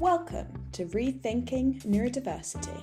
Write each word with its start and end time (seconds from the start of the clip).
Welcome 0.00 0.70
to 0.72 0.86
Rethinking 0.86 1.84
Neurodiversity, 1.84 2.80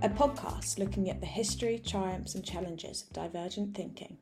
a 0.00 0.08
podcast 0.08 0.78
looking 0.78 1.10
at 1.10 1.20
the 1.20 1.26
history, 1.26 1.78
triumphs, 1.78 2.34
and 2.34 2.42
challenges 2.42 3.02
of 3.02 3.12
divergent 3.12 3.76
thinking. 3.76 4.16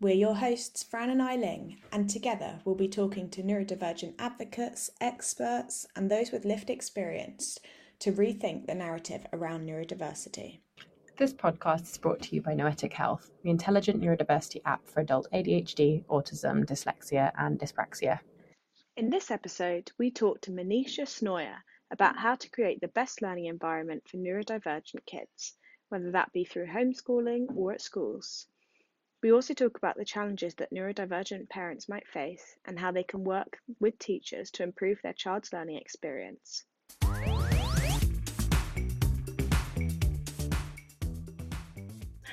We're 0.00 0.14
your 0.14 0.34
hosts, 0.34 0.82
Fran 0.82 1.10
and 1.10 1.20
Eiling, 1.20 1.76
and 1.92 2.08
together 2.08 2.60
we'll 2.64 2.74
be 2.74 2.88
talking 2.88 3.28
to 3.28 3.42
neurodivergent 3.42 4.14
advocates, 4.18 4.88
experts, 4.98 5.86
and 5.94 6.10
those 6.10 6.32
with 6.32 6.46
lived 6.46 6.70
experience 6.70 7.58
to 7.98 8.12
rethink 8.12 8.66
the 8.66 8.74
narrative 8.74 9.26
around 9.34 9.68
neurodiversity. 9.68 10.60
This 11.18 11.34
podcast 11.34 11.82
is 11.82 11.98
brought 11.98 12.22
to 12.22 12.34
you 12.34 12.40
by 12.40 12.54
Noetic 12.54 12.94
Health, 12.94 13.30
the 13.42 13.50
intelligent 13.50 14.00
neurodiversity 14.00 14.62
app 14.64 14.88
for 14.88 15.00
adult 15.00 15.28
ADHD, 15.34 16.02
autism, 16.06 16.64
dyslexia, 16.64 17.30
and 17.36 17.58
dyspraxia. 17.58 18.20
In 18.94 19.08
this 19.08 19.30
episode, 19.30 19.90
we 19.96 20.10
talk 20.10 20.42
to 20.42 20.50
Manisha 20.50 21.06
Snoyer 21.06 21.56
about 21.90 22.18
how 22.18 22.34
to 22.34 22.50
create 22.50 22.78
the 22.82 22.88
best 22.88 23.22
learning 23.22 23.46
environment 23.46 24.06
for 24.06 24.18
neurodivergent 24.18 25.06
kids, 25.06 25.56
whether 25.88 26.10
that 26.10 26.30
be 26.34 26.44
through 26.44 26.66
homeschooling 26.66 27.46
or 27.56 27.72
at 27.72 27.80
schools. 27.80 28.46
We 29.22 29.32
also 29.32 29.54
talk 29.54 29.78
about 29.78 29.96
the 29.96 30.04
challenges 30.04 30.54
that 30.56 30.74
neurodivergent 30.74 31.48
parents 31.48 31.88
might 31.88 32.06
face 32.06 32.44
and 32.66 32.78
how 32.78 32.92
they 32.92 33.02
can 33.02 33.24
work 33.24 33.56
with 33.80 33.98
teachers 33.98 34.50
to 34.52 34.62
improve 34.62 35.00
their 35.02 35.14
child's 35.14 35.54
learning 35.54 35.78
experience. 35.78 36.64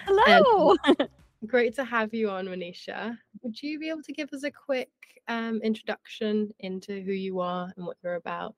Hello. 0.06 0.76
Um, 0.84 0.96
great 1.48 1.76
to 1.76 1.86
have 1.86 2.14
you 2.14 2.30
on, 2.30 2.48
Manisha. 2.48 3.18
Would 3.44 3.64
you 3.64 3.80
be 3.80 3.88
able 3.88 4.04
to 4.04 4.12
give 4.12 4.34
us 4.34 4.44
a 4.44 4.52
quick 4.52 4.90
um, 5.30 5.62
introduction 5.64 6.52
into 6.60 7.02
who 7.02 7.14
you 7.14 7.40
are 7.40 7.72
and 7.78 7.86
what 7.86 7.98
you're 8.04 8.16
about? 8.16 8.56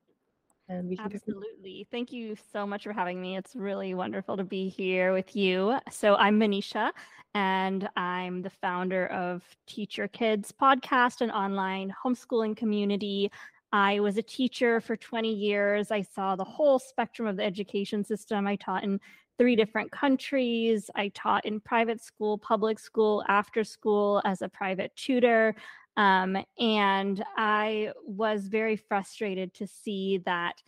Absolutely. 1.27 1.85
Thank 1.91 2.13
you 2.13 2.35
so 2.53 2.65
much 2.65 2.83
for 2.83 2.93
having 2.93 3.21
me. 3.21 3.35
It's 3.37 3.55
really 3.55 3.93
wonderful 3.93 4.37
to 4.37 4.43
be 4.43 4.69
here 4.69 5.11
with 5.11 5.35
you. 5.35 5.77
So, 5.91 6.15
I'm 6.15 6.39
Manisha, 6.39 6.91
and 7.33 7.89
I'm 7.97 8.41
the 8.41 8.49
founder 8.49 9.07
of 9.07 9.43
Teach 9.67 9.97
Your 9.97 10.07
Kids 10.07 10.53
podcast, 10.59 11.21
and 11.21 11.31
online 11.31 11.93
homeschooling 12.03 12.55
community. 12.55 13.31
I 13.73 13.99
was 13.99 14.17
a 14.17 14.21
teacher 14.21 14.79
for 14.79 14.95
20 14.95 15.33
years. 15.33 15.91
I 15.91 16.01
saw 16.01 16.35
the 16.35 16.43
whole 16.43 16.79
spectrum 16.79 17.27
of 17.27 17.37
the 17.37 17.43
education 17.43 18.03
system. 18.03 18.47
I 18.47 18.55
taught 18.55 18.83
in 18.83 18.99
three 19.37 19.55
different 19.55 19.91
countries. 19.91 20.89
I 20.95 21.09
taught 21.15 21.45
in 21.45 21.59
private 21.59 22.01
school, 22.01 22.37
public 22.37 22.79
school, 22.79 23.23
after 23.27 23.63
school 23.63 24.21
as 24.23 24.41
a 24.41 24.49
private 24.49 24.95
tutor. 24.95 25.55
Um, 25.97 26.37
and 26.59 27.23
I 27.37 27.91
was 28.05 28.47
very 28.47 28.75
frustrated 28.77 29.53
to 29.55 29.67
see 29.67 30.19
that 30.25 30.61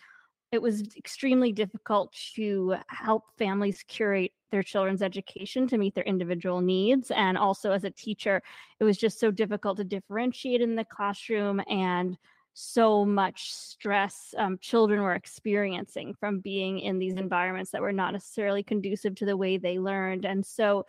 it 0.51 0.61
was 0.61 0.83
extremely 0.95 1.51
difficult 1.51 2.13
to 2.35 2.75
help 2.87 3.23
families 3.39 3.83
curate 3.87 4.33
their 4.51 4.61
children's 4.61 5.01
education 5.01 5.67
to 5.67 5.79
meet 5.79 5.95
their 5.95 6.03
individual 6.03 6.61
needs. 6.61 7.09
And 7.09 7.39
also, 7.39 7.71
as 7.71 7.83
a 7.83 7.89
teacher, 7.89 8.41
it 8.79 8.83
was 8.83 8.97
just 8.97 9.19
so 9.19 9.31
difficult 9.31 9.77
to 9.77 9.83
differentiate 9.83 10.61
in 10.61 10.75
the 10.75 10.85
classroom 10.85 11.59
and 11.67 12.17
so 12.53 13.03
much 13.03 13.51
stress 13.51 14.35
um, 14.37 14.59
children 14.59 15.01
were 15.01 15.15
experiencing 15.15 16.13
from 16.19 16.39
being 16.39 16.79
in 16.79 16.99
these 16.99 17.15
environments 17.15 17.71
that 17.71 17.81
were 17.81 17.91
not 17.91 18.13
necessarily 18.13 18.61
conducive 18.61 19.15
to 19.15 19.25
the 19.25 19.35
way 19.35 19.57
they 19.57 19.79
learned. 19.79 20.23
And 20.23 20.45
so 20.45 20.85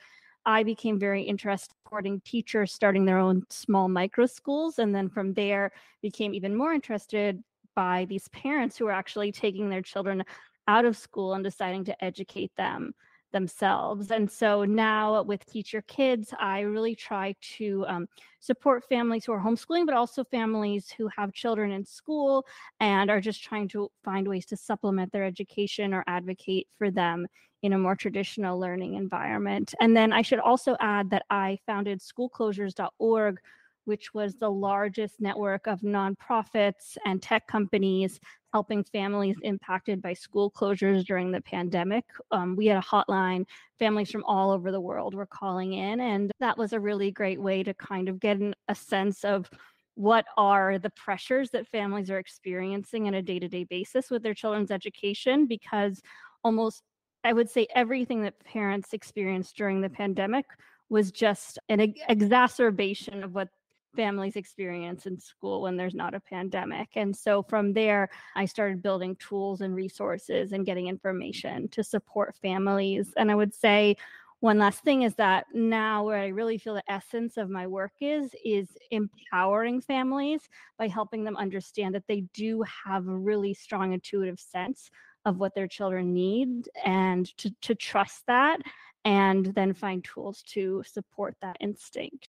I 0.46 0.62
became 0.62 0.98
very 0.98 1.22
interested 1.22 1.72
in 1.72 1.78
supporting 1.84 2.20
teachers 2.20 2.72
starting 2.72 3.04
their 3.04 3.18
own 3.18 3.44
small 3.50 3.88
micro 3.88 4.26
schools. 4.26 4.78
And 4.78 4.94
then 4.94 5.08
from 5.08 5.34
there, 5.34 5.72
became 6.02 6.34
even 6.34 6.54
more 6.54 6.72
interested 6.72 7.42
by 7.74 8.04
these 8.06 8.28
parents 8.28 8.76
who 8.76 8.84
were 8.84 8.92
actually 8.92 9.32
taking 9.32 9.68
their 9.68 9.82
children 9.82 10.24
out 10.68 10.84
of 10.84 10.96
school 10.96 11.34
and 11.34 11.44
deciding 11.44 11.84
to 11.84 12.04
educate 12.04 12.52
them 12.56 12.94
themselves. 13.32 14.10
And 14.10 14.30
so 14.30 14.64
now 14.64 15.22
with 15.22 15.44
Teach 15.44 15.72
Your 15.72 15.82
Kids, 15.82 16.32
I 16.38 16.60
really 16.60 16.94
try 16.94 17.34
to 17.56 17.84
um, 17.88 18.06
support 18.40 18.84
families 18.88 19.24
who 19.24 19.32
are 19.32 19.40
homeschooling, 19.40 19.86
but 19.86 19.94
also 19.94 20.24
families 20.24 20.90
who 20.96 21.08
have 21.08 21.32
children 21.32 21.72
in 21.72 21.84
school 21.84 22.46
and 22.80 23.10
are 23.10 23.20
just 23.20 23.42
trying 23.42 23.68
to 23.68 23.90
find 24.04 24.28
ways 24.28 24.46
to 24.46 24.56
supplement 24.56 25.12
their 25.12 25.24
education 25.24 25.92
or 25.92 26.04
advocate 26.06 26.68
for 26.78 26.90
them 26.90 27.26
in 27.64 27.72
a 27.72 27.78
more 27.78 27.96
traditional 27.96 28.58
learning 28.60 28.94
environment. 28.94 29.74
And 29.80 29.96
then 29.96 30.12
I 30.12 30.22
should 30.22 30.38
also 30.38 30.76
add 30.80 31.10
that 31.10 31.24
I 31.30 31.58
founded 31.66 32.00
schoolclosures.org 32.00 33.40
which 33.84 34.14
was 34.14 34.34
the 34.36 34.50
largest 34.50 35.20
network 35.20 35.66
of 35.66 35.80
nonprofits 35.80 36.96
and 37.04 37.22
tech 37.22 37.46
companies 37.46 38.18
helping 38.52 38.84
families 38.84 39.36
impacted 39.42 40.00
by 40.00 40.12
school 40.14 40.50
closures 40.50 41.04
during 41.04 41.30
the 41.30 41.40
pandemic. 41.40 42.04
Um, 42.30 42.56
we 42.56 42.66
had 42.66 42.78
a 42.78 42.80
hotline, 42.80 43.44
families 43.78 44.10
from 44.10 44.24
all 44.24 44.50
over 44.50 44.70
the 44.70 44.80
world 44.80 45.14
were 45.14 45.26
calling 45.26 45.74
in, 45.74 46.00
and 46.00 46.30
that 46.40 46.56
was 46.56 46.72
a 46.72 46.80
really 46.80 47.10
great 47.10 47.40
way 47.40 47.62
to 47.62 47.74
kind 47.74 48.08
of 48.08 48.20
get 48.20 48.38
an, 48.38 48.54
a 48.68 48.74
sense 48.74 49.24
of 49.24 49.50
what 49.96 50.24
are 50.36 50.78
the 50.78 50.90
pressures 50.90 51.50
that 51.50 51.68
families 51.68 52.10
are 52.10 52.18
experiencing 52.18 53.06
on 53.06 53.14
a 53.14 53.22
day 53.22 53.38
to 53.38 53.48
day 53.48 53.64
basis 53.64 54.10
with 54.10 54.22
their 54.22 54.34
children's 54.34 54.70
education 54.70 55.46
because 55.46 56.00
almost 56.42 56.82
I 57.24 57.32
would 57.32 57.48
say 57.48 57.66
everything 57.74 58.22
that 58.22 58.38
parents 58.44 58.92
experienced 58.92 59.56
during 59.56 59.80
the 59.80 59.88
pandemic 59.88 60.44
was 60.90 61.10
just 61.10 61.58
an 61.68 61.94
exacerbation 62.08 63.24
of 63.24 63.34
what 63.34 63.48
families 63.96 64.36
experience 64.36 65.06
in 65.06 65.18
school 65.18 65.62
when 65.62 65.76
there's 65.76 65.94
not 65.94 66.14
a 66.14 66.20
pandemic. 66.20 66.88
And 66.96 67.16
so 67.16 67.42
from 67.42 67.72
there, 67.72 68.10
I 68.36 68.44
started 68.44 68.82
building 68.82 69.16
tools 69.16 69.60
and 69.60 69.74
resources 69.74 70.52
and 70.52 70.66
getting 70.66 70.88
information 70.88 71.68
to 71.68 71.82
support 71.82 72.34
families. 72.42 73.12
And 73.16 73.30
I 73.30 73.34
would 73.34 73.54
say, 73.54 73.96
one 74.40 74.58
last 74.58 74.84
thing 74.84 75.02
is 75.02 75.14
that 75.14 75.46
now 75.54 76.04
where 76.04 76.18
I 76.18 76.26
really 76.26 76.58
feel 76.58 76.74
the 76.74 76.92
essence 76.92 77.38
of 77.38 77.48
my 77.48 77.66
work 77.66 77.92
is 78.02 78.34
is 78.44 78.68
empowering 78.90 79.80
families 79.80 80.42
by 80.76 80.86
helping 80.86 81.24
them 81.24 81.38
understand 81.38 81.94
that 81.94 82.06
they 82.08 82.22
do 82.34 82.62
have 82.84 83.08
a 83.08 83.16
really 83.16 83.54
strong 83.54 83.94
intuitive 83.94 84.38
sense 84.38 84.90
of 85.24 85.38
what 85.38 85.54
their 85.54 85.68
children 85.68 86.12
need 86.12 86.68
and 86.84 87.26
to, 87.38 87.54
to 87.62 87.74
trust 87.74 88.22
that 88.26 88.60
and 89.04 89.46
then 89.54 89.72
find 89.74 90.04
tools 90.04 90.42
to 90.42 90.82
support 90.86 91.34
that 91.40 91.56
instinct 91.60 92.28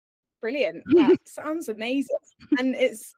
brilliant. 0.47 0.84
That 0.94 1.19
sounds 1.24 1.69
amazing. 1.69 2.16
And 2.58 2.74
it's, 2.74 3.14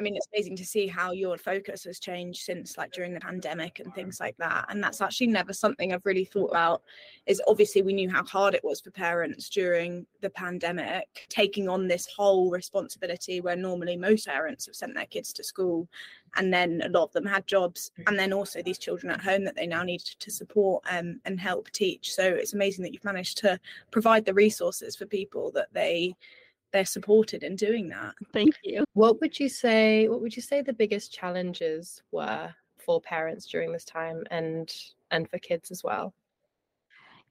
I 0.00 0.02
mean, 0.02 0.16
it's 0.16 0.28
amazing 0.34 0.56
to 0.56 0.64
see 0.64 0.86
how 0.86 1.12
your 1.12 1.36
focus 1.36 1.84
has 1.84 2.00
changed 2.00 2.40
since 2.40 2.78
like 2.78 2.90
during 2.90 3.12
the 3.12 3.20
pandemic 3.20 3.80
and 3.80 3.94
things 3.94 4.18
like 4.18 4.34
that. 4.38 4.64
And 4.70 4.82
that's 4.82 5.02
actually 5.02 5.26
never 5.26 5.52
something 5.52 5.92
I've 5.92 6.06
really 6.06 6.24
thought 6.24 6.48
about. 6.48 6.80
Is 7.26 7.42
obviously 7.46 7.82
we 7.82 7.92
knew 7.92 8.08
how 8.08 8.24
hard 8.24 8.54
it 8.54 8.64
was 8.64 8.80
for 8.80 8.90
parents 8.90 9.50
during 9.50 10.06
the 10.22 10.30
pandemic, 10.30 11.26
taking 11.28 11.68
on 11.68 11.86
this 11.86 12.08
whole 12.16 12.50
responsibility 12.50 13.42
where 13.42 13.56
normally 13.56 13.94
most 13.98 14.26
parents 14.26 14.64
have 14.64 14.74
sent 14.74 14.94
their 14.94 15.04
kids 15.04 15.34
to 15.34 15.44
school 15.44 15.86
and 16.36 16.54
then 16.54 16.80
a 16.84 16.88
lot 16.88 17.02
of 17.02 17.12
them 17.12 17.26
had 17.26 17.46
jobs 17.46 17.90
and 18.06 18.18
then 18.18 18.32
also 18.32 18.62
these 18.62 18.78
children 18.78 19.12
at 19.12 19.20
home 19.20 19.44
that 19.44 19.56
they 19.56 19.66
now 19.66 19.82
need 19.82 20.00
to 20.00 20.30
support 20.30 20.82
um, 20.88 21.20
and 21.24 21.40
help 21.40 21.68
teach 21.72 22.14
so 22.14 22.22
it's 22.22 22.52
amazing 22.54 22.84
that 22.84 22.92
you've 22.92 23.04
managed 23.04 23.36
to 23.38 23.58
provide 23.90 24.24
the 24.24 24.32
resources 24.32 24.94
for 24.94 25.06
people 25.06 25.50
that 25.50 25.66
they 25.72 26.14
they're 26.72 26.84
supported 26.84 27.42
in 27.42 27.56
doing 27.56 27.88
that. 27.88 28.14
Thank 28.32 28.56
you. 28.64 28.84
What 28.94 29.20
would 29.20 29.38
you 29.38 29.48
say 29.48 30.08
what 30.08 30.20
would 30.20 30.36
you 30.36 30.42
say 30.42 30.62
the 30.62 30.72
biggest 30.72 31.12
challenges 31.12 32.02
were 32.12 32.54
for 32.78 33.00
parents 33.00 33.46
during 33.46 33.72
this 33.72 33.84
time 33.84 34.24
and 34.30 34.72
and 35.10 35.28
for 35.28 35.38
kids 35.38 35.70
as 35.70 35.82
well? 35.84 36.14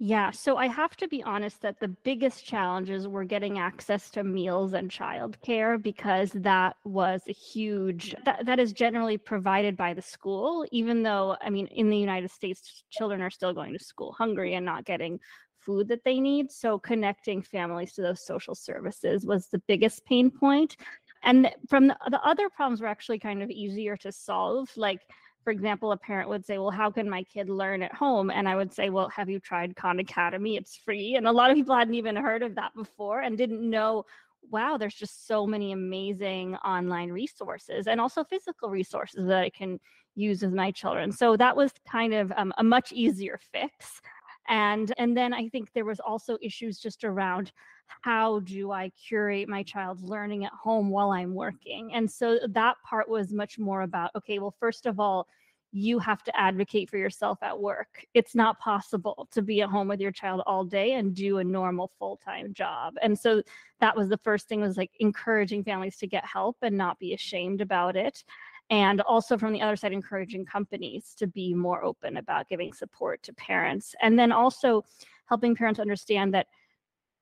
Yeah, 0.02 0.32
so 0.32 0.56
I 0.56 0.68
have 0.68 0.96
to 0.98 1.10
be 1.10 1.22
honest 1.24 1.62
that 1.62 1.82
the 1.82 1.90
biggest 1.90 2.46
challenges 2.46 3.06
were 3.06 3.26
getting 3.26 3.60
access 3.60 4.10
to 4.12 4.24
meals 4.24 4.72
and 4.72 4.90
childcare 4.90 5.82
because 5.82 6.32
that 6.36 6.78
was 6.86 7.22
a 7.28 7.34
huge 7.34 8.16
that, 8.24 8.46
that 8.46 8.60
is 8.60 8.72
generally 8.72 9.18
provided 9.18 9.76
by 9.76 9.94
the 9.94 10.02
school 10.02 10.66
even 10.72 11.04
though 11.04 11.36
I 11.42 11.50
mean 11.50 11.68
in 11.68 11.90
the 11.90 11.98
United 11.98 12.32
States 12.32 12.86
children 12.90 13.22
are 13.22 13.30
still 13.30 13.54
going 13.54 13.74
to 13.74 13.84
school 13.84 14.14
hungry 14.14 14.54
and 14.54 14.66
not 14.66 14.86
getting 14.86 15.20
food 15.60 15.88
that 15.90 16.04
they 16.04 16.20
need. 16.20 16.52
So 16.52 16.80
connecting 16.80 17.42
families 17.42 17.94
to 17.94 18.02
those 18.02 18.26
social 18.26 18.56
services 18.56 19.26
was 19.26 19.48
the 19.48 19.62
biggest 19.68 20.06
pain 20.06 20.32
point. 20.32 20.78
And 21.24 21.52
from 21.68 21.88
the, 21.88 21.98
the 22.10 22.22
other 22.26 22.50
problems 22.50 22.82
were 22.82 22.88
actually 22.88 23.20
kind 23.20 23.44
of 23.44 23.50
easier 23.50 23.98
to 23.98 24.12
solve. 24.12 24.70
Like, 24.76 25.02
for 25.44 25.52
example, 25.52 25.92
a 25.92 25.98
parent 25.98 26.30
would 26.30 26.46
say, 26.46 26.58
Well, 26.58 26.72
how 26.72 26.92
can 26.92 27.10
my 27.10 27.24
kid 27.24 27.50
learn 27.50 27.82
at 27.82 27.94
home? 27.94 28.30
And 28.30 28.48
I 28.48 28.56
would 28.56 28.74
say, 28.74 28.90
Well, 28.90 29.10
have 29.10 29.30
you 29.30 29.40
tried 29.40 29.76
Khan 29.76 30.00
Academy? 30.00 30.56
It's 30.56 30.78
free. 30.78 31.16
And 31.16 31.28
a 31.28 31.32
lot 31.32 31.50
of 31.50 31.56
people 31.56 31.76
hadn't 31.76 31.96
even 31.96 32.16
heard 32.16 32.44
of 32.44 32.56
that 32.56 32.74
before 32.76 33.22
and 33.22 33.38
didn't 33.38 33.68
know 33.68 34.06
wow, 34.52 34.78
there's 34.78 34.96
just 34.96 35.28
so 35.28 35.46
many 35.46 35.72
amazing 35.72 36.56
online 36.58 37.12
resources 37.12 37.88
and 37.88 38.00
also 38.00 38.24
physical 38.24 38.70
resources 38.70 39.28
that 39.28 39.38
I 39.38 39.50
can 39.50 39.80
use 40.16 40.42
with 40.42 40.54
my 40.54 40.72
children. 40.72 41.12
So 41.12 41.38
that 41.38 41.56
was 41.56 41.72
kind 41.90 42.14
of 42.14 42.32
um, 42.36 42.54
a 42.58 42.64
much 42.64 42.92
easier 42.92 43.40
fix 43.52 44.02
and 44.50 44.94
and 44.98 45.16
then 45.16 45.34
i 45.34 45.48
think 45.50 45.72
there 45.74 45.86
was 45.86 46.00
also 46.00 46.38
issues 46.42 46.80
just 46.80 47.04
around 47.04 47.52
how 48.02 48.40
do 48.42 48.72
i 48.72 48.90
curate 48.90 49.48
my 49.48 49.64
child's 49.64 50.04
learning 50.04 50.44
at 50.44 50.52
home 50.52 50.90
while 50.90 51.12
i'm 51.12 51.34
working 51.34 51.94
and 51.94 52.10
so 52.10 52.40
that 52.50 52.76
part 52.84 53.08
was 53.08 53.32
much 53.32 53.58
more 53.58 53.84
about 53.84 54.12
okay 54.16 54.40
well 54.40 54.56
first 54.60 54.86
of 54.86 55.00
all 55.00 55.28
you 55.72 56.00
have 56.00 56.24
to 56.24 56.40
advocate 56.40 56.90
for 56.90 56.98
yourself 56.98 57.38
at 57.42 57.60
work. 57.60 58.04
It's 58.14 58.34
not 58.34 58.60
possible 58.60 59.28
to 59.32 59.42
be 59.42 59.62
at 59.62 59.70
home 59.70 59.88
with 59.88 60.00
your 60.00 60.12
child 60.12 60.42
all 60.46 60.64
day 60.64 60.94
and 60.94 61.14
do 61.14 61.38
a 61.38 61.44
normal 61.44 61.92
full-time 62.00 62.54
job. 62.54 62.96
And 63.02 63.18
so 63.18 63.44
that 63.80 63.96
was 63.96 64.10
the 64.10 64.18
first 64.18 64.48
thing 64.48 64.62
was 64.62 64.78
like 64.78 64.92
encouraging 65.00 65.64
families 65.64 65.98
to 65.98 66.08
get 66.08 66.26
help 66.26 66.58
and 66.62 66.76
not 66.76 66.98
be 66.98 67.14
ashamed 67.14 67.62
about 67.62 67.96
it. 67.96 68.24
And 68.70 69.02
also 69.02 69.38
from 69.38 69.54
the 69.54 69.62
other 69.62 69.76
side, 69.76 69.94
encouraging 69.94 70.46
companies 70.46 71.16
to 71.18 71.28
be 71.28 71.54
more 71.54 71.84
open 71.84 72.18
about 72.18 72.50
giving 72.50 72.72
support 72.74 73.24
to 73.24 73.34
parents. 73.34 73.96
And 74.02 74.18
then 74.18 74.32
also 74.32 74.86
helping 75.26 75.56
parents 75.56 75.80
understand 75.80 76.34
that 76.34 76.48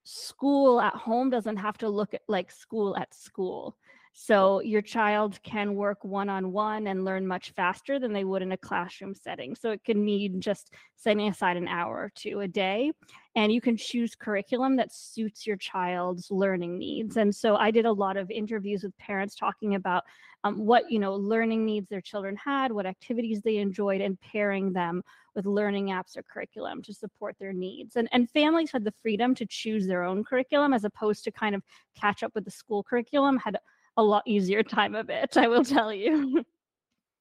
school 0.03 0.79
at 0.79 0.94
home 0.94 1.29
doesn't 1.29 1.57
have 1.57 1.77
to 1.77 1.89
look 1.89 2.13
like 2.27 2.51
school 2.51 2.95
at 2.97 3.13
school 3.13 3.77
so 4.19 4.61
your 4.61 4.81
child 4.81 5.39
can 5.43 5.75
work 5.75 6.03
one 6.03 6.27
on 6.27 6.51
one 6.51 6.87
and 6.87 7.05
learn 7.05 7.27
much 7.27 7.51
faster 7.51 7.99
than 7.99 8.13
they 8.13 8.23
would 8.23 8.41
in 8.41 8.51
a 8.51 8.57
classroom 8.57 9.13
setting. 9.13 9.53
So 9.53 9.69
it 9.69 9.83
can 9.83 10.03
mean 10.03 10.41
just 10.41 10.73
setting 10.95 11.27
aside 11.27 11.55
an 11.55 11.67
hour 11.67 11.95
or 11.97 12.11
two 12.15 12.39
a 12.39 12.47
day. 12.47 12.91
And 13.35 13.51
you 13.51 13.61
can 13.61 13.77
choose 13.77 14.15
curriculum 14.15 14.75
that 14.77 14.91
suits 14.91 15.45
your 15.45 15.57
child's 15.57 16.31
learning 16.31 16.79
needs. 16.79 17.17
And 17.17 17.33
so 17.33 17.57
I 17.57 17.69
did 17.69 17.85
a 17.85 17.91
lot 17.91 18.17
of 18.17 18.31
interviews 18.31 18.81
with 18.81 18.97
parents 18.97 19.35
talking 19.35 19.75
about 19.75 20.03
um, 20.43 20.65
what 20.65 20.89
you 20.89 20.97
know 20.97 21.13
learning 21.13 21.63
needs 21.63 21.87
their 21.87 22.01
children 22.01 22.35
had, 22.43 22.71
what 22.71 22.87
activities 22.87 23.43
they 23.43 23.57
enjoyed, 23.57 24.01
and 24.01 24.19
pairing 24.19 24.73
them 24.73 25.03
with 25.35 25.45
learning 25.45 25.89
apps 25.89 26.17
or 26.17 26.23
curriculum 26.23 26.81
to 26.81 26.93
support 26.93 27.35
their 27.39 27.53
needs. 27.53 27.95
And, 27.95 28.09
and 28.11 28.27
families 28.31 28.71
had 28.71 28.83
the 28.83 28.93
freedom 28.99 29.35
to 29.35 29.45
choose 29.45 29.85
their 29.85 30.01
own 30.01 30.23
curriculum 30.23 30.73
as 30.73 30.85
opposed 30.85 31.23
to 31.25 31.31
kind 31.31 31.53
of 31.53 31.61
catch 31.95 32.23
up 32.23 32.33
with 32.33 32.45
the 32.45 32.51
school 32.51 32.81
curriculum, 32.81 33.37
had 33.37 33.57
a 33.97 34.03
lot 34.03 34.23
easier 34.25 34.63
time 34.63 34.95
of 34.95 35.09
it, 35.09 35.35
I 35.35 35.47
will 35.47 35.65
tell 35.65 35.94
you. 35.94 36.44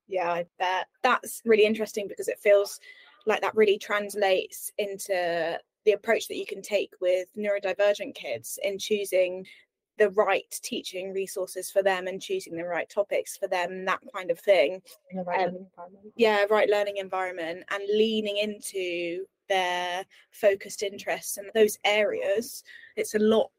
Yeah, 0.09 0.31
I 0.31 0.47
bet. 0.61 0.87
That's 1.03 1.43
really 1.45 1.65
interesting 1.65 2.07
because 2.07 2.29
it 2.29 2.39
feels 2.39 2.79
like 3.27 3.41
that 3.41 3.57
really 3.57 3.77
translates 3.77 4.71
into 4.79 5.59
the 5.85 5.93
approach 5.93 6.29
that 6.29 6.37
you 6.37 6.47
can 6.47 6.63
take 6.63 6.93
with 7.01 7.27
neurodivergent 7.37 8.15
kids 8.15 8.57
in 8.63 8.79
choosing 8.79 9.45
the 9.99 10.11
right 10.11 10.61
teaching 10.63 11.13
resources 11.13 11.71
for 11.71 11.83
them 11.83 12.07
and 12.07 12.21
choosing 12.21 12.57
the 12.57 12.65
right 12.65 12.89
topics 12.89 13.37
for 13.37 13.49
them, 13.49 13.85
that 13.87 14.01
kind 14.15 14.31
of 14.31 14.39
thing. 14.39 14.83
Right 15.13 15.49
um, 15.49 15.67
yeah, 16.17 16.45
right 16.51 16.69
learning 16.69 16.99
environment 16.99 17.65
and 17.71 17.83
leaning 17.89 18.37
into 18.37 19.25
their 19.49 20.05
focused 20.31 20.83
interests 20.83 21.37
and 21.39 21.51
those 21.55 21.79
areas. 21.85 22.63
It's 22.97 23.15
a 23.15 23.19
lot 23.19 23.51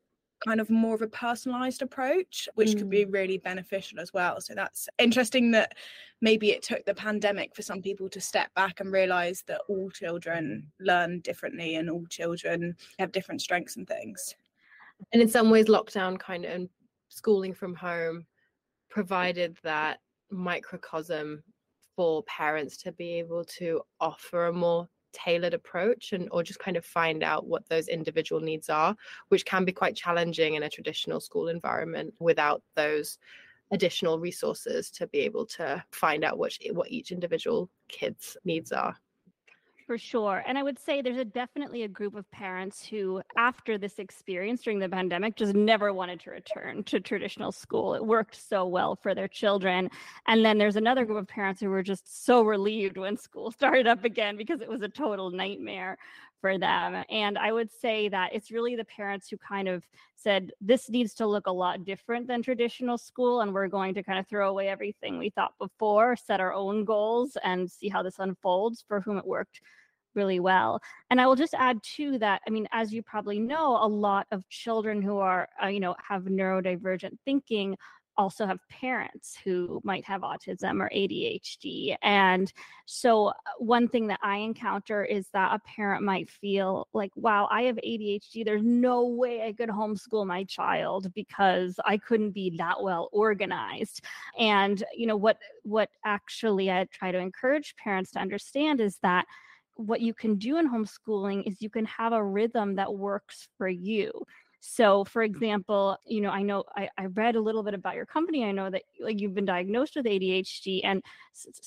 kind 0.45 0.61
of 0.61 0.69
more 0.69 0.95
of 0.95 1.01
a 1.01 1.07
personalized 1.07 1.81
approach, 1.81 2.47
which 2.55 2.69
mm. 2.69 2.77
could 2.77 2.89
be 2.89 3.05
mm. 3.05 3.13
really 3.13 3.37
beneficial 3.37 3.99
as 3.99 4.13
well. 4.13 4.39
So 4.39 4.53
that's 4.53 4.87
interesting 4.99 5.51
that 5.51 5.75
maybe 6.21 6.51
it 6.51 6.61
took 6.61 6.85
the 6.85 6.93
pandemic 6.93 7.55
for 7.55 7.61
some 7.61 7.81
people 7.81 8.09
to 8.09 8.21
step 8.21 8.53
back 8.55 8.79
and 8.79 8.91
realize 8.91 9.43
that 9.47 9.61
all 9.67 9.89
children 9.89 10.71
learn 10.79 11.21
differently 11.21 11.75
and 11.75 11.89
all 11.89 12.05
children 12.09 12.75
have 12.99 13.11
different 13.11 13.41
strengths 13.41 13.77
and 13.77 13.87
things. 13.87 14.35
And 15.11 15.21
in 15.21 15.27
some 15.27 15.49
ways, 15.49 15.67
lockdown 15.67 16.19
kind 16.19 16.45
of 16.45 16.51
and 16.51 16.69
schooling 17.09 17.53
from 17.53 17.75
home 17.75 18.25
provided 18.89 19.57
that 19.63 19.99
microcosm 20.31 21.43
for 21.95 22.23
parents 22.23 22.77
to 22.77 22.91
be 22.91 23.13
able 23.13 23.43
to 23.43 23.81
offer 23.99 24.47
a 24.47 24.53
more 24.53 24.87
tailored 25.13 25.53
approach 25.53 26.13
and 26.13 26.27
or 26.31 26.43
just 26.43 26.59
kind 26.59 26.77
of 26.77 26.85
find 26.85 27.23
out 27.23 27.47
what 27.47 27.67
those 27.69 27.87
individual 27.87 28.41
needs 28.41 28.69
are 28.69 28.95
which 29.29 29.45
can 29.45 29.65
be 29.65 29.71
quite 29.71 29.95
challenging 29.95 30.55
in 30.55 30.63
a 30.63 30.69
traditional 30.69 31.19
school 31.19 31.47
environment 31.47 32.13
without 32.19 32.61
those 32.75 33.17
additional 33.71 34.19
resources 34.19 34.89
to 34.91 35.07
be 35.07 35.19
able 35.19 35.45
to 35.45 35.83
find 35.91 36.23
out 36.23 36.37
what 36.37 36.53
what 36.71 36.91
each 36.91 37.11
individual 37.11 37.69
kid's 37.89 38.37
needs 38.45 38.71
are 38.71 38.95
for 39.87 39.97
sure. 39.97 40.43
And 40.45 40.57
I 40.57 40.63
would 40.63 40.77
say 40.77 41.01
there's 41.01 41.17
a 41.17 41.25
definitely 41.25 41.83
a 41.83 41.87
group 41.87 42.13
of 42.13 42.29
parents 42.29 42.85
who, 42.85 43.21
after 43.37 43.77
this 43.77 43.99
experience 43.99 44.61
during 44.61 44.79
the 44.79 44.89
pandemic, 44.89 45.37
just 45.37 45.55
never 45.55 45.93
wanted 45.93 46.19
to 46.21 46.31
return 46.31 46.83
to 46.83 46.99
traditional 46.99 47.53
school. 47.53 47.93
It 47.93 48.05
worked 48.05 48.35
so 48.35 48.67
well 48.67 48.97
for 48.97 49.15
their 49.15 49.29
children. 49.29 49.89
And 50.27 50.43
then 50.43 50.57
there's 50.57 50.75
another 50.75 51.05
group 51.05 51.17
of 51.17 51.27
parents 51.27 51.61
who 51.61 51.69
were 51.69 51.83
just 51.83 52.25
so 52.25 52.41
relieved 52.41 52.97
when 52.97 53.15
school 53.15 53.49
started 53.57 53.87
up 53.87 54.03
again 54.03 54.35
because 54.35 54.59
it 54.61 54.69
was 54.69 54.81
a 54.81 54.89
total 54.89 55.31
nightmare 55.31 55.97
for 56.41 56.57
them. 56.57 57.03
And 57.09 57.37
I 57.37 57.51
would 57.51 57.69
say 57.71 58.09
that 58.09 58.33
it's 58.33 58.51
really 58.51 58.75
the 58.75 58.85
parents 58.85 59.29
who 59.29 59.37
kind 59.37 59.67
of 59.67 59.83
said, 60.15 60.51
this 60.61 60.89
needs 60.89 61.13
to 61.15 61.27
look 61.27 61.47
a 61.47 61.51
lot 61.51 61.85
different 61.85 62.27
than 62.27 62.41
traditional 62.41 62.97
school. 62.97 63.41
And 63.41 63.53
we're 63.53 63.67
going 63.67 63.93
to 63.95 64.03
kind 64.03 64.19
of 64.19 64.27
throw 64.27 64.49
away 64.49 64.67
everything 64.67 65.17
we 65.17 65.29
thought 65.29 65.53
before, 65.59 66.15
set 66.15 66.39
our 66.39 66.53
own 66.53 66.85
goals, 66.85 67.37
and 67.43 67.69
see 67.69 67.89
how 67.89 68.03
this 68.03 68.19
unfolds 68.19 68.83
for 68.87 69.01
whom 69.01 69.17
it 69.17 69.25
worked 69.25 69.61
really 70.15 70.39
well. 70.39 70.81
And 71.09 71.21
I 71.21 71.27
will 71.27 71.35
just 71.35 71.53
add 71.53 71.79
too 71.83 72.17
that 72.19 72.41
I 72.45 72.49
mean, 72.49 72.67
as 72.71 72.91
you 72.91 73.03
probably 73.03 73.39
know, 73.39 73.77
a 73.81 73.87
lot 73.87 74.27
of 74.31 74.47
children 74.49 75.01
who 75.01 75.17
are, 75.19 75.47
uh, 75.63 75.67
you 75.67 75.79
know, 75.79 75.95
have 76.05 76.23
neurodivergent 76.23 77.17
thinking 77.23 77.77
also 78.17 78.45
have 78.45 78.59
parents 78.69 79.37
who 79.43 79.79
might 79.83 80.03
have 80.05 80.21
autism 80.21 80.81
or 80.81 80.89
ADHD. 80.89 81.95
And 82.01 82.51
so, 82.85 83.27
uh, 83.27 83.33
one 83.59 83.87
thing 83.87 84.07
that 84.07 84.19
I 84.23 84.37
encounter 84.37 85.03
is 85.03 85.27
that 85.33 85.53
a 85.53 85.59
parent 85.59 86.03
might 86.03 86.29
feel 86.29 86.87
like, 86.93 87.11
wow, 87.15 87.47
I 87.51 87.63
have 87.63 87.77
ADHD. 87.77 88.43
There's 88.43 88.63
no 88.63 89.07
way 89.07 89.43
I 89.43 89.53
could 89.53 89.69
homeschool 89.69 90.25
my 90.25 90.43
child 90.45 91.13
because 91.13 91.79
I 91.85 91.97
couldn't 91.97 92.31
be 92.31 92.55
that 92.57 92.81
well 92.81 93.09
organized. 93.11 94.01
And, 94.39 94.83
you 94.95 95.07
know, 95.07 95.17
what, 95.17 95.37
what 95.63 95.89
actually 96.05 96.71
I 96.71 96.85
try 96.91 97.11
to 97.11 97.19
encourage 97.19 97.75
parents 97.75 98.11
to 98.11 98.19
understand 98.19 98.81
is 98.81 98.97
that 99.03 99.25
what 99.75 100.01
you 100.01 100.13
can 100.13 100.35
do 100.35 100.57
in 100.57 100.69
homeschooling 100.69 101.47
is 101.47 101.61
you 101.61 101.69
can 101.69 101.85
have 101.85 102.11
a 102.11 102.23
rhythm 102.23 102.75
that 102.75 102.93
works 102.93 103.47
for 103.57 103.67
you 103.67 104.11
so, 104.69 105.05
for 105.05 105.23
mm-hmm. 105.23 105.33
example, 105.33 105.97
you 106.05 106.19
know, 106.19 106.29
I 106.29 106.41
know 106.43 106.65
I, 106.75 106.89
I 106.97 107.05
read 107.05 107.37
a 107.37 107.41
little 107.41 107.63
bit 107.63 107.73
about 107.73 107.95
your 107.95 108.05
company. 108.05 108.43
I 108.43 108.51
know 108.51 108.69
that 108.69 108.83
like 108.99 109.21
you've 109.21 109.33
been 109.33 109.45
diagnosed 109.45 109.95
with 109.95 110.05
ADHD, 110.05 110.81
and 110.83 111.01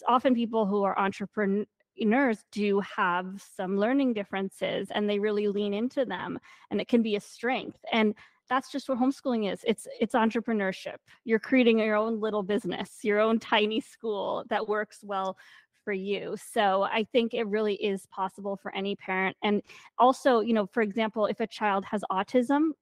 often 0.07 0.35
people 0.35 0.67
who 0.67 0.85
are 0.85 0.99
entrepreneurs 0.99 2.45
do 2.53 2.81
have 2.81 3.43
some 3.57 3.79
learning 3.79 4.13
differences, 4.13 4.89
and 4.91 5.09
they 5.09 5.19
really 5.19 5.49
lean 5.49 5.73
into 5.73 6.05
them, 6.05 6.39
and 6.71 6.79
it 6.79 6.89
can 6.89 7.01
be 7.01 7.17
a 7.17 7.21
strength. 7.21 7.79
And 7.91 8.15
that's 8.51 8.71
just 8.71 8.87
what 8.89 8.99
homeschooling 8.99 9.51
is. 9.51 9.61
It's 9.67 9.89
it's 9.99 10.15
entrepreneurship. 10.15 10.97
You're 11.25 11.39
creating 11.39 11.79
your 11.79 11.97
own 11.97 12.21
little 12.21 12.43
business, 12.43 12.99
your 13.03 13.21
own 13.21 13.39
tiny 13.39 13.81
school 13.81 14.45
that 14.51 14.69
works 14.69 14.99
well 15.03 15.39
for 15.85 15.95
you. 15.95 16.37
So 16.53 16.83
I 16.83 17.07
think 17.13 17.33
it 17.33 17.47
really 17.47 17.77
is 17.77 18.05
possible 18.07 18.57
for 18.57 18.75
any 18.75 18.95
parent. 18.97 19.39
And 19.43 19.63
also, 19.97 20.41
you 20.41 20.53
know, 20.53 20.67
for 20.67 20.83
example, 20.83 21.25
if 21.25 21.41
a 21.41 21.47
child 21.47 21.87
has 21.87 22.05
autism, 22.13 22.73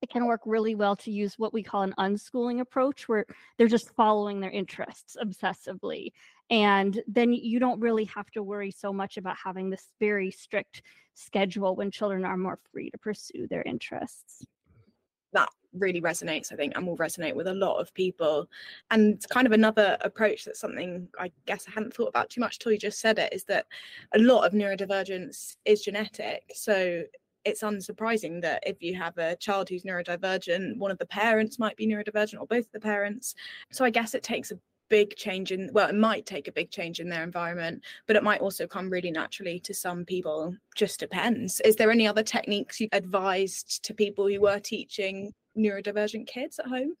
it 0.00 0.10
can 0.10 0.26
work 0.26 0.40
really 0.44 0.74
well 0.74 0.96
to 0.96 1.10
use 1.10 1.38
what 1.38 1.52
we 1.52 1.62
call 1.62 1.82
an 1.82 1.94
unschooling 1.98 2.60
approach 2.60 3.08
where 3.08 3.26
they're 3.56 3.66
just 3.66 3.94
following 3.94 4.40
their 4.40 4.50
interests 4.50 5.16
obsessively 5.20 6.12
and 6.50 7.02
then 7.06 7.32
you 7.32 7.58
don't 7.58 7.80
really 7.80 8.04
have 8.04 8.30
to 8.30 8.42
worry 8.42 8.70
so 8.70 8.92
much 8.92 9.16
about 9.16 9.36
having 9.42 9.70
this 9.70 9.92
very 10.00 10.30
strict 10.30 10.82
schedule 11.14 11.76
when 11.76 11.90
children 11.90 12.24
are 12.24 12.36
more 12.36 12.58
free 12.72 12.90
to 12.90 12.98
pursue 12.98 13.46
their 13.48 13.62
interests 13.62 14.46
that 15.32 15.48
really 15.74 16.00
resonates, 16.00 16.52
I 16.52 16.56
think, 16.56 16.74
and 16.74 16.86
will 16.86 16.96
resonate 16.96 17.34
with 17.34 17.46
a 17.46 17.54
lot 17.54 17.78
of 17.78 17.92
people. 17.94 18.48
And 18.90 19.22
kind 19.30 19.46
of 19.46 19.52
another 19.52 19.96
approach 20.00 20.44
that's 20.44 20.60
something 20.60 21.08
I 21.18 21.30
guess 21.46 21.66
I 21.68 21.72
hadn't 21.72 21.94
thought 21.94 22.08
about 22.08 22.30
too 22.30 22.40
much 22.40 22.58
till 22.58 22.72
you 22.72 22.78
just 22.78 23.00
said 23.00 23.18
it 23.18 23.32
is 23.32 23.44
that 23.44 23.66
a 24.14 24.18
lot 24.18 24.46
of 24.46 24.52
neurodivergence 24.52 25.56
is 25.64 25.82
genetic. 25.82 26.44
So 26.54 27.04
it's 27.44 27.62
unsurprising 27.62 28.40
that 28.42 28.62
if 28.66 28.82
you 28.82 28.94
have 28.94 29.16
a 29.18 29.36
child 29.36 29.68
who's 29.68 29.84
neurodivergent, 29.84 30.76
one 30.78 30.90
of 30.90 30.98
the 30.98 31.06
parents 31.06 31.58
might 31.58 31.76
be 31.76 31.86
neurodivergent 31.86 32.40
or 32.40 32.46
both 32.46 32.66
of 32.66 32.72
the 32.72 32.80
parents. 32.80 33.34
So 33.72 33.84
I 33.84 33.90
guess 33.90 34.14
it 34.14 34.22
takes 34.22 34.50
a 34.50 34.58
big 34.88 35.14
change 35.16 35.52
in 35.52 35.70
well 35.72 35.88
it 35.88 35.94
might 35.94 36.26
take 36.26 36.48
a 36.48 36.52
big 36.52 36.70
change 36.70 37.00
in 37.00 37.08
their 37.08 37.22
environment 37.22 37.82
but 38.06 38.16
it 38.16 38.22
might 38.22 38.40
also 38.40 38.66
come 38.66 38.88
really 38.90 39.10
naturally 39.10 39.60
to 39.60 39.74
some 39.74 40.04
people. 40.04 40.56
Just 40.74 41.00
depends. 41.00 41.60
Is 41.60 41.76
there 41.76 41.90
any 41.90 42.06
other 42.06 42.22
techniques 42.22 42.80
you've 42.80 42.90
advised 42.92 43.84
to 43.84 43.94
people 43.94 44.26
who 44.26 44.40
were 44.40 44.58
teaching 44.58 45.32
neurodivergent 45.56 46.26
kids 46.26 46.58
at 46.58 46.66
home? 46.66 46.94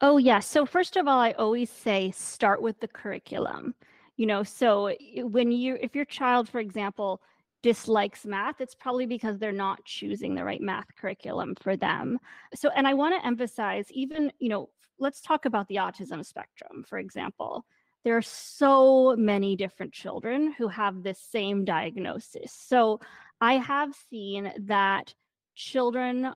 Oh 0.00 0.18
yeah. 0.18 0.40
So 0.40 0.66
first 0.66 0.96
of 0.96 1.06
all 1.06 1.18
i 1.18 1.32
always 1.32 1.70
say 1.70 2.10
start 2.10 2.60
with 2.60 2.78
the 2.80 2.88
curriculum. 2.88 3.74
You 4.16 4.26
know 4.26 4.42
so 4.42 4.86
eh, 4.86 5.22
when 5.22 5.52
you 5.52 5.78
if 5.80 5.94
your 5.94 6.04
child 6.04 6.48
for 6.48 6.58
example 6.58 7.20
dislikes 7.62 8.24
math, 8.24 8.60
it's 8.60 8.74
probably 8.74 9.06
because 9.06 9.38
they're 9.38 9.52
not 9.52 9.84
choosing 9.84 10.34
the 10.34 10.44
right 10.44 10.60
math 10.60 10.94
curriculum 10.96 11.54
for 11.60 11.76
them. 11.76 12.18
So, 12.54 12.70
and 12.70 12.86
I 12.86 12.94
want 12.94 13.14
to 13.14 13.26
emphasize 13.26 13.86
even, 13.90 14.32
you 14.38 14.48
know, 14.48 14.70
let's 14.98 15.20
talk 15.20 15.44
about 15.44 15.68
the 15.68 15.76
autism 15.76 16.24
spectrum, 16.24 16.84
for 16.86 16.98
example. 16.98 17.64
There 18.04 18.16
are 18.16 18.22
so 18.22 19.16
many 19.16 19.56
different 19.56 19.92
children 19.92 20.52
who 20.52 20.68
have 20.68 21.02
this 21.02 21.18
same 21.18 21.64
diagnosis. 21.64 22.52
So, 22.52 23.00
I 23.40 23.54
have 23.54 23.94
seen 24.08 24.52
that 24.60 25.14
children 25.54 26.32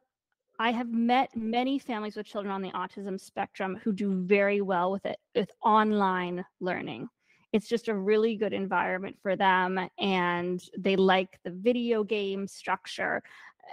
I 0.58 0.72
have 0.72 0.92
met 0.92 1.34
many 1.34 1.78
families 1.78 2.16
with 2.16 2.26
children 2.26 2.52
on 2.52 2.60
the 2.60 2.72
autism 2.72 3.18
spectrum 3.18 3.80
who 3.82 3.94
do 3.94 4.12
very 4.12 4.60
well 4.60 4.92
with 4.92 5.06
it 5.06 5.16
with 5.34 5.50
online 5.62 6.44
learning 6.60 7.08
it's 7.52 7.68
just 7.68 7.88
a 7.88 7.94
really 7.94 8.36
good 8.36 8.52
environment 8.52 9.16
for 9.22 9.36
them 9.36 9.78
and 9.98 10.62
they 10.78 10.96
like 10.96 11.38
the 11.44 11.50
video 11.50 12.04
game 12.04 12.46
structure 12.46 13.22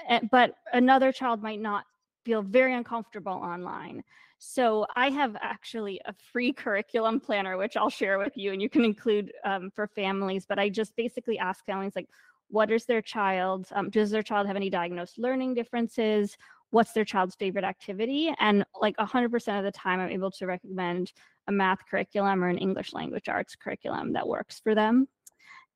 eh, 0.09 0.19
but 0.31 0.55
another 0.73 1.11
child 1.11 1.41
might 1.41 1.61
not 1.61 1.85
feel 2.25 2.41
very 2.41 2.73
uncomfortable 2.73 3.31
online 3.31 4.03
so 4.39 4.85
I 4.95 5.09
have 5.09 5.35
actually 5.41 5.99
a 6.05 6.13
free 6.31 6.53
curriculum 6.63 7.19
planner, 7.19 7.57
which 7.57 7.75
I'll 7.75 7.89
share 7.89 8.19
with 8.19 8.37
you, 8.37 8.53
and 8.53 8.61
you 8.61 8.69
can 8.69 8.85
include 8.85 9.31
um, 9.43 9.71
for 9.75 9.87
families. 9.87 10.45
But 10.47 10.59
I 10.59 10.69
just 10.69 10.95
basically 10.95 11.39
ask 11.39 11.65
families 11.65 11.93
like, 11.95 12.07
what 12.49 12.71
is 12.71 12.85
their 12.85 13.01
child? 13.01 13.67
Um, 13.73 13.89
does 13.89 14.09
their 14.09 14.23
child 14.23 14.47
have 14.47 14.55
any 14.55 14.69
diagnosed 14.69 15.17
learning 15.17 15.55
differences? 15.55 16.37
What's 16.71 16.91
their 16.91 17.05
child's 17.05 17.35
favorite 17.35 17.63
activity? 17.63 18.33
And 18.39 18.65
like 18.81 18.97
100% 18.97 19.57
of 19.57 19.63
the 19.63 19.71
time, 19.71 19.99
I'm 19.99 20.09
able 20.09 20.31
to 20.31 20.45
recommend 20.45 21.13
a 21.47 21.51
math 21.51 21.79
curriculum 21.89 22.43
or 22.43 22.49
an 22.49 22.57
English 22.57 22.93
language 22.93 23.29
arts 23.29 23.55
curriculum 23.55 24.13
that 24.13 24.27
works 24.27 24.59
for 24.59 24.75
them. 24.75 25.07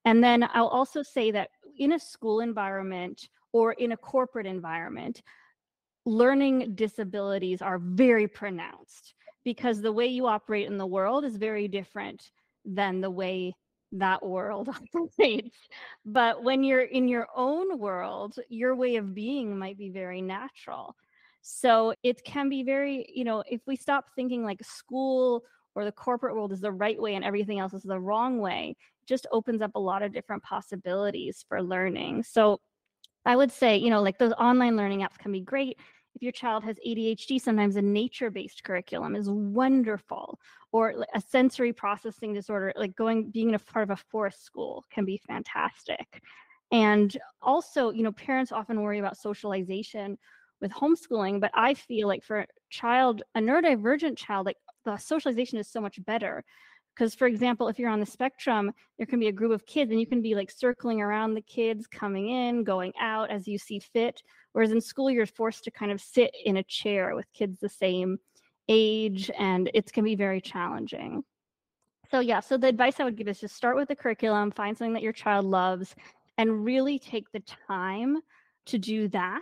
And 0.05 0.24
then 0.24 0.48
I'll 0.53 0.67
also 0.67 1.01
say 1.03 1.31
that 1.31 1.50
in 1.77 1.93
a 1.93 2.00
school 2.00 2.41
environment 2.41 3.29
or 3.53 3.74
in 3.74 3.91
a 3.91 3.98
corporate 3.98 4.48
environment, 4.48 5.21
learning 6.05 6.75
disabilities 6.75 7.62
are 7.62 7.79
very 7.79 8.27
pronounced 8.27 9.13
because 9.43 9.81
the 9.81 9.91
way 9.91 10.07
you 10.07 10.27
operate 10.27 10.67
in 10.67 10.77
the 10.77 10.86
world 10.86 11.24
is 11.25 11.38
very 11.38 11.67
different 11.67 12.31
than 12.65 13.01
the 13.01 13.10
way 13.10 13.53
that 13.93 14.25
world 14.25 14.69
operates. 14.95 15.57
But 16.05 16.43
when 16.43 16.63
you're 16.63 16.81
in 16.81 17.07
your 17.07 17.27
own 17.36 17.77
world, 17.77 18.36
your 18.50 18.75
way 18.75 18.95
of 18.95 19.13
being 19.13 19.57
might 19.57 19.77
be 19.77 19.89
very 19.89 20.21
natural. 20.21 20.95
So 21.41 21.93
it 22.03 22.24
can 22.24 22.50
be 22.50 22.63
very, 22.63 23.05
you 23.13 23.24
know, 23.24 23.43
if 23.50 23.62
we 23.65 23.75
stop 23.75 24.05
thinking 24.15 24.43
like 24.43 24.63
school 24.63 25.43
or 25.74 25.86
the 25.86 25.91
corporate 25.91 26.36
world 26.36 26.51
is 26.51 26.62
the 26.62 26.71
right 26.71 27.01
way 27.01 27.15
and 27.15 27.25
everything 27.25 27.60
else 27.60 27.74
is 27.74 27.83
the 27.83 28.00
wrong 28.00 28.39
way, 28.39 28.75
just 29.07 29.25
opens 29.31 29.62
up 29.62 29.71
a 29.75 29.79
lot 29.79 30.03
of 30.03 30.13
different 30.13 30.43
possibilities 30.43 31.43
for 31.48 31.62
learning. 31.62 32.24
So 32.24 32.60
I 33.25 33.36
would 33.36 33.51
say, 33.51 33.77
you 33.77 33.89
know, 33.89 34.01
like 34.01 34.17
those 34.17 34.33
online 34.33 34.75
learning 34.75 35.01
apps 35.01 35.17
can 35.17 35.31
be 35.31 35.41
great. 35.41 35.77
If 36.15 36.22
your 36.22 36.32
child 36.32 36.63
has 36.63 36.77
ADHD, 36.86 37.39
sometimes 37.39 37.75
a 37.75 37.82
nature 37.82 38.30
based 38.30 38.63
curriculum 38.63 39.15
is 39.15 39.30
wonderful. 39.30 40.39
Or 40.72 41.06
a 41.13 41.22
sensory 41.22 41.74
processing 41.74 42.34
disorder, 42.34 42.74
like 42.75 42.96
going, 42.96 43.30
being 43.30 43.56
a 43.56 43.60
part 43.60 43.84
of 43.84 43.89
a 43.91 44.03
forest 44.10 44.46
school 44.46 44.86
can 44.91 45.06
be 45.06 45.22
fantastic. 45.25 46.22
And 46.72 47.15
also, 47.41 47.91
you 47.91 48.03
know, 48.03 48.12
parents 48.13 48.51
often 48.51 48.82
worry 48.82 49.00
about 49.00 49.18
socialization 49.18 50.18
with 50.62 50.72
homeschooling, 50.72 51.41
but 51.41 51.51
I 51.53 51.74
feel 51.74 52.08
like 52.08 52.24
for 52.24 52.41
a 52.41 52.48
child, 52.70 53.24
a 53.36 53.39
neurodivergent 53.39 54.18
child, 54.18 54.46
like 54.46 54.58
the 54.86 54.98
socialization 54.98 55.58
is 55.58 55.68
so 55.68 55.82
much 55.82 56.03
better 56.06 56.44
because 57.01 57.15
for 57.15 57.25
example 57.25 57.67
if 57.67 57.79
you're 57.79 57.89
on 57.89 58.00
the 58.00 58.05
spectrum 58.05 58.72
there 59.00 59.08
can 59.08 59.20
be 59.20 59.27
a 59.27 59.31
group 59.31 59.51
of 59.51 59.65
kids 59.65 59.89
and 59.89 60.00
you 60.00 60.05
can 60.05 60.22
be 60.22 60.36
like 60.36 60.51
circling 60.51 61.01
around 61.01 61.34
the 61.34 61.41
kids 61.41 61.88
coming 61.88 62.29
in 62.29 62.63
going 62.63 62.93
out 63.01 63.31
as 63.31 63.48
you 63.48 63.58
see 63.58 63.79
fit 63.79 64.22
whereas 64.51 64.72
in 64.72 64.79
school 64.79 65.10
you're 65.10 65.25
forced 65.25 65.63
to 65.63 65.72
kind 65.72 65.91
of 65.91 66.00
sit 66.00 66.31
in 66.46 66.58
a 66.58 66.63
chair 66.63 67.15
with 67.15 67.25
kids 67.34 67.58
the 67.60 67.67
same 67.67 68.20
age 68.70 69.31
and 69.39 69.72
it 69.74 69.91
can 69.91 70.03
be 70.03 70.15
very 70.15 70.39
challenging. 70.39 71.24
So 72.12 72.20
yeah 72.20 72.39
so 72.39 72.55
the 72.55 72.67
advice 72.67 73.00
i 73.00 73.03
would 73.03 73.15
give 73.15 73.27
is 73.27 73.39
just 73.39 73.55
start 73.55 73.75
with 73.75 73.88
the 73.88 73.96
curriculum 73.96 74.51
find 74.51 74.77
something 74.77 74.93
that 74.93 75.01
your 75.01 75.12
child 75.12 75.48
loves 75.48 75.96
and 76.38 76.63
really 76.63 77.00
take 77.00 77.31
the 77.31 77.41
time 77.67 78.20
to 78.67 78.77
do 78.77 79.08
that 79.08 79.41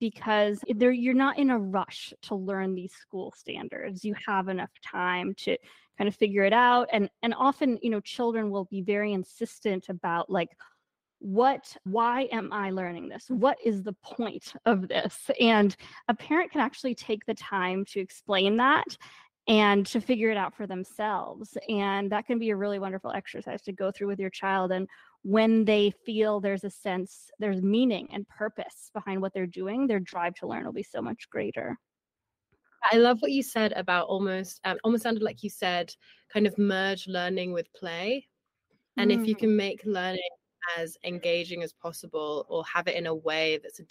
because 0.00 0.64
there 0.76 0.90
you're 0.90 1.14
not 1.14 1.38
in 1.38 1.50
a 1.50 1.58
rush 1.58 2.12
to 2.22 2.34
learn 2.34 2.74
these 2.74 2.92
school 2.92 3.32
standards. 3.36 4.04
You 4.04 4.14
have 4.26 4.48
enough 4.48 4.70
time 4.84 5.34
to 5.38 5.56
kind 6.00 6.08
of 6.08 6.16
figure 6.16 6.44
it 6.44 6.54
out 6.54 6.88
and 6.94 7.10
and 7.22 7.34
often 7.34 7.78
you 7.82 7.90
know 7.90 8.00
children 8.00 8.50
will 8.50 8.64
be 8.64 8.80
very 8.80 9.12
insistent 9.12 9.90
about 9.90 10.30
like 10.30 10.48
what 11.18 11.76
why 11.84 12.22
am 12.32 12.50
i 12.54 12.70
learning 12.70 13.06
this? 13.10 13.26
What 13.28 13.58
is 13.62 13.82
the 13.82 13.92
point 14.02 14.54
of 14.64 14.88
this? 14.88 15.30
And 15.38 15.76
a 16.08 16.14
parent 16.14 16.52
can 16.52 16.62
actually 16.62 16.94
take 16.94 17.26
the 17.26 17.34
time 17.34 17.84
to 17.90 18.00
explain 18.00 18.56
that 18.56 18.96
and 19.46 19.86
to 19.88 20.00
figure 20.00 20.30
it 20.30 20.38
out 20.38 20.54
for 20.54 20.66
themselves 20.66 21.58
and 21.68 22.10
that 22.12 22.26
can 22.26 22.38
be 22.38 22.48
a 22.48 22.56
really 22.56 22.78
wonderful 22.78 23.12
exercise 23.12 23.60
to 23.62 23.72
go 23.72 23.90
through 23.90 24.08
with 24.08 24.18
your 24.18 24.30
child 24.30 24.72
and 24.72 24.88
when 25.22 25.66
they 25.66 25.92
feel 26.06 26.40
there's 26.40 26.64
a 26.64 26.70
sense 26.70 27.30
there's 27.38 27.60
meaning 27.60 28.08
and 28.10 28.26
purpose 28.28 28.90
behind 28.94 29.20
what 29.20 29.34
they're 29.34 29.46
doing 29.46 29.86
their 29.86 30.00
drive 30.00 30.34
to 30.34 30.46
learn 30.46 30.64
will 30.64 30.72
be 30.72 30.82
so 30.82 31.02
much 31.02 31.28
greater 31.30 31.76
I 32.82 32.96
love 32.96 33.20
what 33.20 33.32
you 33.32 33.42
said 33.42 33.72
about 33.72 34.06
almost 34.06 34.60
um, 34.64 34.78
almost 34.84 35.02
sounded 35.02 35.22
like 35.22 35.42
you 35.42 35.50
said 35.50 35.94
kind 36.32 36.46
of 36.46 36.56
merge 36.58 37.06
learning 37.06 37.52
with 37.52 37.72
play. 37.72 38.26
And 38.96 39.10
mm. 39.10 39.20
if 39.20 39.26
you 39.26 39.34
mm. 39.34 39.40
can 39.40 39.56
make 39.56 39.82
learning 39.84 40.20
as 40.78 40.96
engaging 41.04 41.62
as 41.62 41.72
possible 41.72 42.46
or 42.48 42.64
have 42.72 42.86
it 42.88 42.96
in 42.96 43.06
a 43.06 43.14
way 43.14 43.58
that's 43.62 43.80
a, 43.80 43.84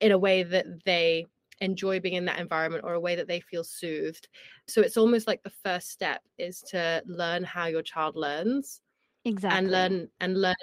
in 0.00 0.12
a 0.12 0.18
way 0.18 0.42
that 0.42 0.66
they 0.84 1.26
enjoy 1.60 2.00
being 2.00 2.14
in 2.14 2.24
that 2.24 2.40
environment 2.40 2.84
or 2.84 2.94
a 2.94 3.00
way 3.00 3.14
that 3.14 3.28
they 3.28 3.40
feel 3.40 3.64
soothed. 3.64 4.28
So 4.68 4.80
it's 4.80 4.96
almost 4.96 5.26
like 5.26 5.42
the 5.42 5.52
first 5.64 5.90
step 5.90 6.22
is 6.38 6.60
to 6.68 7.02
learn 7.06 7.44
how 7.44 7.66
your 7.66 7.82
child 7.82 8.16
learns. 8.16 8.80
Exactly. 9.24 9.58
And 9.58 9.70
learn 9.70 10.08
and 10.20 10.40
learn 10.40 10.54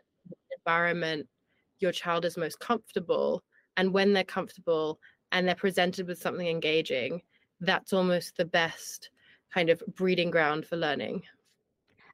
environment 0.66 1.28
your 1.80 1.92
child 1.92 2.26
is 2.26 2.38
most 2.38 2.60
comfortable 2.60 3.44
and 3.78 3.92
when 3.94 4.14
they're 4.14 4.24
comfortable 4.24 5.00
and 5.32 5.48
they're 5.48 5.56
presented 5.56 6.08
with 6.08 6.22
something 6.22 6.48
engaging 6.48 7.22
that's 7.62 7.94
almost 7.94 8.36
the 8.38 8.46
best 8.46 9.10
kind 9.54 9.70
of 9.70 9.82
breeding 9.96 10.32
ground 10.32 10.66
for 10.66 10.76
learning. 10.76 11.22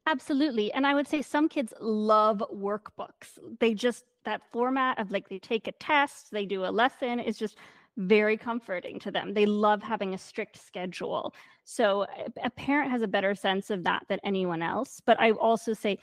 Absolutely. 0.06 0.72
And 0.72 0.88
I 0.88 0.96
would 0.96 1.08
say 1.08 1.22
some 1.22 1.50
kids 1.50 1.74
love 1.82 2.42
workbooks. 2.54 3.38
They 3.60 3.74
just, 3.74 4.06
that 4.24 4.42
format 4.51 5.00
of 5.00 5.12
like 5.12 5.27
they 5.27 5.39
take 5.39 5.68
a 5.68 5.74
test, 5.74 6.32
they 6.32 6.46
do 6.46 6.66
a 6.66 6.72
lesson 6.72 7.20
is 7.20 7.38
just 7.38 7.58
very 7.98 8.38
comforting 8.38 9.00
to 9.00 9.12
them. 9.12 9.34
They 9.34 9.46
love 9.46 9.82
having 9.82 10.13
a 10.13 10.18
strict 10.18 10.63
schedule. 10.66 11.34
So 11.66 12.06
a 12.44 12.50
parent 12.50 12.92
has 12.92 13.01
a 13.01 13.08
better 13.08 13.36
sense 13.36 13.70
of 13.70 13.84
that 13.84 14.04
than 14.08 14.20
anyone 14.24 14.62
else. 14.62 15.01
But 15.06 15.20
I 15.20 15.32
also 15.32 15.74
say, 15.74 15.98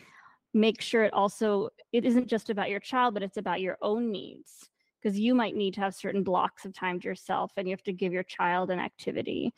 make 0.52 0.82
sure 0.82 1.04
it 1.04 1.12
also, 1.12 1.70
it 1.92 2.04
isn't 2.04 2.26
just 2.26 2.50
about 2.50 2.68
your 2.68 2.80
child, 2.80 3.14
but 3.14 3.22
it's 3.22 3.38
about 3.38 3.60
your 3.60 3.78
own 3.80 4.10
needs 4.12 4.68
because 5.04 5.18
you 5.18 5.34
might 5.34 5.54
need 5.54 5.74
to 5.74 5.80
have 5.82 5.94
certain 5.94 6.22
blocks 6.22 6.64
of 6.64 6.72
time 6.72 6.98
to 6.98 7.06
yourself 7.06 7.52
and 7.56 7.68
you 7.68 7.72
have 7.72 7.82
to 7.82 7.92
give 7.92 8.12
your 8.12 8.22
child 8.22 8.70
an 8.70 8.78
activity. 8.78 9.52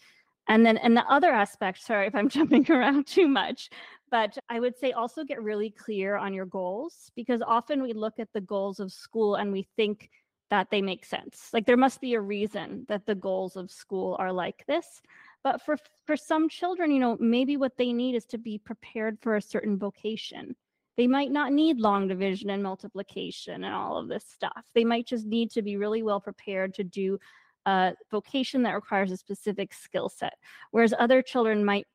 And 0.48 0.66
then, 0.66 0.76
and 0.76 0.96
the 0.96 1.06
other 1.06 1.30
aspect, 1.30 1.82
sorry 1.82 2.08
if 2.08 2.14
I'm 2.14 2.28
jumping 2.36 2.68
around 2.70 3.06
too 3.06 3.28
much, 3.28 3.70
but 4.10 4.36
I 4.48 4.58
would 4.58 4.76
say 4.76 4.92
also 4.92 5.22
get 5.22 5.42
really 5.42 5.70
clear 5.70 6.16
on 6.16 6.34
your 6.34 6.46
goals 6.46 7.10
because 7.14 7.42
often 7.46 7.80
we 7.80 7.92
look 7.92 8.18
at 8.18 8.32
the 8.32 8.40
goals 8.40 8.80
of 8.80 8.92
school 8.92 9.36
and 9.36 9.52
we 9.52 9.68
think 9.76 10.10
that 10.50 10.68
they 10.70 10.82
make 10.82 11.04
sense. 11.04 11.50
Like 11.52 11.66
there 11.66 11.76
must 11.76 12.00
be 12.00 12.14
a 12.14 12.20
reason 12.20 12.84
that 12.88 13.06
the 13.06 13.14
goals 13.14 13.56
of 13.56 13.70
school 13.70 14.16
are 14.18 14.32
like 14.32 14.64
this. 14.66 15.00
But 15.44 15.62
for 15.62 15.76
for 16.06 16.16
some 16.16 16.48
children, 16.48 16.90
you 16.90 16.98
know, 16.98 17.16
maybe 17.20 17.56
what 17.56 17.76
they 17.76 17.92
need 17.92 18.16
is 18.16 18.24
to 18.26 18.38
be 18.38 18.58
prepared 18.58 19.18
for 19.20 19.36
a 19.36 19.42
certain 19.42 19.78
vocation 19.78 20.56
they 20.96 21.06
might 21.06 21.30
not 21.30 21.52
need 21.52 21.78
long 21.78 22.08
division 22.08 22.50
and 22.50 22.62
multiplication 22.62 23.64
and 23.64 23.74
all 23.74 23.98
of 23.98 24.08
this 24.08 24.24
stuff. 24.24 24.64
They 24.74 24.84
might 24.84 25.06
just 25.06 25.26
need 25.26 25.50
to 25.52 25.62
be 25.62 25.76
really 25.76 26.02
well 26.02 26.20
prepared 26.20 26.74
to 26.74 26.84
do 26.84 27.18
a 27.66 27.94
vocation 28.10 28.62
that 28.62 28.74
requires 28.74 29.10
a 29.10 29.16
specific 29.16 29.74
skill 29.74 30.08
set, 30.08 30.34
whereas 30.70 30.94
other 30.98 31.20
children 31.20 31.64
might 31.64 31.86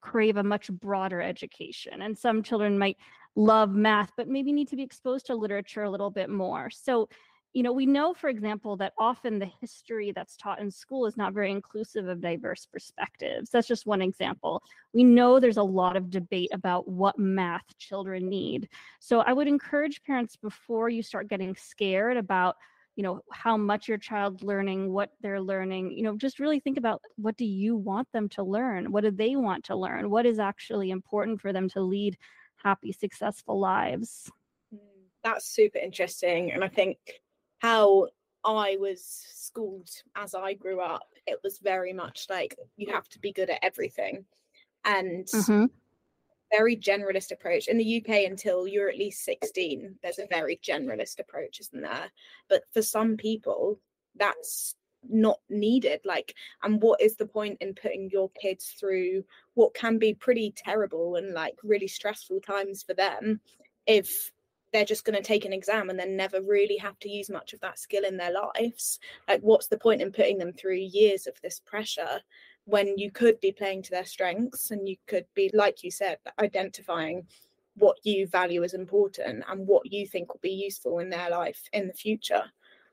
crave 0.00 0.36
a 0.36 0.42
much 0.42 0.70
broader 0.70 1.20
education. 1.20 2.02
And 2.02 2.16
some 2.16 2.42
children 2.42 2.78
might 2.78 2.96
love 3.34 3.74
math, 3.74 4.12
but 4.16 4.28
maybe 4.28 4.52
need 4.52 4.68
to 4.68 4.76
be 4.76 4.82
exposed 4.82 5.26
to 5.26 5.34
literature 5.34 5.82
a 5.82 5.90
little 5.90 6.10
bit 6.10 6.30
more. 6.30 6.70
So 6.70 7.08
you 7.56 7.62
know, 7.62 7.72
we 7.72 7.86
know, 7.86 8.12
for 8.12 8.28
example, 8.28 8.76
that 8.76 8.92
often 8.98 9.38
the 9.38 9.50
history 9.62 10.12
that's 10.14 10.36
taught 10.36 10.60
in 10.60 10.70
school 10.70 11.06
is 11.06 11.16
not 11.16 11.32
very 11.32 11.50
inclusive 11.50 12.06
of 12.06 12.20
diverse 12.20 12.66
perspectives. 12.70 13.48
That's 13.48 13.66
just 13.66 13.86
one 13.86 14.02
example. 14.02 14.62
We 14.92 15.04
know 15.04 15.40
there's 15.40 15.56
a 15.56 15.62
lot 15.62 15.96
of 15.96 16.10
debate 16.10 16.50
about 16.52 16.86
what 16.86 17.18
math 17.18 17.64
children 17.78 18.28
need. 18.28 18.68
So 19.00 19.20
I 19.20 19.32
would 19.32 19.48
encourage 19.48 20.02
parents 20.02 20.36
before 20.36 20.90
you 20.90 21.02
start 21.02 21.30
getting 21.30 21.56
scared 21.56 22.18
about 22.18 22.56
you 22.94 23.02
know 23.02 23.22
how 23.32 23.56
much 23.56 23.88
your 23.88 23.98
child's 23.98 24.42
learning 24.42 24.90
what 24.90 25.10
they're 25.20 25.40
learning 25.40 25.90
you 25.90 26.02
know 26.02 26.16
just 26.16 26.40
really 26.40 26.60
think 26.60 26.78
about 26.78 27.02
what 27.16 27.36
do 27.36 27.44
you 27.44 27.76
want 27.76 28.10
them 28.12 28.26
to 28.26 28.42
learn 28.42 28.90
what 28.90 29.04
do 29.04 29.10
they 29.10 29.36
want 29.36 29.64
to 29.64 29.76
learn 29.76 30.08
what 30.08 30.24
is 30.24 30.38
actually 30.38 30.90
important 30.90 31.38
for 31.38 31.52
them 31.52 31.68
to 31.68 31.82
lead 31.82 32.16
happy 32.64 32.92
successful 32.92 33.60
lives 33.60 34.32
mm, 34.74 34.78
that's 35.22 35.46
super 35.46 35.76
interesting 35.76 36.52
and 36.52 36.64
i 36.64 36.68
think 36.68 36.96
how 37.58 38.08
I 38.44 38.76
was 38.78 39.04
schooled 39.34 39.90
as 40.14 40.34
I 40.34 40.54
grew 40.54 40.80
up, 40.80 41.08
it 41.26 41.40
was 41.42 41.58
very 41.58 41.92
much 41.92 42.26
like 42.30 42.56
you 42.76 42.92
have 42.92 43.08
to 43.10 43.18
be 43.18 43.32
good 43.32 43.50
at 43.50 43.62
everything. 43.62 44.24
And 44.84 45.26
mm-hmm. 45.26 45.66
very 46.52 46.76
generalist 46.76 47.32
approach. 47.32 47.66
In 47.66 47.76
the 47.78 48.00
UK, 48.00 48.30
until 48.30 48.68
you're 48.68 48.88
at 48.88 48.98
least 48.98 49.24
16, 49.24 49.96
there's 50.02 50.20
a 50.20 50.28
very 50.30 50.60
generalist 50.62 51.18
approach, 51.18 51.58
isn't 51.60 51.82
there? 51.82 52.10
But 52.48 52.62
for 52.72 52.82
some 52.82 53.16
people, 53.16 53.80
that's 54.16 54.76
not 55.08 55.38
needed 55.48 56.00
like 56.04 56.34
and 56.62 56.82
what 56.82 57.00
is 57.00 57.16
the 57.16 57.26
point 57.26 57.58
in 57.60 57.74
putting 57.74 58.10
your 58.10 58.30
kids 58.30 58.74
through 58.78 59.22
what 59.54 59.74
can 59.74 59.98
be 59.98 60.14
pretty 60.14 60.52
terrible 60.56 61.16
and 61.16 61.32
like 61.32 61.54
really 61.62 61.86
stressful 61.86 62.40
times 62.40 62.82
for 62.82 62.94
them 62.94 63.40
if 63.86 64.32
they're 64.72 64.84
just 64.84 65.04
going 65.04 65.16
to 65.16 65.22
take 65.22 65.44
an 65.44 65.52
exam 65.52 65.90
and 65.90 65.98
then 65.98 66.16
never 66.16 66.42
really 66.42 66.76
have 66.76 66.98
to 67.00 67.08
use 67.08 67.30
much 67.30 67.52
of 67.52 67.60
that 67.60 67.78
skill 67.78 68.04
in 68.04 68.16
their 68.16 68.32
lives. 68.32 68.98
Like 69.28 69.40
what's 69.40 69.68
the 69.68 69.78
point 69.78 70.02
in 70.02 70.12
putting 70.12 70.38
them 70.38 70.52
through 70.52 70.76
years 70.76 71.26
of 71.26 71.34
this 71.42 71.60
pressure 71.60 72.20
when 72.64 72.98
you 72.98 73.10
could 73.10 73.40
be 73.40 73.52
playing 73.52 73.82
to 73.82 73.90
their 73.90 74.04
strengths 74.04 74.70
and 74.70 74.88
you 74.88 74.96
could 75.06 75.24
be 75.34 75.50
like 75.54 75.84
you 75.84 75.90
said 75.90 76.18
identifying 76.40 77.26
what 77.76 77.96
you 78.04 78.26
value 78.26 78.64
as 78.64 78.74
important 78.74 79.44
and 79.48 79.66
what 79.66 79.92
you 79.92 80.06
think 80.06 80.32
will 80.32 80.40
be 80.42 80.50
useful 80.50 80.98
in 80.98 81.10
their 81.10 81.30
life 81.30 81.62
in 81.72 81.86
the 81.86 81.94
future? 81.94 82.42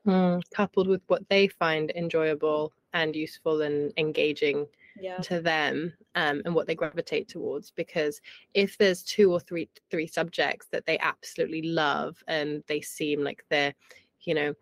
Mm, 0.06 0.42
coupled 0.54 0.86
with 0.86 1.00
what 1.06 1.26
they 1.28 1.48
find 1.48 1.90
enjoyable 1.92 2.72
and 2.92 3.16
useful 3.16 3.62
and 3.62 3.92
engaging 3.96 4.66
yeah. 5.00 5.18
to 5.18 5.40
them 5.40 5.92
um, 6.14 6.42
and 6.44 6.54
what 6.54 6.66
they 6.66 6.74
gravitate 6.74 7.28
towards 7.28 7.70
because 7.70 8.20
if 8.54 8.78
there's 8.78 9.02
two 9.02 9.32
or 9.32 9.40
three 9.40 9.68
three 9.90 10.06
subjects 10.06 10.66
that 10.70 10.86
they 10.86 10.98
absolutely 10.98 11.62
love 11.62 12.22
and 12.28 12.62
they 12.68 12.80
seem 12.80 13.22
like 13.22 13.44
they're 13.50 13.74
you 14.22 14.34
know 14.34 14.54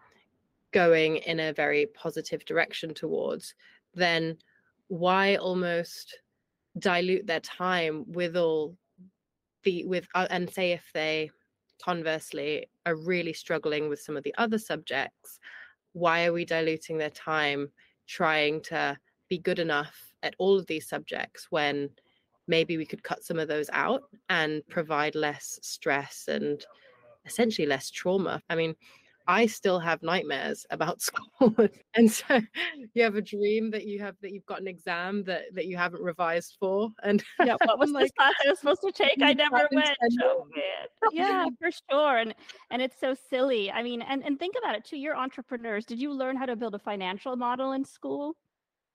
going 0.72 1.16
in 1.16 1.38
a 1.40 1.52
very 1.52 1.86
positive 1.94 2.44
direction 2.44 2.94
towards 2.94 3.54
then 3.94 4.36
why 4.88 5.36
almost 5.36 6.18
dilute 6.78 7.26
their 7.26 7.40
time 7.40 8.04
with 8.08 8.36
all 8.36 8.74
the 9.64 9.84
with 9.84 10.06
uh, 10.14 10.26
and 10.30 10.48
say 10.50 10.72
if 10.72 10.84
they 10.94 11.30
conversely 11.82 12.66
are 12.86 12.94
really 12.94 13.32
struggling 13.32 13.88
with 13.88 14.00
some 14.00 14.16
of 14.16 14.22
the 14.22 14.34
other 14.38 14.58
subjects 14.58 15.38
why 15.92 16.24
are 16.24 16.32
we 16.32 16.44
diluting 16.44 16.96
their 16.96 17.10
time 17.10 17.68
trying 18.06 18.60
to 18.62 18.96
be 19.28 19.38
good 19.38 19.58
enough 19.58 20.11
at 20.22 20.34
all 20.38 20.58
of 20.58 20.66
these 20.66 20.88
subjects 20.88 21.46
when 21.50 21.88
maybe 22.48 22.76
we 22.76 22.86
could 22.86 23.02
cut 23.02 23.24
some 23.24 23.38
of 23.38 23.48
those 23.48 23.70
out 23.72 24.02
and 24.28 24.62
provide 24.68 25.14
less 25.14 25.58
stress 25.62 26.24
and 26.28 26.64
essentially 27.24 27.66
less 27.66 27.90
trauma 27.90 28.42
i 28.50 28.54
mean 28.54 28.74
I 29.26 29.46
still 29.46 29.78
have 29.78 30.02
nightmares 30.02 30.66
about 30.70 31.00
school. 31.40 31.54
and 31.94 32.10
so 32.10 32.40
you 32.94 33.02
have 33.02 33.16
a 33.16 33.22
dream 33.22 33.70
that 33.70 33.86
you 33.86 34.00
have 34.00 34.16
that 34.22 34.32
you've 34.32 34.46
got 34.46 34.60
an 34.60 34.66
exam 34.66 35.24
that 35.24 35.42
that 35.54 35.66
you 35.66 35.76
haven't 35.76 36.02
revised 36.02 36.56
for. 36.58 36.90
And 37.02 37.22
yeah, 37.44 37.56
what 37.64 37.78
was 37.78 37.90
like, 37.90 38.04
this 38.04 38.12
class 38.12 38.34
I 38.44 38.50
was 38.50 38.58
supposed 38.58 38.82
to 38.82 38.92
take? 38.92 39.22
I 39.22 39.32
never 39.32 39.68
went. 39.72 39.96
Oh. 40.22 40.46
oh 41.04 41.10
yeah, 41.12 41.46
for 41.58 41.70
sure. 41.90 42.18
And 42.18 42.34
and 42.70 42.82
it's 42.82 42.98
so 42.98 43.14
silly. 43.30 43.70
I 43.70 43.82
mean, 43.82 44.02
and, 44.02 44.24
and 44.24 44.38
think 44.38 44.56
about 44.62 44.74
it 44.74 44.84
too. 44.84 44.96
You're 44.96 45.16
entrepreneurs. 45.16 45.84
Did 45.84 46.00
you 46.00 46.12
learn 46.12 46.36
how 46.36 46.46
to 46.46 46.56
build 46.56 46.74
a 46.74 46.78
financial 46.78 47.36
model 47.36 47.72
in 47.72 47.84
school? 47.84 48.36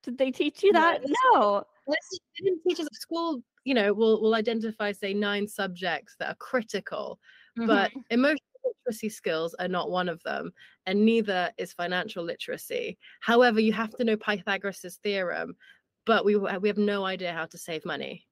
Did 0.07 0.17
they 0.17 0.31
teach 0.31 0.63
you 0.63 0.71
that? 0.71 1.01
No. 1.05 1.33
no. 1.33 1.63
They 1.85 2.43
didn't 2.45 2.61
teach 2.65 2.79
us 2.79 2.85
at 2.85 2.95
school, 2.95 3.41
you 3.65 3.73
know, 3.73 3.93
we'll 3.93 4.21
we'll 4.21 4.35
identify, 4.35 4.93
say, 4.93 5.13
nine 5.13 5.45
subjects 5.45 6.15
that 6.19 6.29
are 6.29 6.35
critical. 6.35 7.19
Mm-hmm. 7.59 7.67
But 7.67 7.91
emotional 8.09 8.39
literacy 8.63 9.09
skills 9.09 9.53
are 9.59 9.67
not 9.67 9.91
one 9.91 10.07
of 10.07 10.23
them, 10.23 10.53
and 10.85 11.05
neither 11.05 11.51
is 11.57 11.73
financial 11.73 12.23
literacy. 12.23 12.97
However, 13.19 13.59
you 13.59 13.73
have 13.73 13.91
to 13.97 14.05
know 14.05 14.15
Pythagoras' 14.15 14.97
theorem, 15.03 15.57
but 16.05 16.23
we 16.23 16.37
we 16.37 16.69
have 16.69 16.77
no 16.77 17.03
idea 17.03 17.33
how 17.33 17.45
to 17.47 17.57
save 17.57 17.83
money. 17.83 18.25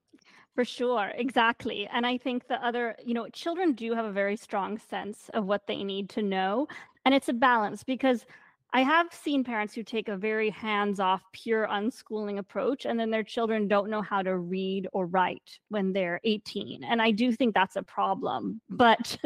For 0.54 0.64
sure, 0.64 1.12
exactly. 1.14 1.86
And 1.92 2.06
I 2.06 2.16
think 2.16 2.48
the 2.48 2.64
other, 2.66 2.96
you 3.04 3.12
know, 3.12 3.28
children 3.28 3.74
do 3.74 3.94
have 3.94 4.06
a 4.06 4.12
very 4.12 4.36
strong 4.36 4.78
sense 4.78 5.28
of 5.34 5.44
what 5.44 5.66
they 5.66 5.84
need 5.84 6.08
to 6.10 6.22
know, 6.22 6.66
and 7.04 7.14
it's 7.14 7.28
a 7.28 7.34
balance 7.34 7.84
because 7.84 8.24
I 8.72 8.82
have 8.82 9.12
seen 9.12 9.44
parents 9.44 9.74
who 9.74 9.82
take 9.82 10.08
a 10.08 10.16
very 10.16 10.50
hands 10.50 11.00
off, 11.00 11.22
pure 11.32 11.66
unschooling 11.66 12.38
approach, 12.38 12.84
and 12.84 12.98
then 12.98 13.10
their 13.10 13.22
children 13.22 13.68
don't 13.68 13.90
know 13.90 14.02
how 14.02 14.22
to 14.22 14.36
read 14.36 14.88
or 14.92 15.06
write 15.06 15.58
when 15.68 15.92
they're 15.92 16.20
18. 16.24 16.84
And 16.84 17.00
I 17.00 17.10
do 17.10 17.32
think 17.32 17.54
that's 17.54 17.76
a 17.76 17.82
problem. 17.82 18.60
But 18.70 19.16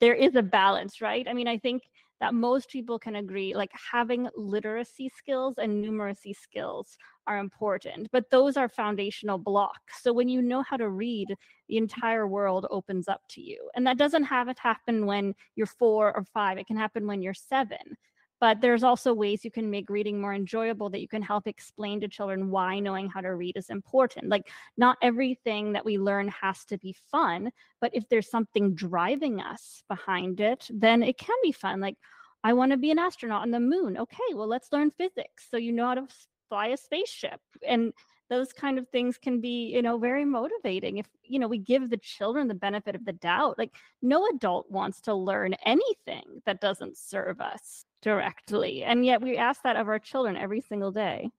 there 0.00 0.14
is 0.14 0.34
a 0.36 0.42
balance, 0.42 1.00
right? 1.00 1.26
I 1.28 1.32
mean, 1.32 1.48
I 1.48 1.58
think 1.58 1.82
that 2.20 2.34
most 2.34 2.68
people 2.70 2.98
can 2.98 3.16
agree 3.16 3.54
like 3.54 3.70
having 3.92 4.28
literacy 4.36 5.10
skills 5.16 5.56
and 5.58 5.84
numeracy 5.84 6.34
skills 6.40 6.96
are 7.26 7.38
important, 7.38 8.08
but 8.12 8.30
those 8.30 8.56
are 8.56 8.68
foundational 8.68 9.38
blocks. 9.38 10.02
So 10.02 10.12
when 10.12 10.28
you 10.28 10.40
know 10.40 10.62
how 10.62 10.76
to 10.76 10.88
read, 10.88 11.34
the 11.68 11.76
entire 11.78 12.28
world 12.28 12.66
opens 12.70 13.08
up 13.08 13.22
to 13.30 13.40
you. 13.40 13.68
And 13.74 13.86
that 13.86 13.98
doesn't 13.98 14.24
have 14.24 14.48
it 14.48 14.58
happen 14.60 15.06
when 15.06 15.34
you're 15.56 15.66
four 15.66 16.16
or 16.16 16.24
five, 16.32 16.58
it 16.58 16.68
can 16.68 16.76
happen 16.76 17.06
when 17.06 17.22
you're 17.22 17.34
seven 17.34 17.96
but 18.42 18.60
there's 18.60 18.82
also 18.82 19.14
ways 19.14 19.44
you 19.44 19.52
can 19.52 19.70
make 19.70 19.88
reading 19.88 20.20
more 20.20 20.34
enjoyable 20.34 20.90
that 20.90 21.00
you 21.00 21.06
can 21.06 21.22
help 21.22 21.46
explain 21.46 22.00
to 22.00 22.08
children 22.08 22.50
why 22.50 22.80
knowing 22.80 23.08
how 23.08 23.20
to 23.20 23.36
read 23.36 23.56
is 23.56 23.70
important. 23.70 24.28
Like 24.28 24.50
not 24.76 24.98
everything 25.00 25.74
that 25.74 25.84
we 25.84 25.96
learn 25.96 26.26
has 26.26 26.64
to 26.64 26.76
be 26.76 26.96
fun 27.12 27.52
but 27.80 27.94
if 27.94 28.08
there's 28.08 28.28
something 28.28 28.74
driving 28.74 29.40
us 29.40 29.84
behind 29.88 30.40
it 30.40 30.66
then 30.70 31.04
it 31.04 31.18
can 31.18 31.36
be 31.44 31.52
fun. 31.52 31.80
Like 31.80 31.94
i 32.42 32.52
want 32.52 32.72
to 32.72 32.76
be 32.76 32.90
an 32.90 32.98
astronaut 32.98 33.42
on 33.42 33.52
the 33.52 33.60
moon. 33.60 33.96
Okay 33.96 34.34
well 34.34 34.48
let's 34.48 34.72
learn 34.72 34.90
physics 34.90 35.46
so 35.48 35.56
you 35.56 35.70
know 35.70 35.86
how 35.86 35.94
to 35.94 36.08
fly 36.48 36.66
a 36.66 36.76
spaceship 36.76 37.40
and 37.64 37.92
those 38.28 38.52
kind 38.52 38.76
of 38.76 38.88
things 38.88 39.18
can 39.18 39.40
be 39.40 39.72
you 39.72 39.82
know 39.82 39.98
very 39.98 40.24
motivating 40.24 40.98
if 40.98 41.06
you 41.22 41.38
know 41.38 41.46
we 41.46 41.58
give 41.58 41.90
the 41.90 41.96
children 41.96 42.48
the 42.48 42.54
benefit 42.54 42.96
of 42.96 43.04
the 43.04 43.12
doubt. 43.12 43.56
Like 43.56 43.70
no 44.02 44.26
adult 44.34 44.68
wants 44.68 45.00
to 45.02 45.14
learn 45.14 45.54
anything 45.64 46.42
that 46.44 46.60
doesn't 46.60 46.96
serve 46.98 47.40
us 47.40 47.84
directly. 48.02 48.84
And 48.84 49.06
yet 49.06 49.22
we 49.22 49.36
ask 49.36 49.62
that 49.62 49.76
of 49.76 49.88
our 49.88 49.98
children 49.98 50.36
every 50.36 50.60
single 50.60 50.90
day. 50.90 51.30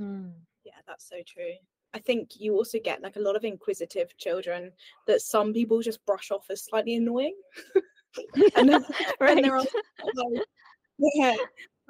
Mm. 0.00 0.32
Yeah, 0.64 0.72
that's 0.86 1.08
so 1.08 1.16
true. 1.26 1.52
I 1.94 2.00
think 2.00 2.40
you 2.40 2.54
also 2.54 2.78
get 2.82 3.02
like 3.02 3.16
a 3.16 3.20
lot 3.20 3.36
of 3.36 3.44
inquisitive 3.44 4.16
children 4.16 4.72
that 5.06 5.20
some 5.20 5.52
people 5.52 5.80
just 5.80 6.04
brush 6.04 6.32
off 6.32 6.46
as 6.50 6.64
slightly 6.64 6.96
annoying. 6.96 7.36
and, 8.56 8.68
then, 8.72 8.84
right. 9.20 9.36
and 9.36 9.44
they're 9.44 9.58
like, 9.58 9.68
yeah, 10.98 11.36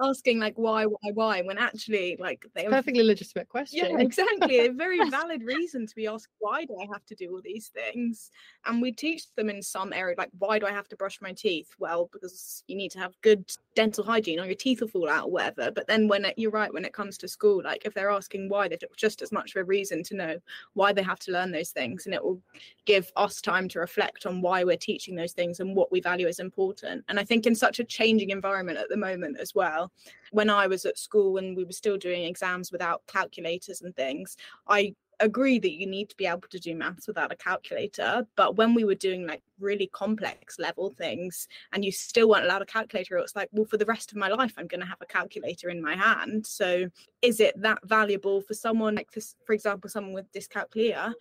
asking 0.00 0.40
like 0.40 0.54
why 0.56 0.84
why 0.84 1.10
why 1.12 1.40
when 1.42 1.56
actually 1.56 2.16
like 2.18 2.44
they 2.54 2.64
perfectly 2.64 3.02
legitimate 3.02 3.48
question. 3.48 3.92
Yeah 3.92 3.98
exactly 3.98 4.66
a 4.66 4.72
very 4.72 4.98
valid 5.10 5.42
reason 5.44 5.86
to 5.86 5.94
be 5.94 6.06
asked 6.06 6.32
why 6.38 6.64
do 6.64 6.76
i 6.80 6.86
have 6.92 7.04
to 7.06 7.14
do 7.14 7.30
all 7.32 7.40
these 7.42 7.68
things? 7.68 8.30
And 8.66 8.82
we 8.82 8.90
teach 8.90 9.32
them 9.36 9.48
in 9.48 9.62
some 9.62 9.92
area 9.92 10.16
like 10.18 10.30
why 10.38 10.58
do 10.58 10.66
i 10.66 10.72
have 10.72 10.88
to 10.88 10.96
brush 10.96 11.20
my 11.20 11.32
teeth? 11.32 11.68
Well 11.78 12.08
because 12.12 12.64
you 12.66 12.76
need 12.76 12.90
to 12.92 12.98
have 12.98 13.14
good 13.22 13.50
dental 13.76 14.04
hygiene 14.04 14.40
or 14.40 14.46
your 14.46 14.54
teeth 14.54 14.80
will 14.80 14.88
fall 14.88 15.08
out 15.08 15.26
or 15.26 15.30
whatever. 15.30 15.70
But 15.70 15.86
then 15.86 16.08
when 16.08 16.24
it, 16.24 16.34
you're 16.36 16.50
right 16.50 16.72
when 16.72 16.84
it 16.84 16.92
comes 16.92 17.16
to 17.18 17.28
school 17.28 17.62
like 17.62 17.84
if 17.84 17.94
they're 17.94 18.10
asking 18.10 18.48
why 18.48 18.66
they're 18.68 18.78
just 18.96 19.22
as 19.22 19.30
much 19.30 19.54
of 19.54 19.60
a 19.60 19.64
reason 19.64 20.02
to 20.04 20.16
know 20.16 20.38
why 20.72 20.92
they 20.92 21.02
have 21.02 21.20
to 21.20 21.32
learn 21.32 21.52
those 21.52 21.70
things 21.70 22.06
and 22.06 22.14
it 22.14 22.24
will 22.24 22.40
give 22.84 23.12
us 23.16 23.40
time 23.40 23.68
to 23.68 23.78
reflect 23.78 24.26
on 24.26 24.40
why 24.40 24.64
we're 24.64 24.76
teaching 24.76 25.14
those 25.14 25.32
things 25.32 25.60
and 25.60 25.76
what 25.76 25.92
we 25.92 26.00
value 26.00 26.26
as 26.26 26.40
important. 26.40 27.04
And 27.08 27.20
i 27.20 27.24
think 27.24 27.46
in 27.46 27.54
such 27.54 27.78
a 27.78 27.84
changing 27.84 28.30
environment 28.30 28.78
at 28.78 28.88
the 28.88 28.96
moment 28.96 29.38
as 29.38 29.54
well 29.54 29.83
well. 29.84 29.92
When 30.32 30.50
I 30.50 30.66
was 30.66 30.84
at 30.84 30.98
school 30.98 31.38
and 31.38 31.56
we 31.56 31.64
were 31.64 31.72
still 31.72 31.96
doing 31.96 32.24
exams 32.24 32.72
without 32.72 33.02
calculators 33.06 33.82
and 33.82 33.94
things, 33.94 34.36
I 34.66 34.94
agree 35.20 35.58
that 35.58 35.72
you 35.72 35.86
need 35.86 36.08
to 36.10 36.16
be 36.16 36.26
able 36.26 36.48
to 36.50 36.58
do 36.58 36.74
maths 36.74 37.06
without 37.06 37.32
a 37.32 37.36
calculator 37.36 38.26
but 38.36 38.56
when 38.56 38.74
we 38.74 38.84
were 38.84 38.94
doing 38.94 39.26
like 39.26 39.42
really 39.60 39.86
complex 39.92 40.58
level 40.58 40.90
things 40.96 41.48
and 41.72 41.84
you 41.84 41.92
still 41.92 42.28
weren't 42.28 42.44
allowed 42.44 42.62
a 42.62 42.66
calculator 42.66 43.16
it's 43.18 43.36
like 43.36 43.48
well 43.52 43.64
for 43.64 43.76
the 43.76 43.84
rest 43.86 44.10
of 44.10 44.18
my 44.18 44.28
life 44.28 44.52
i'm 44.56 44.66
going 44.66 44.80
to 44.80 44.86
have 44.86 45.00
a 45.00 45.06
calculator 45.06 45.68
in 45.68 45.80
my 45.80 45.94
hand 45.94 46.46
so 46.46 46.88
is 47.22 47.40
it 47.40 47.60
that 47.60 47.78
valuable 47.84 48.40
for 48.42 48.54
someone 48.54 48.94
like 48.94 49.10
this 49.12 49.36
for 49.46 49.52
example 49.52 49.88
someone 49.88 50.14
with 50.14 50.32
dyscalculia 50.32 51.12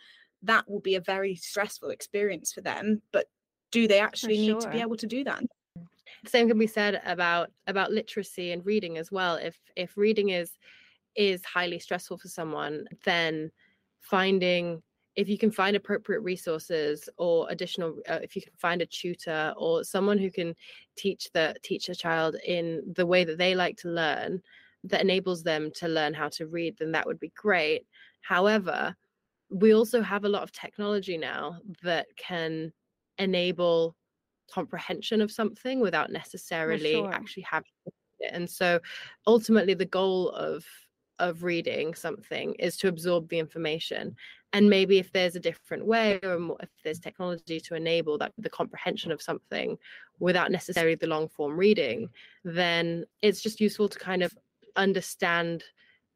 that 0.41 0.69
will 0.69 0.82
be 0.82 0.95
a 0.95 1.02
very 1.02 1.36
stressful 1.36 1.89
experience 1.89 2.52
for 2.52 2.62
them 2.62 3.02
but 3.12 3.28
do 3.71 3.88
they 3.88 3.99
actually 3.99 4.36
sure. 4.36 4.56
need 4.56 4.62
to 4.62 4.69
be 4.69 4.82
able 4.82 4.97
to 4.97 5.08
do 5.08 5.23
that 5.23 5.43
the 6.23 6.30
same 6.30 6.47
can 6.47 6.60
be 6.60 6.67
said 6.67 7.02
about 7.06 7.52
about 7.67 7.91
literacy 7.91 8.52
and 8.52 8.65
reading 8.65 8.97
as 8.97 9.12
well. 9.12 9.36
If 9.36 9.58
if 9.76 9.97
reading 9.97 10.30
is 10.30 10.58
is 11.15 11.43
highly 11.45 11.80
stressful 11.80 12.17
for 12.17 12.28
someone 12.28 12.86
then 13.04 13.52
finding 14.02 14.82
if 15.15 15.30
you 15.30 15.38
can 15.38 15.52
find 15.52 15.76
appropriate 15.76 16.21
resources 16.21 17.08
or 17.17 17.47
additional 17.49 17.95
uh, 18.10 18.19
if 18.23 18.36
you 18.36 18.41
can 18.41 18.54
find 18.58 18.82
a 18.82 18.86
tutor 18.86 19.54
or 19.58 19.84
someone 19.84 20.17
who 20.17 20.32
can 20.32 20.56
teach 20.97 21.30
the 21.34 21.56
teach 21.63 21.89
a 21.89 21.95
child 21.95 22.36
in 22.45 22.82
the 22.95 23.06
way 23.06 23.23
that 23.23 23.38
they 23.38 23.54
like 23.56 23.78
to 23.78 23.89
learn 23.89 24.41
that 24.84 25.02
enables 25.02 25.43
them 25.43 25.71
to 25.71 25.88
learn 25.88 26.13
how 26.13 26.28
to 26.28 26.47
read 26.47 26.76
then 26.80 26.91
that 26.91 27.06
would 27.06 27.19
be 27.19 27.32
great. 27.36 27.86
However 28.21 28.95
we 29.49 29.73
also 29.73 30.02
have 30.02 30.26
a 30.26 30.30
lot 30.30 30.43
of 30.43 30.52
technology 30.52 31.17
now 31.17 31.60
that 31.84 32.08
can 32.17 32.73
enable 33.19 33.95
comprehension 34.51 35.21
of 35.21 35.32
something 35.32 35.79
without 35.79 36.12
necessarily 36.12 36.93
sure. 36.93 37.13
actually 37.13 37.43
having 37.43 37.71
it. 37.86 38.32
And 38.32 38.49
so 38.49 38.79
ultimately 39.27 39.73
the 39.73 39.86
goal 39.86 40.29
of 40.32 40.65
of 41.19 41.43
reading 41.43 41.93
something 41.93 42.56
is 42.56 42.75
to 42.75 42.88
absorb 42.88 43.29
the 43.29 43.38
information 43.38 44.15
and 44.51 44.69
maybe 44.69 44.97
if 44.97 45.12
there's 45.12 45.36
a 45.36 45.39
different 45.39 45.86
way 45.86 46.19
or 46.21 46.38
more, 46.39 46.58
if 46.60 46.69
there's 46.84 46.99
technology 46.99 47.60
to 47.60 47.75
enable 47.75 48.17
that 48.17 48.34
the 48.38 48.49
comprehension 48.49 49.12
of 49.12 49.21
something 49.21 49.77
without 50.19 50.51
necessarily 50.51 50.95
the 50.95 51.08
long 51.08 51.27
form 51.27 51.56
reading 51.56 52.10
then 52.43 53.06
it's 53.21 53.41
just 53.41 53.62
useful 53.62 53.88
to 53.88 53.99
kind 53.99 54.23
of 54.23 54.36
understand 54.75 55.63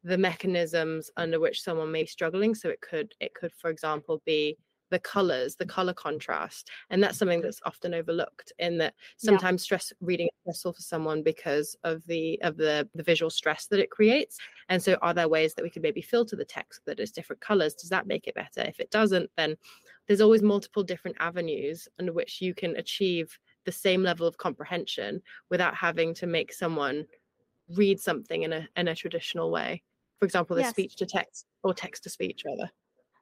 the 0.02 0.18
mechanisms 0.18 1.10
under 1.16 1.38
which 1.38 1.62
someone 1.62 1.92
may 1.92 2.02
be 2.02 2.08
struggling 2.08 2.54
so 2.54 2.68
it 2.68 2.80
could 2.80 3.14
it 3.20 3.34
could 3.34 3.52
for 3.52 3.70
example 3.70 4.20
be 4.26 4.56
the 4.90 4.98
colors 4.98 5.56
the 5.56 5.66
color 5.66 5.92
contrast 5.92 6.70
and 6.90 7.02
that's 7.02 7.18
something 7.18 7.38
mm-hmm. 7.38 7.46
that's 7.46 7.60
often 7.64 7.94
overlooked 7.94 8.52
in 8.58 8.78
that 8.78 8.94
sometimes 9.16 9.62
yeah. 9.62 9.64
stress 9.64 9.92
reading 10.00 10.26
is 10.26 10.40
stressful 10.42 10.72
for 10.72 10.82
someone 10.82 11.22
because 11.22 11.76
of 11.84 12.04
the 12.06 12.38
of 12.42 12.56
the 12.56 12.88
the 12.94 13.02
visual 13.02 13.30
stress 13.30 13.66
that 13.66 13.80
it 13.80 13.90
creates 13.90 14.38
and 14.68 14.82
so 14.82 14.94
are 15.02 15.14
there 15.14 15.28
ways 15.28 15.54
that 15.54 15.62
we 15.62 15.70
could 15.70 15.82
maybe 15.82 16.02
filter 16.02 16.36
the 16.36 16.44
text 16.44 16.80
that 16.86 17.00
is 17.00 17.10
different 17.10 17.40
colors? 17.40 17.74
Does 17.74 17.90
that 17.90 18.06
make 18.06 18.26
it 18.26 18.34
better? 18.34 18.60
If 18.60 18.80
it 18.80 18.90
doesn't 18.90 19.30
then 19.36 19.56
there's 20.06 20.20
always 20.20 20.42
multiple 20.42 20.82
different 20.82 21.16
avenues 21.20 21.88
under 21.98 22.12
which 22.12 22.40
you 22.40 22.54
can 22.54 22.76
achieve 22.76 23.38
the 23.64 23.72
same 23.72 24.02
level 24.02 24.26
of 24.26 24.38
comprehension 24.38 25.20
without 25.50 25.74
having 25.74 26.14
to 26.14 26.26
make 26.26 26.52
someone 26.52 27.06
read 27.74 28.00
something 28.00 28.42
in 28.42 28.52
a 28.52 28.68
in 28.76 28.88
a 28.88 28.94
traditional 28.94 29.50
way. 29.50 29.82
For 30.18 30.24
example 30.24 30.56
the 30.56 30.62
yes. 30.62 30.70
speech 30.70 30.96
to 30.96 31.06
text 31.06 31.46
or 31.62 31.74
text 31.74 32.02
to 32.04 32.10
speech 32.10 32.42
rather 32.44 32.70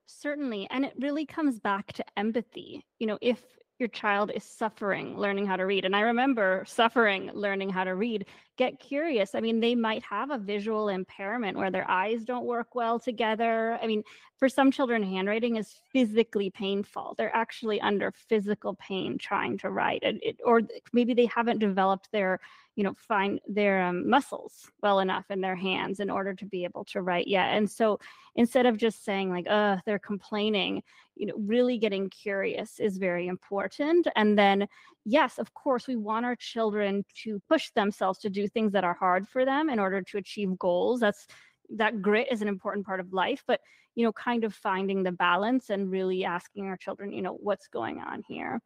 Certainly. 0.06 0.68
And 0.70 0.84
it 0.84 0.94
really 1.00 1.26
comes 1.26 1.58
back 1.60 1.92
to 1.94 2.04
empathy. 2.16 2.84
You 2.98 3.06
know, 3.06 3.18
if 3.20 3.42
your 3.78 3.88
child 3.88 4.30
is 4.34 4.44
suffering 4.44 5.18
learning 5.18 5.46
how 5.46 5.56
to 5.56 5.66
read, 5.66 5.84
and 5.84 5.94
I 5.94 6.00
remember 6.00 6.64
suffering 6.66 7.30
learning 7.34 7.70
how 7.70 7.84
to 7.84 7.94
read, 7.94 8.26
get 8.56 8.80
curious. 8.80 9.34
I 9.34 9.40
mean, 9.40 9.60
they 9.60 9.74
might 9.74 10.02
have 10.02 10.30
a 10.30 10.38
visual 10.38 10.88
impairment 10.88 11.56
where 11.56 11.70
their 11.70 11.88
eyes 11.90 12.24
don't 12.24 12.46
work 12.46 12.74
well 12.74 12.98
together. 12.98 13.78
I 13.82 13.86
mean, 13.86 14.02
for 14.38 14.48
some 14.48 14.70
children, 14.70 15.02
handwriting 15.02 15.56
is 15.56 15.80
physically 15.92 16.50
painful. 16.50 17.14
They're 17.16 17.34
actually 17.34 17.80
under 17.80 18.12
physical 18.12 18.74
pain 18.74 19.18
trying 19.18 19.58
to 19.58 19.70
write, 19.70 20.02
it, 20.02 20.18
it, 20.22 20.40
or 20.44 20.62
maybe 20.92 21.14
they 21.14 21.26
haven't 21.26 21.58
developed 21.58 22.10
their 22.12 22.40
you 22.76 22.84
know 22.84 22.94
find 22.96 23.40
their 23.48 23.82
um, 23.82 24.08
muscles 24.08 24.70
well 24.82 25.00
enough 25.00 25.24
in 25.30 25.40
their 25.40 25.56
hands 25.56 25.98
in 25.98 26.10
order 26.10 26.34
to 26.34 26.44
be 26.44 26.62
able 26.64 26.84
to 26.84 27.02
write 27.02 27.26
yet 27.26 27.56
and 27.56 27.68
so 27.68 27.98
instead 28.36 28.66
of 28.66 28.76
just 28.76 29.04
saying 29.04 29.30
like 29.30 29.46
"Oh, 29.50 29.78
they're 29.86 29.98
complaining 29.98 30.82
you 31.16 31.26
know 31.26 31.34
really 31.38 31.78
getting 31.78 32.10
curious 32.10 32.78
is 32.78 32.98
very 32.98 33.26
important 33.26 34.06
and 34.14 34.38
then 34.38 34.68
yes 35.04 35.38
of 35.38 35.52
course 35.54 35.86
we 35.86 35.96
want 35.96 36.26
our 36.26 36.36
children 36.36 37.04
to 37.14 37.40
push 37.48 37.70
themselves 37.70 38.18
to 38.20 38.30
do 38.30 38.45
things 38.48 38.72
that 38.72 38.84
are 38.84 38.94
hard 38.94 39.28
for 39.28 39.44
them 39.44 39.68
in 39.68 39.78
order 39.78 40.02
to 40.02 40.18
achieve 40.18 40.58
goals 40.58 41.00
that's 41.00 41.26
that 41.70 42.00
grit 42.00 42.28
is 42.30 42.42
an 42.42 42.48
important 42.48 42.86
part 42.86 43.00
of 43.00 43.12
life 43.12 43.42
but 43.46 43.60
you 43.94 44.04
know 44.04 44.12
kind 44.12 44.44
of 44.44 44.54
finding 44.54 45.02
the 45.02 45.12
balance 45.12 45.70
and 45.70 45.90
really 45.90 46.24
asking 46.24 46.66
our 46.66 46.76
children 46.76 47.12
you 47.12 47.22
know 47.22 47.34
what's 47.40 47.68
going 47.68 47.98
on 48.00 48.22
here 48.28 48.60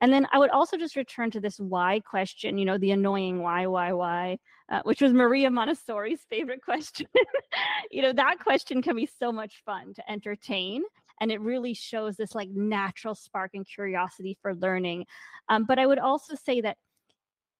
and 0.00 0.12
then 0.12 0.26
I 0.30 0.38
would 0.38 0.50
also 0.50 0.76
just 0.76 0.96
return 0.96 1.30
to 1.30 1.40
this 1.40 1.58
why 1.58 2.00
question, 2.00 2.58
you 2.58 2.64
know, 2.64 2.76
the 2.76 2.90
annoying 2.90 3.42
why, 3.42 3.66
why, 3.66 3.92
why, 3.92 4.38
uh, 4.70 4.80
which 4.84 5.00
was 5.00 5.12
Maria 5.12 5.50
Montessori's 5.50 6.20
favorite 6.28 6.62
question. 6.64 7.06
you 7.90 8.02
know, 8.02 8.12
that 8.12 8.38
question 8.40 8.82
can 8.82 8.96
be 8.96 9.08
so 9.18 9.32
much 9.32 9.62
fun 9.64 9.94
to 9.94 10.10
entertain. 10.10 10.82
And 11.20 11.32
it 11.32 11.40
really 11.40 11.72
shows 11.72 12.16
this 12.16 12.34
like 12.34 12.50
natural 12.50 13.14
spark 13.14 13.52
and 13.54 13.66
curiosity 13.66 14.36
for 14.42 14.54
learning. 14.54 15.06
Um, 15.48 15.64
but 15.64 15.78
I 15.78 15.86
would 15.86 15.98
also 15.98 16.34
say 16.34 16.60
that 16.60 16.76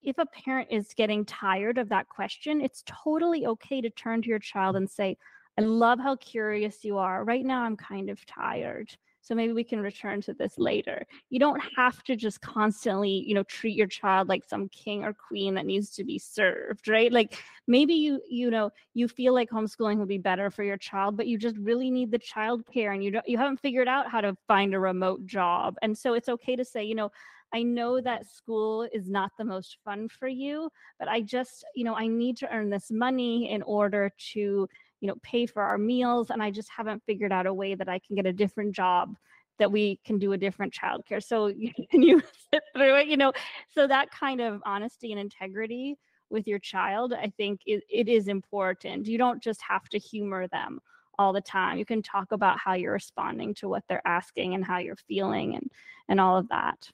if 0.06 0.18
a 0.18 0.26
parent 0.26 0.68
is 0.70 0.94
getting 0.94 1.24
tired 1.24 1.78
of 1.78 1.88
that 1.90 2.08
question, 2.08 2.60
it's 2.60 2.84
totally 2.86 3.44
okay 3.46 3.80
to 3.80 3.90
turn 3.90 4.22
to 4.22 4.28
your 4.28 4.38
child 4.38 4.76
and 4.76 4.88
say, 4.88 5.18
I 5.58 5.62
love 5.62 5.98
how 5.98 6.16
curious 6.16 6.84
you 6.84 6.98
are. 6.98 7.24
Right 7.24 7.44
now, 7.44 7.62
I'm 7.62 7.76
kind 7.76 8.08
of 8.08 8.24
tired. 8.24 8.96
So 9.26 9.34
maybe 9.34 9.52
we 9.52 9.64
can 9.64 9.80
return 9.80 10.20
to 10.22 10.34
this 10.34 10.56
later. 10.56 11.04
You 11.30 11.40
don't 11.40 11.60
have 11.76 12.00
to 12.04 12.14
just 12.14 12.40
constantly 12.40 13.24
you 13.26 13.34
know 13.34 13.42
treat 13.42 13.74
your 13.74 13.88
child 13.88 14.28
like 14.28 14.44
some 14.44 14.68
king 14.68 15.02
or 15.02 15.12
queen 15.12 15.54
that 15.54 15.66
needs 15.66 15.90
to 15.96 16.04
be 16.04 16.16
served 16.16 16.86
right? 16.86 17.10
Like 17.10 17.42
maybe 17.66 17.94
you 17.94 18.20
you 18.30 18.52
know 18.52 18.70
you 18.94 19.08
feel 19.08 19.34
like 19.34 19.50
homeschooling 19.50 19.98
would 19.98 20.06
be 20.06 20.18
better 20.18 20.48
for 20.48 20.62
your 20.62 20.76
child 20.76 21.16
but 21.16 21.26
you 21.26 21.38
just 21.38 21.56
really 21.56 21.90
need 21.90 22.12
the 22.12 22.20
child 22.20 22.64
care 22.72 22.92
and 22.92 23.02
you 23.02 23.10
don't 23.10 23.28
you 23.28 23.36
haven't 23.36 23.58
figured 23.58 23.88
out 23.88 24.08
how 24.08 24.20
to 24.20 24.36
find 24.46 24.74
a 24.74 24.78
remote 24.78 25.26
job. 25.26 25.74
And 25.82 25.98
so 25.98 26.14
it's 26.14 26.28
okay 26.28 26.54
to 26.54 26.64
say 26.64 26.84
you 26.84 26.94
know 26.94 27.10
I 27.52 27.62
know 27.62 28.00
that 28.00 28.26
school 28.26 28.88
is 28.92 29.08
not 29.08 29.30
the 29.38 29.44
most 29.44 29.78
fun 29.84 30.08
for 30.08 30.28
you, 30.28 30.70
but 30.98 31.08
I 31.08 31.20
just, 31.22 31.64
you 31.74 31.84
know, 31.84 31.94
I 31.94 32.06
need 32.06 32.36
to 32.38 32.52
earn 32.52 32.70
this 32.70 32.90
money 32.90 33.50
in 33.50 33.62
order 33.62 34.10
to 34.32 34.68
you 35.00 35.08
know 35.08 35.16
pay 35.22 35.44
for 35.44 35.62
our 35.62 35.76
meals 35.76 36.30
and 36.30 36.42
i 36.42 36.50
just 36.50 36.70
haven't 36.70 37.02
figured 37.04 37.30
out 37.30 37.46
a 37.46 37.52
way 37.52 37.74
that 37.74 37.86
i 37.86 37.98
can 37.98 38.16
get 38.16 38.24
a 38.24 38.32
different 38.32 38.74
job 38.74 39.14
that 39.58 39.70
we 39.70 39.98
can 40.04 40.18
do 40.18 40.32
a 40.32 40.38
different 40.38 40.72
childcare. 40.72 41.22
So 41.22 41.52
can 41.90 42.02
you 42.02 42.22
sit 42.52 42.62
through 42.74 42.96
it? 42.96 43.06
You 43.06 43.16
know 43.16 43.32
so 43.74 43.86
that 43.86 44.10
kind 44.10 44.40
of 44.40 44.62
honesty 44.64 45.12
and 45.12 45.20
integrity 45.20 45.96
with 46.28 46.46
your 46.48 46.58
child 46.58 47.12
i 47.12 47.32
think 47.36 47.60
it, 47.66 47.84
it 47.88 48.08
is 48.08 48.28
important. 48.28 49.06
You 49.06 49.18
don't 49.18 49.42
just 49.42 49.60
have 49.62 49.88
to 49.90 49.98
humor 49.98 50.48
them 50.48 50.80
all 51.18 51.32
the 51.32 51.40
time. 51.40 51.78
You 51.78 51.86
can 51.86 52.02
talk 52.02 52.32
about 52.32 52.58
how 52.58 52.74
you're 52.74 52.92
responding 52.92 53.54
to 53.54 53.68
what 53.68 53.84
they're 53.88 54.06
asking 54.06 54.54
and 54.54 54.62
how 54.64 54.78
you're 54.78 54.96
feeling 54.96 55.54
and 55.54 55.70
and 56.08 56.20
all 56.20 56.36
of 56.36 56.48
that 56.48 56.90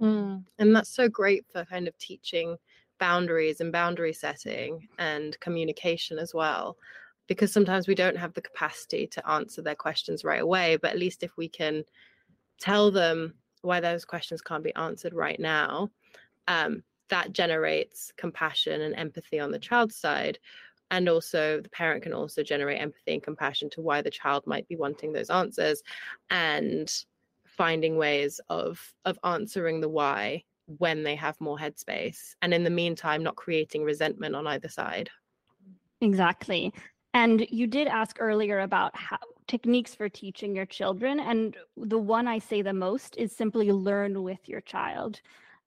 mm. 0.00 0.44
and 0.58 0.76
that's 0.76 0.90
so 0.90 1.08
great 1.08 1.44
for 1.50 1.64
kind 1.64 1.88
of 1.88 1.96
teaching 1.98 2.56
boundaries 2.98 3.60
and 3.60 3.72
boundary 3.72 4.12
setting 4.12 4.88
and 4.98 5.38
communication 5.40 6.18
as 6.18 6.34
well 6.34 6.76
because 7.28 7.52
sometimes 7.52 7.86
we 7.86 7.94
don't 7.94 8.16
have 8.16 8.34
the 8.34 8.40
capacity 8.40 9.06
to 9.06 9.28
answer 9.30 9.62
their 9.62 9.76
questions 9.76 10.24
right 10.24 10.40
away. 10.40 10.76
But 10.80 10.92
at 10.92 10.98
least 10.98 11.22
if 11.22 11.36
we 11.36 11.48
can 11.48 11.84
tell 12.58 12.90
them 12.90 13.34
why 13.62 13.80
those 13.80 14.04
questions 14.04 14.40
can't 14.40 14.64
be 14.64 14.74
answered 14.74 15.14
right 15.14 15.38
now, 15.38 15.90
um, 16.48 16.82
that 17.10 17.32
generates 17.32 18.12
compassion 18.16 18.80
and 18.80 18.94
empathy 18.96 19.38
on 19.38 19.52
the 19.52 19.58
child's 19.58 19.96
side. 19.96 20.38
And 20.90 21.06
also, 21.06 21.60
the 21.60 21.68
parent 21.68 22.02
can 22.02 22.14
also 22.14 22.42
generate 22.42 22.80
empathy 22.80 23.12
and 23.12 23.22
compassion 23.22 23.68
to 23.70 23.82
why 23.82 24.00
the 24.00 24.10
child 24.10 24.46
might 24.46 24.66
be 24.68 24.76
wanting 24.76 25.12
those 25.12 25.28
answers 25.28 25.82
and 26.30 26.90
finding 27.58 27.96
ways 27.96 28.40
of 28.48 28.80
of 29.04 29.18
answering 29.24 29.80
the 29.80 29.88
why 29.88 30.42
when 30.78 31.02
they 31.02 31.16
have 31.16 31.40
more 31.40 31.58
headspace 31.58 32.34
and 32.42 32.54
in 32.54 32.64
the 32.64 32.70
meantime 32.70 33.22
not 33.22 33.36
creating 33.36 33.82
resentment 33.82 34.34
on 34.34 34.46
either 34.46 34.68
side 34.68 35.10
exactly 36.00 36.72
and 37.14 37.46
you 37.50 37.66
did 37.66 37.88
ask 37.88 38.16
earlier 38.20 38.60
about 38.60 38.94
how, 38.94 39.18
techniques 39.48 39.94
for 39.94 40.08
teaching 40.08 40.54
your 40.54 40.66
children. 40.66 41.18
And 41.18 41.56
the 41.76 41.98
one 41.98 42.28
I 42.28 42.38
say 42.38 42.62
the 42.62 42.72
most 42.72 43.16
is 43.16 43.34
simply 43.34 43.72
learn 43.72 44.22
with 44.22 44.48
your 44.48 44.60
child. 44.60 45.20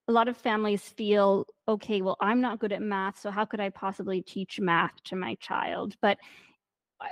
A 0.07 0.11
lot 0.11 0.27
of 0.27 0.37
families 0.37 0.81
feel, 0.81 1.45
okay, 1.67 2.01
well, 2.01 2.17
I'm 2.21 2.41
not 2.41 2.59
good 2.59 2.71
at 2.71 2.81
math, 2.81 3.19
so 3.19 3.31
how 3.31 3.45
could 3.45 3.59
I 3.59 3.69
possibly 3.69 4.21
teach 4.21 4.59
math 4.59 5.03
to 5.05 5.15
my 5.15 5.35
child? 5.35 5.95
But 6.01 6.17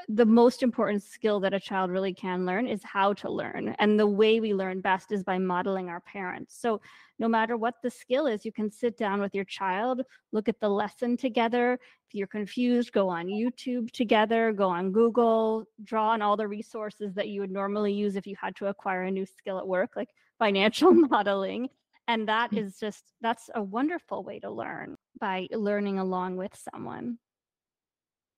the 0.07 0.25
most 0.25 0.63
important 0.63 1.03
skill 1.03 1.39
that 1.39 1.53
a 1.53 1.59
child 1.59 1.91
really 1.91 2.13
can 2.13 2.45
learn 2.45 2.67
is 2.67 2.81
how 2.83 3.13
to 3.13 3.29
learn. 3.29 3.75
And 3.79 3.99
the 3.99 4.07
way 4.07 4.39
we 4.39 4.53
learn 4.53 4.81
best 4.81 5.11
is 5.11 5.23
by 5.23 5.37
modeling 5.37 5.89
our 5.89 6.01
parents. 6.01 6.57
So, 6.59 6.81
no 7.17 7.27
matter 7.27 7.57
what 7.57 7.75
the 7.83 7.91
skill 7.91 8.27
is, 8.27 8.45
you 8.45 8.51
can 8.51 8.71
sit 8.71 8.97
down 8.97 9.19
with 9.19 9.35
your 9.35 9.43
child, 9.43 10.01
look 10.31 10.47
at 10.47 10.59
the 10.59 10.69
lesson 10.69 11.17
together. 11.17 11.73
If 12.07 12.15
you're 12.15 12.27
confused, 12.27 12.93
go 12.93 13.09
on 13.09 13.27
YouTube 13.27 13.91
together, 13.91 14.53
go 14.53 14.69
on 14.69 14.91
Google, 14.91 15.65
draw 15.83 16.09
on 16.11 16.21
all 16.21 16.37
the 16.37 16.47
resources 16.47 17.13
that 17.15 17.27
you 17.27 17.41
would 17.41 17.51
normally 17.51 17.91
use 17.91 18.15
if 18.15 18.25
you 18.25 18.35
had 18.39 18.55
to 18.57 18.67
acquire 18.67 19.03
a 19.03 19.11
new 19.11 19.25
skill 19.25 19.57
at 19.57 19.67
work, 19.67 19.91
like 19.95 20.09
financial 20.39 20.93
modeling. 21.11 21.67
And 22.07 22.27
that 22.27 22.51
mm. 22.51 22.79
just, 22.79 23.03
that's 23.21 23.49
a 23.53 23.61
wonderful 23.61 24.23
way 24.23 24.39
to 24.39 24.49
learn 24.49 24.95
by 25.19 25.47
learning 25.51 25.99
along 25.99 26.37
with 26.37 26.57
someone. 26.73 27.19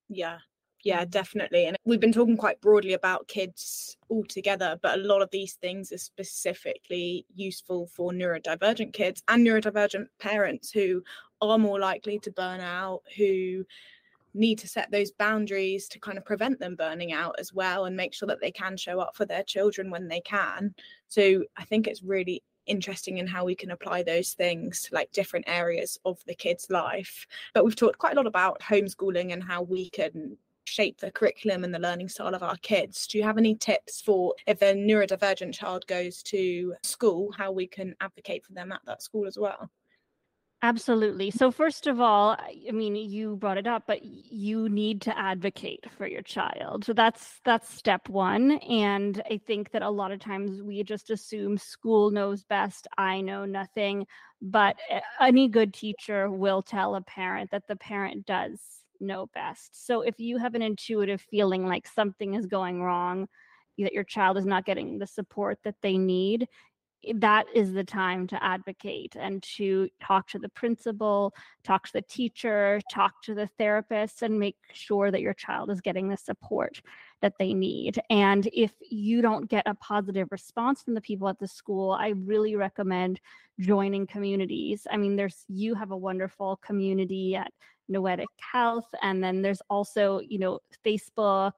Yeah, 0.09 0.39
yeah 0.83 1.05
definitely 1.05 1.65
and 1.65 1.77
we've 1.85 1.99
been 1.99 2.11
talking 2.11 2.37
quite 2.37 2.59
broadly 2.61 2.93
about 2.93 3.27
kids 3.27 3.97
altogether 4.09 4.77
but 4.81 4.99
a 4.99 5.03
lot 5.03 5.21
of 5.21 5.29
these 5.31 5.53
things 5.53 5.91
are 5.91 5.97
specifically 5.97 7.25
useful 7.35 7.87
for 7.87 8.11
neurodivergent 8.11 8.93
kids 8.93 9.23
and 9.27 9.45
neurodivergent 9.45 10.05
parents 10.19 10.71
who 10.71 11.03
are 11.41 11.57
more 11.57 11.79
likely 11.79 12.19
to 12.19 12.31
burn 12.31 12.59
out 12.59 13.01
who 13.17 13.63
need 14.33 14.57
to 14.59 14.67
set 14.67 14.89
those 14.91 15.11
boundaries 15.11 15.87
to 15.89 15.99
kind 15.99 16.17
of 16.17 16.25
prevent 16.25 16.59
them 16.59 16.75
burning 16.75 17.11
out 17.11 17.35
as 17.37 17.53
well 17.53 17.85
and 17.85 17.95
make 17.95 18.13
sure 18.13 18.27
that 18.27 18.39
they 18.39 18.51
can 18.51 18.77
show 18.77 18.99
up 18.99 19.15
for 19.15 19.25
their 19.25 19.43
children 19.43 19.89
when 19.89 20.07
they 20.07 20.21
can. 20.21 20.73
So 21.07 21.43
i 21.57 21.63
think 21.65 21.87
it's 21.87 22.01
really 22.03 22.41
interesting 22.67 23.17
in 23.17 23.27
how 23.27 23.43
we 23.43 23.55
can 23.55 23.71
apply 23.71 24.03
those 24.03 24.33
things 24.33 24.83
to 24.83 24.95
like 24.95 25.11
different 25.11 25.45
areas 25.47 25.97
of 26.05 26.23
the 26.25 26.35
kid's 26.35 26.69
life. 26.69 27.25
But 27.53 27.65
we've 27.65 27.75
talked 27.75 27.97
quite 27.97 28.13
a 28.13 28.15
lot 28.15 28.27
about 28.27 28.59
homeschooling 28.61 29.33
and 29.33 29.43
how 29.43 29.63
we 29.63 29.89
can 29.89 30.37
shape 30.65 30.99
the 30.99 31.11
curriculum 31.11 31.63
and 31.63 31.73
the 31.73 31.79
learning 31.79 32.09
style 32.09 32.35
of 32.35 32.43
our 32.43 32.57
kids. 32.57 33.07
Do 33.07 33.17
you 33.17 33.23
have 33.23 33.37
any 33.37 33.55
tips 33.55 34.01
for 34.01 34.33
if 34.47 34.61
a 34.61 34.73
neurodivergent 34.73 35.53
child 35.53 35.85
goes 35.87 36.21
to 36.23 36.75
school, 36.83 37.31
how 37.37 37.51
we 37.51 37.67
can 37.67 37.95
advocate 38.01 38.45
for 38.45 38.53
them 38.53 38.71
at 38.71 38.81
that 38.85 39.01
school 39.01 39.27
as 39.27 39.37
well? 39.37 39.69
Absolutely. 40.63 41.31
So 41.31 41.49
first 41.49 41.87
of 41.87 41.99
all, 41.99 42.37
I 42.39 42.71
mean, 42.71 42.95
you 42.95 43.35
brought 43.35 43.57
it 43.57 43.65
up, 43.65 43.85
but 43.87 44.03
you 44.03 44.69
need 44.69 45.01
to 45.01 45.17
advocate 45.17 45.85
for 45.97 46.05
your 46.05 46.21
child. 46.21 46.85
So 46.85 46.93
that's 46.93 47.39
that's 47.43 47.73
step 47.73 48.07
1, 48.09 48.51
and 48.51 49.23
I 49.29 49.39
think 49.47 49.71
that 49.71 49.81
a 49.81 49.89
lot 49.89 50.11
of 50.11 50.19
times 50.19 50.61
we 50.61 50.83
just 50.83 51.09
assume 51.09 51.57
school 51.57 52.11
knows 52.11 52.43
best, 52.43 52.87
I 52.95 53.21
know 53.21 53.45
nothing, 53.45 54.05
but 54.39 54.75
eh, 54.87 55.01
any 55.19 55.47
good 55.47 55.73
teacher 55.73 56.29
will 56.29 56.61
tell 56.61 56.93
a 56.93 57.01
parent 57.01 57.49
that 57.51 57.67
the 57.67 57.75
parent 57.75 58.27
does 58.27 58.80
know 59.01 59.27
best. 59.33 59.85
So 59.85 60.01
if 60.01 60.19
you 60.19 60.37
have 60.37 60.55
an 60.55 60.61
intuitive 60.61 61.21
feeling 61.21 61.67
like 61.67 61.87
something 61.87 62.35
is 62.35 62.45
going 62.45 62.81
wrong, 62.81 63.27
that 63.79 63.93
your 63.93 64.03
child 64.03 64.37
is 64.37 64.45
not 64.45 64.65
getting 64.65 64.99
the 64.99 65.07
support 65.07 65.59
that 65.63 65.75
they 65.81 65.97
need, 65.97 66.47
that 67.15 67.45
is 67.55 67.73
the 67.73 67.83
time 67.83 68.27
to 68.27 68.43
advocate 68.43 69.15
and 69.19 69.41
to 69.41 69.89
talk 69.99 70.27
to 70.27 70.39
the 70.39 70.49
principal, 70.49 71.33
talk 71.63 71.87
to 71.87 71.93
the 71.93 72.01
teacher, 72.03 72.79
talk 72.91 73.21
to 73.23 73.33
the 73.33 73.49
therapist, 73.57 74.21
and 74.21 74.39
make 74.39 74.57
sure 74.71 75.09
that 75.09 75.21
your 75.21 75.33
child 75.33 75.71
is 75.71 75.81
getting 75.81 76.09
the 76.09 76.17
support 76.17 76.81
that 77.21 77.33
they 77.39 77.53
need. 77.53 77.99
And 78.09 78.47
if 78.53 78.71
you 78.89 79.21
don't 79.21 79.49
get 79.49 79.63
a 79.65 79.75
positive 79.75 80.27
response 80.31 80.83
from 80.83 80.93
the 80.93 81.01
people 81.01 81.27
at 81.27 81.39
the 81.39 81.47
school, 81.47 81.91
I 81.91 82.09
really 82.09 82.55
recommend 82.55 83.19
joining 83.59 84.05
communities. 84.05 84.85
I 84.89 84.97
mean, 84.97 85.15
there's 85.15 85.43
you 85.47 85.73
have 85.75 85.91
a 85.91 85.97
wonderful 85.97 86.57
community 86.57 87.35
at 87.35 87.51
Noetic 87.91 88.27
Health, 88.39 88.87
and 89.01 89.23
then 89.23 89.41
there's 89.41 89.61
also, 89.69 90.19
you 90.19 90.39
know, 90.39 90.59
Facebook 90.85 91.53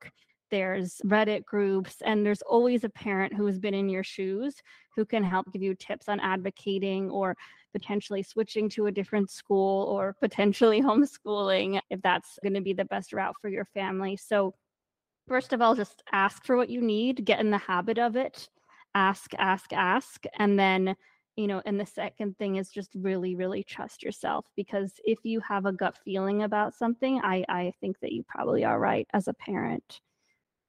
there's 0.53 1.01
Reddit 1.03 1.45
groups, 1.45 1.95
and 2.05 2.23
there's 2.23 2.43
always 2.43 2.83
a 2.83 2.89
parent 2.89 3.33
who 3.33 3.47
has 3.47 3.57
been 3.57 3.73
in 3.73 3.89
your 3.89 4.03
shoes 4.03 4.53
who 4.95 5.03
can 5.03 5.23
help 5.23 5.51
give 5.51 5.63
you 5.63 5.73
tips 5.73 6.07
on 6.07 6.19
advocating 6.19 7.09
or 7.09 7.35
potentially 7.71 8.21
switching 8.21 8.69
to 8.69 8.85
a 8.85 8.91
different 8.91 9.31
school 9.31 9.87
or 9.87 10.15
potentially 10.21 10.79
homeschooling 10.83 11.81
if 11.89 11.99
that's 12.03 12.37
going 12.43 12.53
to 12.53 12.61
be 12.61 12.71
the 12.71 12.85
best 12.85 13.13
route 13.13 13.33
for 13.41 13.49
your 13.49 13.65
family. 13.73 14.15
So, 14.15 14.53
first 15.27 15.53
of 15.53 15.61
all, 15.63 15.73
just 15.73 16.03
ask 16.11 16.45
for 16.45 16.55
what 16.55 16.69
you 16.69 16.81
need, 16.81 17.25
get 17.25 17.39
in 17.39 17.49
the 17.49 17.57
habit 17.57 17.97
of 17.97 18.15
it, 18.15 18.47
ask, 18.93 19.31
ask, 19.39 19.73
ask, 19.73 20.23
and 20.37 20.59
then 20.59 20.95
you 21.35 21.47
know 21.47 21.61
and 21.65 21.79
the 21.79 21.85
second 21.85 22.37
thing 22.37 22.57
is 22.57 22.69
just 22.69 22.91
really 22.95 23.35
really 23.35 23.63
trust 23.63 24.03
yourself 24.03 24.45
because 24.55 24.93
if 25.05 25.19
you 25.23 25.39
have 25.39 25.65
a 25.65 25.73
gut 25.73 25.97
feeling 26.03 26.43
about 26.43 26.73
something 26.73 27.19
i 27.23 27.43
i 27.49 27.73
think 27.81 27.99
that 27.99 28.11
you 28.11 28.23
probably 28.27 28.63
are 28.63 28.79
right 28.79 29.07
as 29.13 29.27
a 29.27 29.33
parent 29.33 30.01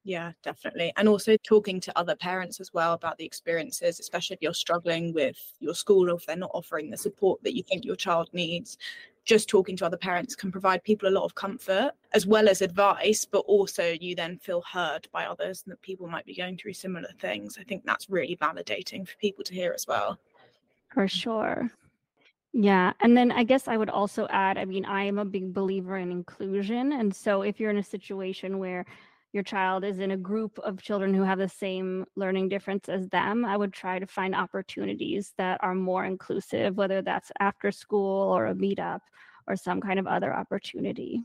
yeah, 0.07 0.33
definitely. 0.43 0.93
And 0.99 1.09
also 1.09 1.35
talking 1.39 1.81
to 1.81 1.99
other 1.99 2.15
parents 2.15 2.61
as 2.61 2.75
well 2.75 2.93
about 2.93 3.17
the 3.17 3.25
experiences, 3.25 3.99
especially 4.01 4.35
if 4.35 4.43
you're 4.43 4.53
struggling 4.53 5.15
with 5.15 5.39
your 5.61 5.75
school 5.75 6.11
or 6.11 6.17
if 6.17 6.27
they're 6.27 6.37
not 6.37 6.51
offering 6.53 6.91
the 6.91 6.97
support 6.99 7.43
that 7.43 7.57
you 7.57 7.63
think 7.63 7.87
your 7.87 7.97
child 7.97 8.29
needs. 8.35 8.77
Just 9.25 9.49
talking 9.49 9.79
to 9.79 9.87
other 9.87 9.97
parents 9.97 10.37
can 10.37 10.53
provide 10.53 10.85
people 10.85 11.09
a 11.09 11.11
lot 11.11 11.25
of 11.25 11.35
comfort 11.35 11.93
as 12.13 12.27
well 12.27 12.51
as 12.51 12.61
advice, 12.61 13.25
but 13.25 13.47
also 13.47 13.97
you 13.99 14.15
then 14.15 14.37
feel 14.39 14.61
heard 14.71 15.09
by 15.11 15.25
others 15.25 15.63
and 15.65 15.73
that 15.73 15.81
people 15.81 16.07
might 16.07 16.27
be 16.27 16.35
going 16.35 16.59
through 16.59 16.75
similar 16.75 17.09
things. 17.19 17.57
I 17.59 17.65
think 17.65 17.87
that's 17.87 18.11
really 18.11 18.37
validating 18.37 19.09
for 19.09 19.17
people 19.17 19.43
to 19.45 19.55
hear 19.55 19.73
as 19.73 19.87
well. 19.89 20.19
For 20.95 21.09
sure. 21.09 21.71
Yeah. 22.53 22.93
And 23.01 23.17
then 23.17 23.33
I 23.33 23.43
guess 23.43 23.67
I 23.67 23.77
would 23.77 23.91
also 23.91 24.29
add 24.31 24.57
I 24.57 24.65
mean, 24.65 24.85
I 24.85 25.03
am 25.05 25.19
a 25.19 25.25
big 25.25 25.53
believer 25.53 25.97
in 25.97 26.13
inclusion. 26.13 26.93
And 26.93 27.15
so 27.15 27.43
if 27.43 27.59
you're 27.59 27.71
in 27.71 27.79
a 27.79 27.83
situation 27.83 28.59
where 28.59 28.87
your 29.33 29.43
child 29.43 29.83
is 29.83 29.99
in 29.99 30.13
a 30.13 30.17
group 30.17 30.57
of 30.61 30.81
children 30.81 31.13
who 31.13 31.25
have 31.25 31.39
the 31.39 31.49
same 31.49 32.07
learning 32.15 32.49
difference 32.49 32.89
as 32.89 33.09
them, 33.09 33.45
I 33.45 33.57
would 33.57 33.73
try 33.73 33.99
to 33.99 34.07
find 34.07 34.33
opportunities 34.33 35.33
that 35.37 35.59
are 35.61 35.75
more 35.75 36.05
inclusive, 36.05 36.77
whether 36.77 37.03
that's 37.03 37.33
after 37.41 37.73
school 37.73 38.33
or 38.33 38.47
a 38.47 38.55
meetup 38.55 39.01
or 39.49 39.57
some 39.57 39.81
kind 39.81 39.99
of 39.99 40.07
other 40.07 40.33
opportunity. 40.33 41.25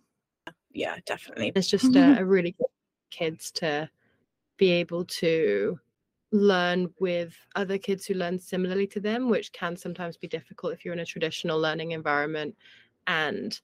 Yeah, 0.71 0.97
definitely. 1.05 1.51
It's 1.53 1.67
just 1.67 1.95
a, 1.95 2.17
a 2.19 2.25
really 2.25 2.55
good 2.58 2.67
kids 3.12 3.51
to 3.51 3.91
be 4.58 4.71
able 4.71 5.05
to 5.05 5.79
learn 6.31 6.93
with 6.99 7.35
other 7.55 7.77
kids 7.77 8.05
who 8.05 8.13
learn 8.13 8.39
similarly 8.39 8.87
to 8.87 8.99
them, 8.99 9.29
which 9.29 9.51
can 9.51 9.75
sometimes 9.75 10.17
be 10.17 10.27
difficult 10.27 10.73
if 10.73 10.85
you're 10.85 10.93
in 10.93 10.99
a 10.99 11.05
traditional 11.05 11.59
learning 11.59 11.91
environment 11.91 12.55
and 13.07 13.59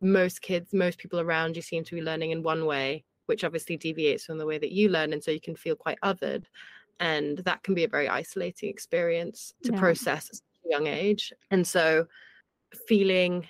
most 0.00 0.42
kids, 0.42 0.72
most 0.72 0.98
people 0.98 1.20
around 1.20 1.56
you 1.56 1.62
seem 1.62 1.84
to 1.84 1.94
be 1.94 2.02
learning 2.02 2.30
in 2.30 2.42
one 2.42 2.66
way 2.66 3.04
which 3.28 3.44
obviously 3.44 3.76
deviates 3.76 4.24
from 4.24 4.38
the 4.38 4.46
way 4.46 4.56
that 4.56 4.72
you 4.72 4.88
learn. 4.88 5.12
And 5.12 5.22
so 5.22 5.30
you 5.30 5.40
can 5.40 5.54
feel 5.54 5.76
quite 5.76 6.00
othered. 6.02 6.46
And 6.98 7.38
that 7.38 7.62
can 7.62 7.74
be 7.74 7.84
a 7.84 7.88
very 7.88 8.08
isolating 8.08 8.70
experience 8.70 9.52
to 9.64 9.72
yeah. 9.72 9.78
process 9.78 10.30
at 10.30 10.66
a 10.66 10.70
young 10.70 10.86
age. 10.86 11.32
And 11.50 11.66
so 11.66 12.06
feeling 12.88 13.46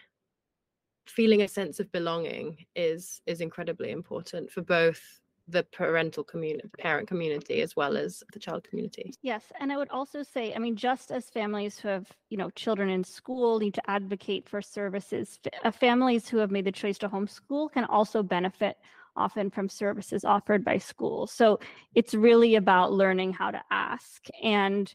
feeling 1.07 1.43
a 1.43 1.49
sense 1.49 1.81
of 1.81 1.91
belonging 1.91 2.67
is 2.77 3.23
is 3.27 3.41
incredibly 3.41 3.91
important 3.91 4.51
for 4.51 4.61
both 4.61 5.01
the 5.49 5.63
parental 5.65 6.23
community 6.23 6.69
parent 6.79 7.09
community 7.09 7.61
as 7.63 7.75
well 7.75 7.97
as 7.97 8.23
the 8.33 8.39
child 8.39 8.63
community 8.69 9.13
yes 9.23 9.45
and 9.61 9.73
i 9.73 9.77
would 9.77 9.89
also 9.91 10.23
say 10.23 10.55
i 10.55 10.59
mean 10.59 10.77
just 10.77 11.11
as 11.11 11.31
families 11.31 11.79
who 11.79 11.89
have 11.89 12.07
you 12.31 12.37
know 12.37 12.51
children 12.51 12.89
in 12.89 13.03
school 13.03 13.59
need 13.59 13.75
to 13.75 13.91
advocate 13.91 14.49
for 14.49 14.61
services 14.61 15.39
uh, 15.65 15.71
families 15.71 16.29
who 16.29 16.39
have 16.39 16.51
made 16.51 16.65
the 16.65 16.73
choice 16.73 16.99
to 16.99 17.09
homeschool 17.09 17.71
can 17.73 17.85
also 17.85 18.23
benefit 18.23 18.77
often 19.19 19.51
from 19.51 19.69
services 19.69 20.25
offered 20.25 20.65
by 20.65 20.79
schools. 20.79 21.33
So 21.33 21.59
it's 21.95 22.15
really 22.15 22.55
about 22.55 22.93
learning 22.93 23.33
how 23.35 23.51
to 23.51 23.61
ask. 23.71 24.27
And 24.43 24.95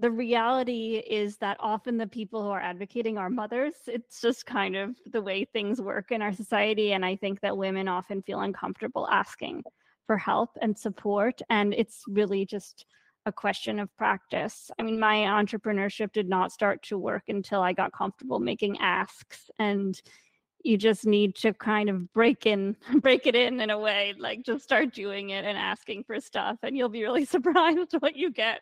the 0.00 0.10
reality 0.10 1.02
is 1.08 1.36
that 1.38 1.56
often 1.60 1.96
the 1.96 2.06
people 2.06 2.42
who 2.42 2.50
are 2.50 2.60
advocating 2.60 3.18
are 3.18 3.30
mothers. 3.30 3.74
It's 3.86 4.20
just 4.20 4.46
kind 4.46 4.76
of 4.76 4.94
the 5.06 5.22
way 5.22 5.44
things 5.44 5.80
work 5.80 6.10
in 6.10 6.22
our 6.22 6.32
society. 6.32 6.92
And 6.92 7.04
I 7.04 7.16
think 7.16 7.40
that 7.40 7.56
women 7.56 7.88
often 7.88 8.22
feel 8.22 8.40
uncomfortable 8.40 9.08
asking 9.10 9.64
for 10.06 10.16
help 10.16 10.50
and 10.62 10.78
support. 10.78 11.40
And 11.50 11.74
it's 11.74 12.04
really 12.08 12.46
just 12.46 12.86
a 13.26 13.32
question 13.32 13.78
of 13.78 13.94
practice. 13.96 14.70
I 14.78 14.82
mean, 14.82 14.98
my 14.98 15.16
entrepreneurship 15.16 16.12
did 16.12 16.28
not 16.28 16.52
start 16.52 16.82
to 16.84 16.98
work 16.98 17.24
until 17.28 17.60
I 17.60 17.72
got 17.72 17.92
comfortable 17.92 18.38
making 18.38 18.78
asks 18.78 19.50
and 19.58 20.00
you 20.64 20.76
just 20.76 21.06
need 21.06 21.34
to 21.36 21.52
kind 21.54 21.88
of 21.88 22.12
break 22.12 22.46
in 22.46 22.76
break 23.00 23.26
it 23.26 23.34
in 23.34 23.60
in 23.60 23.70
a 23.70 23.78
way 23.78 24.14
like 24.18 24.42
just 24.42 24.64
start 24.64 24.92
doing 24.92 25.30
it 25.30 25.44
and 25.44 25.56
asking 25.56 26.02
for 26.04 26.20
stuff 26.20 26.56
and 26.62 26.76
you'll 26.76 26.88
be 26.88 27.02
really 27.02 27.24
surprised 27.36 27.94
what 28.00 28.16
you 28.16 28.30
get 28.30 28.60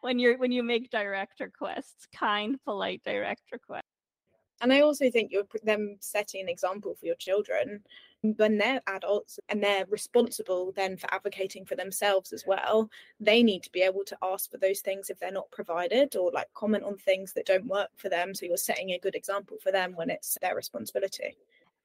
when 0.00 0.18
you're 0.18 0.38
when 0.38 0.52
you 0.52 0.62
make 0.62 0.90
direct 0.90 1.40
requests 1.40 2.06
kind 2.14 2.58
polite 2.64 3.02
direct 3.04 3.42
requests. 3.52 3.82
And 4.60 4.72
i 4.72 4.80
also 4.80 5.10
think 5.10 5.30
you're 5.32 5.44
them 5.62 5.96
setting 6.00 6.42
an 6.42 6.48
example 6.48 6.94
for 6.98 7.06
your 7.06 7.16
children 7.16 7.82
when 8.36 8.58
they're 8.58 8.80
adults 8.86 9.38
and 9.48 9.62
they're 9.62 9.86
responsible 9.88 10.72
then 10.76 10.96
for 10.96 11.12
advocating 11.12 11.64
for 11.64 11.76
themselves 11.76 12.32
as 12.32 12.44
well 12.46 12.90
they 13.20 13.42
need 13.42 13.62
to 13.62 13.72
be 13.72 13.82
able 13.82 14.04
to 14.04 14.16
ask 14.22 14.50
for 14.50 14.58
those 14.58 14.80
things 14.80 15.10
if 15.10 15.18
they're 15.18 15.30
not 15.30 15.50
provided 15.50 16.14
or 16.16 16.30
like 16.32 16.52
comment 16.54 16.84
on 16.84 16.96
things 16.96 17.32
that 17.32 17.46
don't 17.46 17.66
work 17.66 17.90
for 17.96 18.08
them 18.08 18.34
so 18.34 18.46
you're 18.46 18.56
setting 18.56 18.90
a 18.90 18.98
good 18.98 19.14
example 19.14 19.56
for 19.62 19.72
them 19.72 19.92
when 19.94 20.10
it's 20.10 20.36
their 20.40 20.54
responsibility 20.54 21.36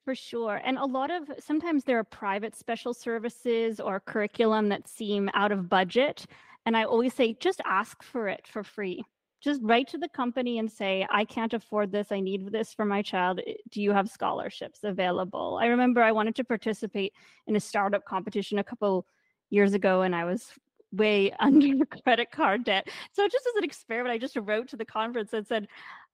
for 0.03 0.15
sure. 0.15 0.59
And 0.65 0.79
a 0.79 0.85
lot 0.85 1.11
of 1.11 1.29
sometimes 1.39 1.83
there 1.83 1.99
are 1.99 2.03
private 2.03 2.55
special 2.55 2.91
services 2.91 3.79
or 3.79 3.99
curriculum 3.99 4.69
that 4.69 4.87
seem 4.87 5.29
out 5.35 5.51
of 5.51 5.69
budget. 5.69 6.25
And 6.65 6.75
I 6.75 6.85
always 6.85 7.13
say 7.13 7.35
just 7.39 7.61
ask 7.65 8.01
for 8.01 8.27
it 8.27 8.47
for 8.47 8.63
free 8.63 9.05
just 9.41 9.59
write 9.63 9.87
to 9.89 9.97
the 9.97 10.09
company 10.09 10.59
and 10.59 10.71
say, 10.71 11.05
I 11.09 11.25
can't 11.25 11.53
afford 11.53 11.91
this. 11.91 12.11
I 12.11 12.19
need 12.19 12.51
this 12.51 12.73
for 12.73 12.85
my 12.85 13.01
child. 13.01 13.41
Do 13.71 13.81
you 13.81 13.91
have 13.91 14.09
scholarships 14.09 14.81
available? 14.83 15.57
I 15.61 15.65
remember 15.65 16.01
I 16.01 16.11
wanted 16.11 16.35
to 16.35 16.43
participate 16.43 17.13
in 17.47 17.55
a 17.55 17.59
startup 17.59 18.05
competition 18.05 18.59
a 18.59 18.63
couple 18.63 19.07
years 19.49 19.73
ago 19.73 20.03
and 20.03 20.15
I 20.15 20.25
was 20.25 20.47
way 20.91 21.31
under 21.39 21.85
credit 21.85 22.31
card 22.31 22.65
debt. 22.65 22.87
So 23.13 23.27
just 23.27 23.45
as 23.47 23.55
an 23.57 23.63
experiment, 23.63 24.13
I 24.13 24.19
just 24.19 24.35
wrote 24.35 24.67
to 24.69 24.77
the 24.77 24.85
conference 24.85 25.33
and 25.33 25.45
said, 25.45 25.67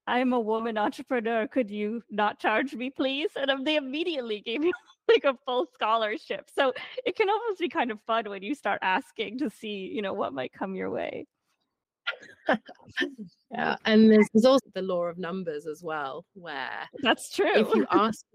I'm 0.10 0.32
a 0.32 0.40
woman 0.40 0.78
entrepreneur. 0.78 1.48
Could 1.48 1.70
you 1.70 2.02
not 2.10 2.40
charge 2.40 2.74
me, 2.74 2.90
please? 2.90 3.32
And 3.36 3.68
they 3.68 3.76
immediately 3.76 4.40
gave 4.40 4.62
me 4.62 4.72
like 5.10 5.26
a 5.26 5.38
full 5.46 5.68
scholarship. 5.74 6.50
So 6.56 6.72
it 7.06 7.18
can 7.18 7.30
almost 7.30 7.60
be 7.60 7.68
kind 7.68 7.92
of 7.92 8.00
fun 8.08 8.30
when 8.30 8.42
you 8.42 8.56
start 8.56 8.80
asking 8.82 9.40
to 9.40 9.50
see, 9.50 9.92
you 9.94 10.02
know, 10.02 10.14
what 10.14 10.32
might 10.32 10.54
come 10.54 10.76
your 10.76 10.90
way 10.90 11.26
yeah 13.52 13.76
and 13.86 14.12
there's, 14.12 14.46
also 14.46 14.66
the 14.74 14.82
law 14.82 15.04
of 15.04 15.18
numbers 15.18 15.68
as 15.68 15.84
well 15.84 16.26
where 16.34 16.88
that's 17.02 17.30
true 17.30 17.56
if 17.56 17.74
you 17.76 17.86
ask 17.92 18.26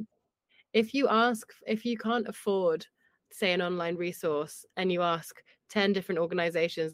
if 0.72 0.94
you 0.94 1.08
ask 1.08 1.46
if 1.66 1.85
you 1.85 1.96
can't 1.96 2.28
afford 2.28 2.87
say 3.32 3.52
an 3.52 3.62
online 3.62 3.96
resource 3.96 4.64
and 4.76 4.92
you 4.92 5.02
ask 5.02 5.42
10 5.70 5.92
different 5.92 6.18
organizations 6.18 6.92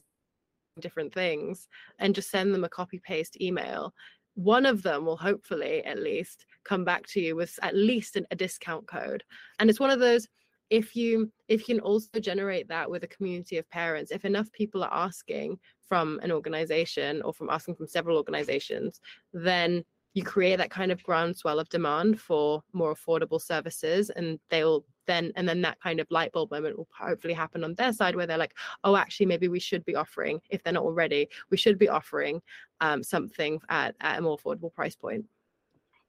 different 0.80 1.12
things 1.12 1.66
and 1.98 2.14
just 2.14 2.30
send 2.30 2.54
them 2.54 2.62
a 2.62 2.68
copy 2.68 3.00
paste 3.04 3.40
email 3.40 3.92
one 4.38 4.66
of 4.66 4.84
them 4.84 5.04
will 5.04 5.16
hopefully 5.16 5.84
at 5.84 5.98
least 5.98 6.46
come 6.64 6.84
back 6.84 7.04
to 7.08 7.20
you 7.20 7.34
with 7.34 7.58
at 7.60 7.74
least 7.74 8.14
an, 8.14 8.24
a 8.30 8.36
discount 8.36 8.86
code. 8.86 9.24
And 9.58 9.68
it's 9.68 9.80
one 9.80 9.90
of 9.90 9.98
those 9.98 10.28
if 10.70 10.94
you 10.94 11.30
if 11.48 11.60
you 11.68 11.76
can 11.76 11.80
also 11.80 12.20
generate 12.20 12.68
that 12.68 12.90
with 12.90 13.04
a 13.04 13.08
community 13.08 13.56
of 13.58 13.68
parents 13.70 14.10
if 14.10 14.24
enough 14.24 14.50
people 14.52 14.82
are 14.82 14.92
asking 14.92 15.58
from 15.88 16.20
an 16.22 16.30
organization 16.30 17.22
or 17.22 17.32
from 17.32 17.48
asking 17.50 17.74
from 17.74 17.86
several 17.86 18.16
organizations 18.16 19.00
then 19.32 19.84
you 20.14 20.22
create 20.22 20.56
that 20.56 20.70
kind 20.70 20.90
of 20.90 21.02
groundswell 21.02 21.60
of 21.60 21.68
demand 21.68 22.20
for 22.20 22.62
more 22.72 22.94
affordable 22.94 23.40
services 23.40 24.10
and 24.10 24.38
they'll 24.50 24.84
then 25.06 25.32
and 25.36 25.48
then 25.48 25.62
that 25.62 25.80
kind 25.80 26.00
of 26.00 26.10
light 26.10 26.32
bulb 26.32 26.50
moment 26.50 26.76
will 26.76 26.88
hopefully 26.96 27.32
happen 27.34 27.64
on 27.64 27.74
their 27.74 27.92
side 27.92 28.14
where 28.14 28.26
they're 28.26 28.36
like 28.36 28.54
oh 28.84 28.96
actually 28.96 29.26
maybe 29.26 29.48
we 29.48 29.60
should 29.60 29.84
be 29.84 29.94
offering 29.94 30.40
if 30.50 30.62
they're 30.62 30.72
not 30.72 30.82
already 30.82 31.28
we 31.50 31.56
should 31.56 31.78
be 31.78 31.88
offering 31.88 32.42
um, 32.80 33.02
something 33.02 33.58
at, 33.70 33.94
at 34.00 34.18
a 34.18 34.22
more 34.22 34.36
affordable 34.36 34.72
price 34.72 34.94
point 34.94 35.24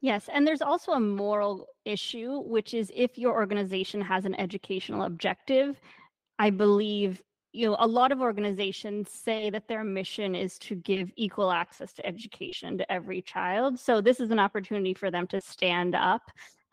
Yes, 0.02 0.30
and 0.32 0.48
there's 0.48 0.62
also 0.62 0.94
a 0.94 1.00
moral 1.00 1.68
issue, 1.84 2.40
which 2.42 2.74
is 2.74 2.92
if 2.96 3.18
your 3.18 3.34
organization 3.34 4.02
has 4.02 4.26
an 4.26 4.36
educational 4.40 5.04
objective, 5.04 5.80
I 6.40 6.52
believe 6.52 7.22
you 7.52 7.68
know 7.68 7.76
a 7.80 7.88
lot 7.88 8.12
of 8.12 8.22
organizations 8.22 9.12
say 9.12 9.50
that 9.50 9.68
their 9.68 9.84
mission 9.84 10.36
is 10.36 10.58
to 10.60 10.76
give 10.76 11.12
equal 11.18 11.52
access 11.52 11.94
to 11.94 12.06
education 12.06 12.78
to 12.78 12.92
every 12.92 13.22
child. 13.22 13.80
So 13.80 14.02
this 14.02 14.20
is 14.22 14.32
an 14.32 14.40
opportunity 14.40 14.94
for 14.94 15.12
them 15.12 15.28
to 15.28 15.42
stand 15.42 15.96
up 15.96 16.22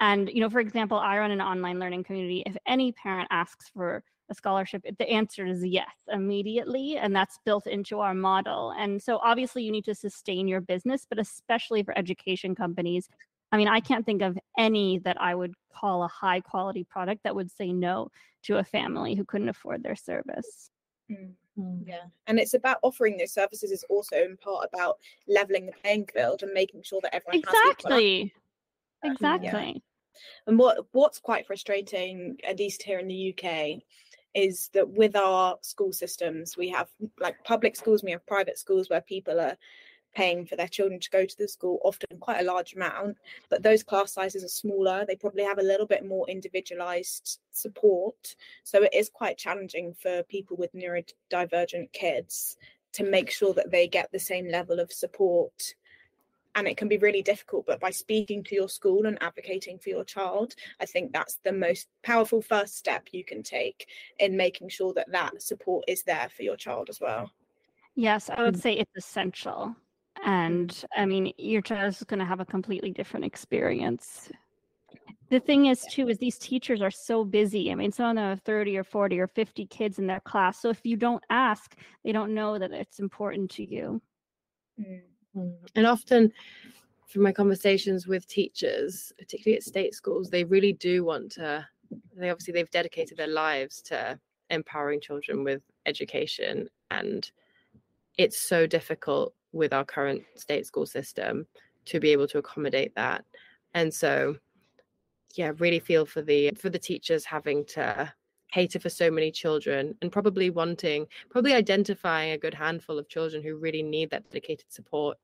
and 0.00 0.28
you 0.30 0.40
know 0.40 0.50
for 0.50 0.60
example, 0.60 0.98
I 0.98 1.18
run 1.18 1.30
an 1.30 1.40
online 1.40 1.78
learning 1.80 2.04
community. 2.04 2.42
If 2.46 2.56
any 2.66 2.92
parent 2.92 3.28
asks 3.30 3.70
for 3.70 4.04
a 4.28 4.34
scholarship, 4.34 4.84
the 4.98 5.08
answer 5.08 5.46
is 5.46 5.64
yes 5.64 5.90
immediately. 6.12 6.96
And 6.96 7.14
that's 7.14 7.38
built 7.44 7.66
into 7.66 8.00
our 8.00 8.14
model. 8.14 8.72
And 8.78 9.02
so 9.02 9.18
obviously 9.22 9.62
you 9.62 9.72
need 9.72 9.84
to 9.84 9.94
sustain 9.94 10.48
your 10.48 10.60
business, 10.60 11.06
but 11.08 11.18
especially 11.18 11.82
for 11.82 11.96
education 11.96 12.54
companies. 12.54 13.08
I 13.52 13.56
mean, 13.56 13.68
I 13.68 13.80
can't 13.80 14.04
think 14.04 14.22
of 14.22 14.38
any 14.58 14.98
that 15.00 15.20
I 15.20 15.34
would 15.34 15.54
call 15.72 16.02
a 16.02 16.08
high 16.08 16.40
quality 16.40 16.84
product 16.84 17.22
that 17.22 17.34
would 17.34 17.50
say 17.50 17.72
no 17.72 18.10
to 18.44 18.58
a 18.58 18.64
family 18.64 19.14
who 19.14 19.24
couldn't 19.24 19.48
afford 19.48 19.82
their 19.82 19.96
service. 19.96 20.70
Mm. 21.10 21.32
Yeah. 21.86 22.02
And 22.26 22.38
it's 22.38 22.54
about 22.54 22.78
offering 22.82 23.16
those 23.16 23.32
services 23.32 23.70
is 23.70 23.84
also 23.88 24.16
in 24.16 24.36
part 24.36 24.68
about 24.72 24.98
leveling 25.26 25.66
the 25.66 25.72
playing 25.72 26.08
field 26.12 26.42
and 26.42 26.52
making 26.52 26.82
sure 26.82 27.00
that 27.02 27.14
everyone 27.14 27.38
exactly. 27.38 28.32
Exactly. 29.02 29.48
Yeah. 29.74 29.80
And 30.46 30.58
what 30.58 30.86
what's 30.92 31.18
quite 31.18 31.46
frustrating, 31.46 32.38
at 32.44 32.58
least 32.58 32.82
here 32.82 32.98
in 32.98 33.08
the 33.08 33.34
UK, 33.34 33.82
is 34.36 34.68
that 34.74 34.88
with 34.88 35.16
our 35.16 35.56
school 35.62 35.92
systems, 35.92 36.56
we 36.56 36.68
have 36.68 36.88
like 37.18 37.42
public 37.42 37.74
schools, 37.74 38.04
we 38.04 38.10
have 38.12 38.26
private 38.26 38.58
schools 38.58 38.90
where 38.90 39.00
people 39.00 39.40
are 39.40 39.56
paying 40.14 40.46
for 40.46 40.56
their 40.56 40.68
children 40.68 41.00
to 41.00 41.10
go 41.10 41.24
to 41.24 41.38
the 41.38 41.48
school, 41.48 41.78
often 41.82 42.18
quite 42.20 42.40
a 42.40 42.44
large 42.44 42.74
amount, 42.74 43.16
but 43.48 43.62
those 43.62 43.82
class 43.82 44.12
sizes 44.12 44.44
are 44.44 44.48
smaller. 44.48 45.04
They 45.06 45.16
probably 45.16 45.44
have 45.44 45.58
a 45.58 45.62
little 45.62 45.86
bit 45.86 46.06
more 46.06 46.28
individualized 46.28 47.38
support. 47.52 48.36
So 48.62 48.82
it 48.82 48.94
is 48.94 49.10
quite 49.10 49.38
challenging 49.38 49.94
for 49.94 50.22
people 50.24 50.56
with 50.56 50.74
neurodivergent 50.74 51.92
kids 51.92 52.58
to 52.92 53.04
make 53.04 53.30
sure 53.30 53.54
that 53.54 53.70
they 53.70 53.88
get 53.88 54.10
the 54.12 54.18
same 54.18 54.48
level 54.48 54.80
of 54.80 54.92
support 54.92 55.74
and 56.56 56.66
it 56.66 56.76
can 56.76 56.88
be 56.88 56.98
really 56.98 57.22
difficult 57.22 57.64
but 57.66 57.78
by 57.78 57.90
speaking 57.90 58.42
to 58.42 58.54
your 58.54 58.68
school 58.68 59.06
and 59.06 59.22
advocating 59.22 59.78
for 59.78 59.90
your 59.90 60.04
child 60.04 60.54
i 60.80 60.86
think 60.86 61.12
that's 61.12 61.38
the 61.44 61.52
most 61.52 61.88
powerful 62.02 62.42
first 62.42 62.76
step 62.76 63.06
you 63.12 63.22
can 63.22 63.42
take 63.42 63.86
in 64.18 64.36
making 64.36 64.68
sure 64.68 64.92
that 64.94 65.10
that 65.12 65.40
support 65.40 65.84
is 65.86 66.02
there 66.02 66.28
for 66.34 66.42
your 66.42 66.56
child 66.56 66.88
as 66.88 67.00
well. 67.00 67.30
Yes 67.94 68.28
i 68.30 68.42
would 68.42 68.56
mm. 68.56 68.62
say 68.62 68.72
it's 68.72 68.96
essential. 68.96 69.76
And 70.24 70.84
i 70.96 71.06
mean 71.06 71.32
your 71.36 71.62
child 71.62 71.92
is 71.92 72.02
going 72.04 72.18
to 72.20 72.26
have 72.26 72.40
a 72.40 72.44
completely 72.44 72.90
different 72.90 73.24
experience. 73.26 74.30
The 75.28 75.40
thing 75.40 75.66
is 75.66 75.84
too 75.90 76.08
is 76.08 76.18
these 76.18 76.38
teachers 76.38 76.80
are 76.80 76.90
so 76.90 77.24
busy. 77.24 77.70
I 77.70 77.74
mean 77.74 77.92
some 77.92 78.10
of 78.10 78.16
them 78.16 78.28
have 78.28 78.42
30 78.42 78.78
or 78.78 78.84
40 78.84 79.20
or 79.20 79.26
50 79.26 79.66
kids 79.66 79.98
in 79.98 80.06
their 80.06 80.20
class. 80.20 80.60
So 80.60 80.70
if 80.70 80.80
you 80.84 80.96
don't 80.96 81.22
ask 81.30 81.76
they 82.04 82.12
don't 82.12 82.34
know 82.34 82.58
that 82.58 82.72
it's 82.72 82.98
important 82.98 83.50
to 83.52 83.64
you. 83.68 84.00
Mm. 84.80 85.02
And 85.74 85.86
often, 85.86 86.32
from 87.08 87.22
my 87.22 87.32
conversations 87.32 88.06
with 88.06 88.26
teachers, 88.26 89.12
particularly 89.18 89.56
at 89.56 89.62
state 89.62 89.94
schools, 89.94 90.30
they 90.30 90.44
really 90.44 90.72
do 90.72 91.04
want 91.04 91.32
to. 91.32 91.66
They 92.16 92.30
obviously 92.30 92.52
they've 92.52 92.70
dedicated 92.70 93.16
their 93.16 93.28
lives 93.28 93.80
to 93.82 94.18
empowering 94.50 95.00
children 95.00 95.44
with 95.44 95.62
education, 95.86 96.68
and 96.90 97.30
it's 98.18 98.40
so 98.40 98.66
difficult 98.66 99.34
with 99.52 99.72
our 99.72 99.84
current 99.84 100.22
state 100.34 100.66
school 100.66 100.86
system 100.86 101.46
to 101.86 102.00
be 102.00 102.10
able 102.10 102.26
to 102.28 102.38
accommodate 102.38 102.94
that. 102.96 103.24
And 103.74 103.92
so, 103.92 104.36
yeah, 105.34 105.52
really 105.58 105.80
feel 105.80 106.06
for 106.06 106.22
the 106.22 106.50
for 106.56 106.70
the 106.70 106.78
teachers 106.78 107.24
having 107.24 107.64
to 107.66 108.12
cater 108.56 108.78
for 108.78 108.88
so 108.88 109.10
many 109.10 109.30
children 109.30 109.94
and 110.00 110.10
probably 110.10 110.48
wanting 110.48 111.06
probably 111.28 111.52
identifying 111.52 112.32
a 112.32 112.38
good 112.38 112.54
handful 112.54 112.98
of 112.98 113.06
children 113.06 113.42
who 113.42 113.54
really 113.56 113.82
need 113.82 114.08
that 114.08 114.24
dedicated 114.30 114.64
support. 114.70 115.18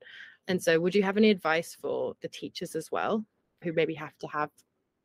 And 0.49 0.63
so 0.63 0.79
would 0.79 0.95
you 0.95 1.03
have 1.03 1.17
any 1.17 1.31
advice 1.31 1.75
for 1.81 2.15
the 2.21 2.29
teachers 2.29 2.77
as 2.77 2.93
well 2.93 3.25
who 3.63 3.73
maybe 3.73 3.95
have 3.95 4.17
to 4.19 4.27
have 4.27 4.51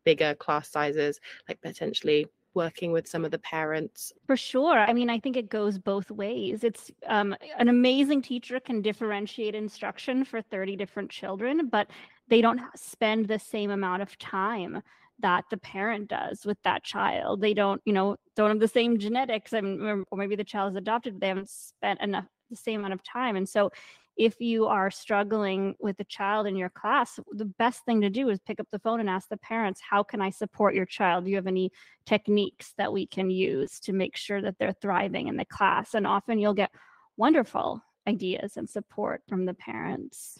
bigger 0.04 0.36
class 0.36 0.70
sizes 0.70 1.22
like 1.48 1.62
potentially 1.62 2.28
working 2.54 2.92
with 2.92 3.08
some 3.08 3.24
of 3.24 3.32
the 3.32 3.40
parents? 3.40 4.12
For 4.26 4.36
sure. 4.36 4.78
I 4.78 4.92
mean 4.92 5.10
i 5.10 5.20
think 5.20 5.38
it 5.38 5.50
goes 5.50 5.78
both 5.80 6.12
ways. 6.12 6.66
It's 6.66 6.92
um, 7.06 7.34
an 7.58 7.70
amazing 7.70 8.22
teacher 8.24 8.60
can 8.60 8.82
differentiate 8.82 9.56
instruction 9.56 10.26
for 10.26 10.42
30 10.42 10.76
different 10.76 11.10
children 11.10 11.70
but 11.70 11.88
they 12.28 12.42
don't 12.42 12.60
spend 12.76 13.30
the 13.30 13.40
same 13.40 13.72
amount 13.72 14.02
of 14.02 14.18
time 14.18 14.84
that 15.20 15.46
the 15.50 15.58
parent 15.58 16.10
does 16.10 16.46
with 16.46 16.58
that 16.64 16.84
child. 16.84 17.42
They 17.42 17.54
don't, 17.54 17.82
you 17.86 17.94
know, 17.94 18.18
don't 18.36 18.50
have 18.50 18.60
the 18.60 18.68
same 18.68 19.00
genetics. 19.00 19.54
I 19.54 19.62
mean, 19.62 20.06
or 20.12 20.18
maybe 20.18 20.36
the 20.36 20.44
child 20.44 20.74
is 20.74 20.78
adopted. 20.78 21.20
They 21.20 21.30
haven't 21.30 21.50
spent 21.50 22.02
enough 22.02 22.26
the 22.50 22.56
same 22.56 22.82
amount 22.82 22.94
of 22.94 23.04
time. 23.04 23.36
And 23.36 23.48
so 23.48 23.72
if 24.16 24.40
you 24.40 24.66
are 24.66 24.90
struggling 24.90 25.76
with 25.80 26.00
a 26.00 26.04
child 26.06 26.48
in 26.48 26.56
your 26.56 26.70
class, 26.70 27.20
the 27.32 27.46
best 27.46 27.86
thing 27.86 28.02
to 28.02 28.10
do 28.10 28.30
is 28.30 28.40
pick 28.40 28.60
up 28.60 28.68
the 28.72 28.80
phone 28.80 29.00
and 29.00 29.10
ask 29.10 29.30
the 29.30 29.38
parents, 29.38 29.80
how 29.88 30.02
can 30.02 30.22
I 30.22 30.32
support 30.32 30.74
your 30.74 30.86
child? 30.86 31.26
Do 31.26 31.30
you 31.30 31.36
have 31.36 31.48
any 31.48 31.72
techniques 32.06 32.74
that 32.78 32.92
we 32.92 33.06
can 33.06 33.30
use 33.30 33.80
to 33.82 33.94
make 33.94 34.16
sure 34.16 34.42
that 34.42 34.56
they're 34.60 34.76
thriving 34.82 35.28
in 35.28 35.38
the 35.38 35.46
class? 35.46 35.94
And 35.94 36.08
often 36.08 36.40
you'll 36.40 36.56
get 36.56 36.72
wonderful 37.16 37.84
ideas 38.08 38.58
and 38.58 38.70
support 38.70 39.22
from 39.28 39.46
the 39.46 39.54
parents 39.54 40.40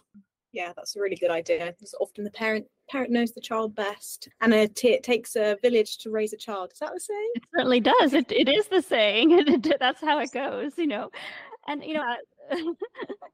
yeah 0.58 0.74
that's 0.76 0.96
a 0.96 1.00
really 1.00 1.16
good 1.16 1.30
idea 1.30 1.68
because 1.68 1.94
often 2.02 2.24
the 2.24 2.32
parent 2.32 2.66
parent 2.90 3.12
knows 3.12 3.32
the 3.32 3.42
child 3.42 3.76
best 3.76 4.28
and 4.42 4.54
it, 4.54 4.84
it 4.84 5.04
takes 5.04 5.36
a 5.36 5.56
village 5.62 6.00
to 6.00 6.10
raise 6.10 6.34
a 6.34 6.38
child 6.38 6.72
is 6.74 6.80
that 6.80 6.92
the 6.94 7.00
saying? 7.00 7.32
It 7.36 7.44
certainly 7.56 7.80
does 7.80 8.14
it, 8.14 8.32
it 8.32 8.50
is 8.50 8.68
the 8.68 8.82
saying 8.82 9.64
that's 9.80 10.02
how 10.02 10.18
it 10.20 10.32
goes 10.32 10.72
you 10.78 10.88
know 10.88 11.12
and 11.68 11.84
you 11.84 11.94
know 11.94 12.04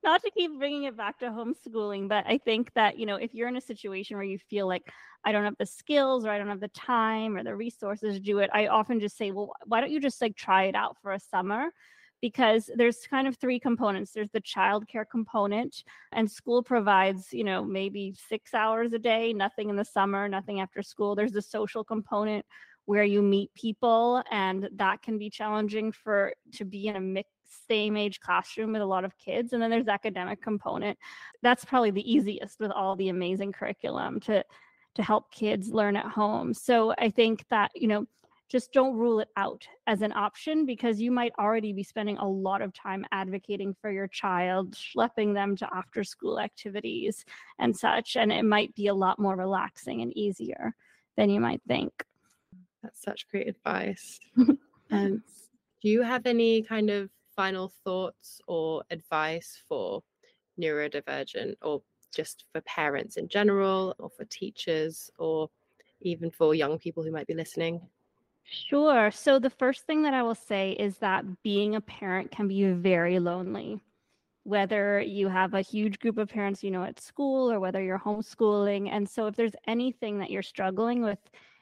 not 0.04 0.22
to 0.22 0.32
keep 0.32 0.58
bringing 0.58 0.84
it 0.84 0.98
back 0.98 1.18
to 1.20 1.28
homeschooling 1.28 2.10
but 2.10 2.26
i 2.28 2.38
think 2.38 2.74
that 2.74 3.00
you 3.00 3.06
know 3.06 3.16
if 3.16 3.34
you're 3.34 3.48
in 3.48 3.56
a 3.56 3.62
situation 3.62 4.18
where 4.18 4.26
you 4.26 4.38
feel 4.50 4.68
like 4.68 4.92
i 5.24 5.32
don't 5.32 5.46
have 5.46 5.58
the 5.60 5.66
skills 5.66 6.26
or 6.26 6.30
i 6.30 6.38
don't 6.38 6.50
have 6.50 6.60
the 6.60 6.68
time 6.70 7.38
or 7.38 7.44
the 7.44 7.56
resources 7.56 8.16
to 8.16 8.20
do 8.20 8.40
it 8.40 8.50
i 8.54 8.68
often 8.68 9.00
just 9.00 9.18
say 9.18 9.32
well 9.32 9.54
why 9.66 9.80
don't 9.80 9.92
you 9.92 10.02
just 10.02 10.22
like 10.22 10.36
try 10.36 10.64
it 10.66 10.76
out 10.76 10.98
for 11.02 11.14
a 11.14 11.20
summer 11.20 11.70
because 12.24 12.70
there's 12.78 13.06
kind 13.06 13.28
of 13.28 13.36
three 13.36 13.60
components. 13.60 14.14
There's 14.14 14.32
the 14.32 14.40
childcare 14.40 15.04
component 15.12 15.84
and 16.14 16.32
school 16.32 16.64
provides 16.64 17.34
you 17.34 17.44
know 17.44 17.66
maybe 17.66 18.16
six 18.30 18.54
hours 18.54 18.94
a 18.94 18.98
day 18.98 19.34
nothing 19.34 19.70
in 19.70 19.76
the 19.76 19.84
summer 19.84 20.30
nothing 20.30 20.62
after 20.62 20.82
school. 20.82 21.16
There's 21.16 21.34
the 21.34 21.42
social 21.42 21.84
component 21.84 22.46
where 22.86 23.04
you 23.04 23.22
meet 23.22 23.54
people 23.56 24.24
and 24.32 24.70
that 24.74 25.02
can 25.02 25.18
be 25.18 25.30
challenging 25.30 25.92
for 25.92 26.32
to 26.54 26.64
be 26.64 26.88
in 26.88 26.96
a 26.96 27.02
mixed 27.02 27.34
same 27.68 27.98
age 27.98 28.22
classroom 28.22 28.72
with 28.72 28.82
a 28.82 28.86
lot 28.86 29.04
of 29.04 29.18
kids. 29.18 29.52
And 29.52 29.62
then 29.62 29.70
there's 29.70 29.90
academic 29.90 30.42
component. 30.42 30.98
That's 31.42 31.66
probably 31.66 31.92
the 31.92 32.10
easiest 32.10 32.58
with 32.58 32.72
all 32.72 32.96
the 32.96 33.10
amazing 33.10 33.52
curriculum 33.52 34.22
to 34.22 34.46
to 34.96 35.04
help 35.04 35.30
kids 35.30 35.74
learn 35.74 35.98
at 35.98 36.06
home. 36.06 36.54
So 36.54 36.94
i 36.98 37.10
think 37.10 37.44
that 37.50 37.72
you 37.76 37.90
know 37.90 38.06
just 38.54 38.72
don't 38.72 38.96
rule 38.96 39.20
it 39.20 39.30
out 39.36 39.68
as 39.88 40.04
an 40.04 40.13
option 40.13 40.63
because 40.63 41.02
you 41.02 41.12
might 41.12 41.34
already 41.39 41.74
be 41.74 41.82
spending 41.82 42.20
a 42.20 42.30
lot 42.30 42.62
of 42.62 42.72
time 42.72 43.04
advocating 43.12 43.76
for 43.82 43.92
your 43.92 44.08
child, 44.08 44.76
schlepping 44.76 45.34
them 45.34 45.56
to 45.56 45.68
after 45.76 46.04
school 46.04 46.39
activities 46.39 47.26
and 47.58 47.76
such. 47.76 48.16
And 48.16 48.32
it 48.32 48.46
might 48.46 48.76
be 48.76 48.88
a 48.88 48.94
lot 48.94 49.18
more 49.18 49.36
relaxing 49.36 50.04
and 50.04 50.16
easier 50.16 50.76
than 51.18 51.32
you 51.32 51.39
might 51.39 51.63
think. 51.68 51.92
That's 52.84 53.02
such 53.02 53.28
great 53.28 53.48
advice. 53.48 54.20
um, 54.92 55.24
do 55.82 55.89
you 55.89 56.04
have 56.04 56.28
any 56.28 56.62
kind 56.62 56.92
of 56.92 57.10
final 57.36 57.74
thoughts 57.84 58.39
or 58.48 58.84
advice 58.92 59.63
for 59.68 60.04
neurodivergent 60.62 61.56
or 61.63 61.82
just 62.13 62.46
for 62.52 62.62
parents 62.62 63.18
in 63.18 63.28
general 63.30 63.96
or 63.98 64.12
for 64.12 64.26
teachers 64.26 65.10
or 65.18 65.50
even 66.02 66.30
for 66.30 66.54
young 66.54 66.78
people 66.78 67.02
who 67.02 67.10
might 67.10 67.26
be 67.26 67.34
listening? 67.34 67.82
Sure. 68.43 69.10
So 69.12 69.39
the 69.39 69.49
first 69.49 69.86
thing 69.86 70.03
that 70.03 70.13
I 70.13 70.21
will 70.21 70.35
say 70.35 70.71
is 70.73 70.98
that 70.98 71.44
being 71.44 71.75
a 71.75 71.81
parent 71.81 72.31
can 72.31 72.48
be 72.48 72.71
very 72.71 73.19
lonely. 73.19 73.79
Whether 74.44 75.00
you 75.02 75.29
have 75.29 75.54
a 75.54 75.62
huge 75.62 76.00
group 76.00 76.17
of 76.17 76.27
parents 76.29 76.63
you 76.63 76.71
know 76.71 76.83
at 76.83 77.00
school 77.00 77.50
or 77.52 77.60
whether 77.60 77.81
you're 77.81 78.00
homeschooling. 78.00 78.89
And 78.91 79.08
so 79.10 79.27
if 79.27 79.35
there's 79.35 79.56
anything 79.67 80.19
that 80.19 80.29
you're 80.29 80.41
struggling 80.44 81.02
with 81.02 81.19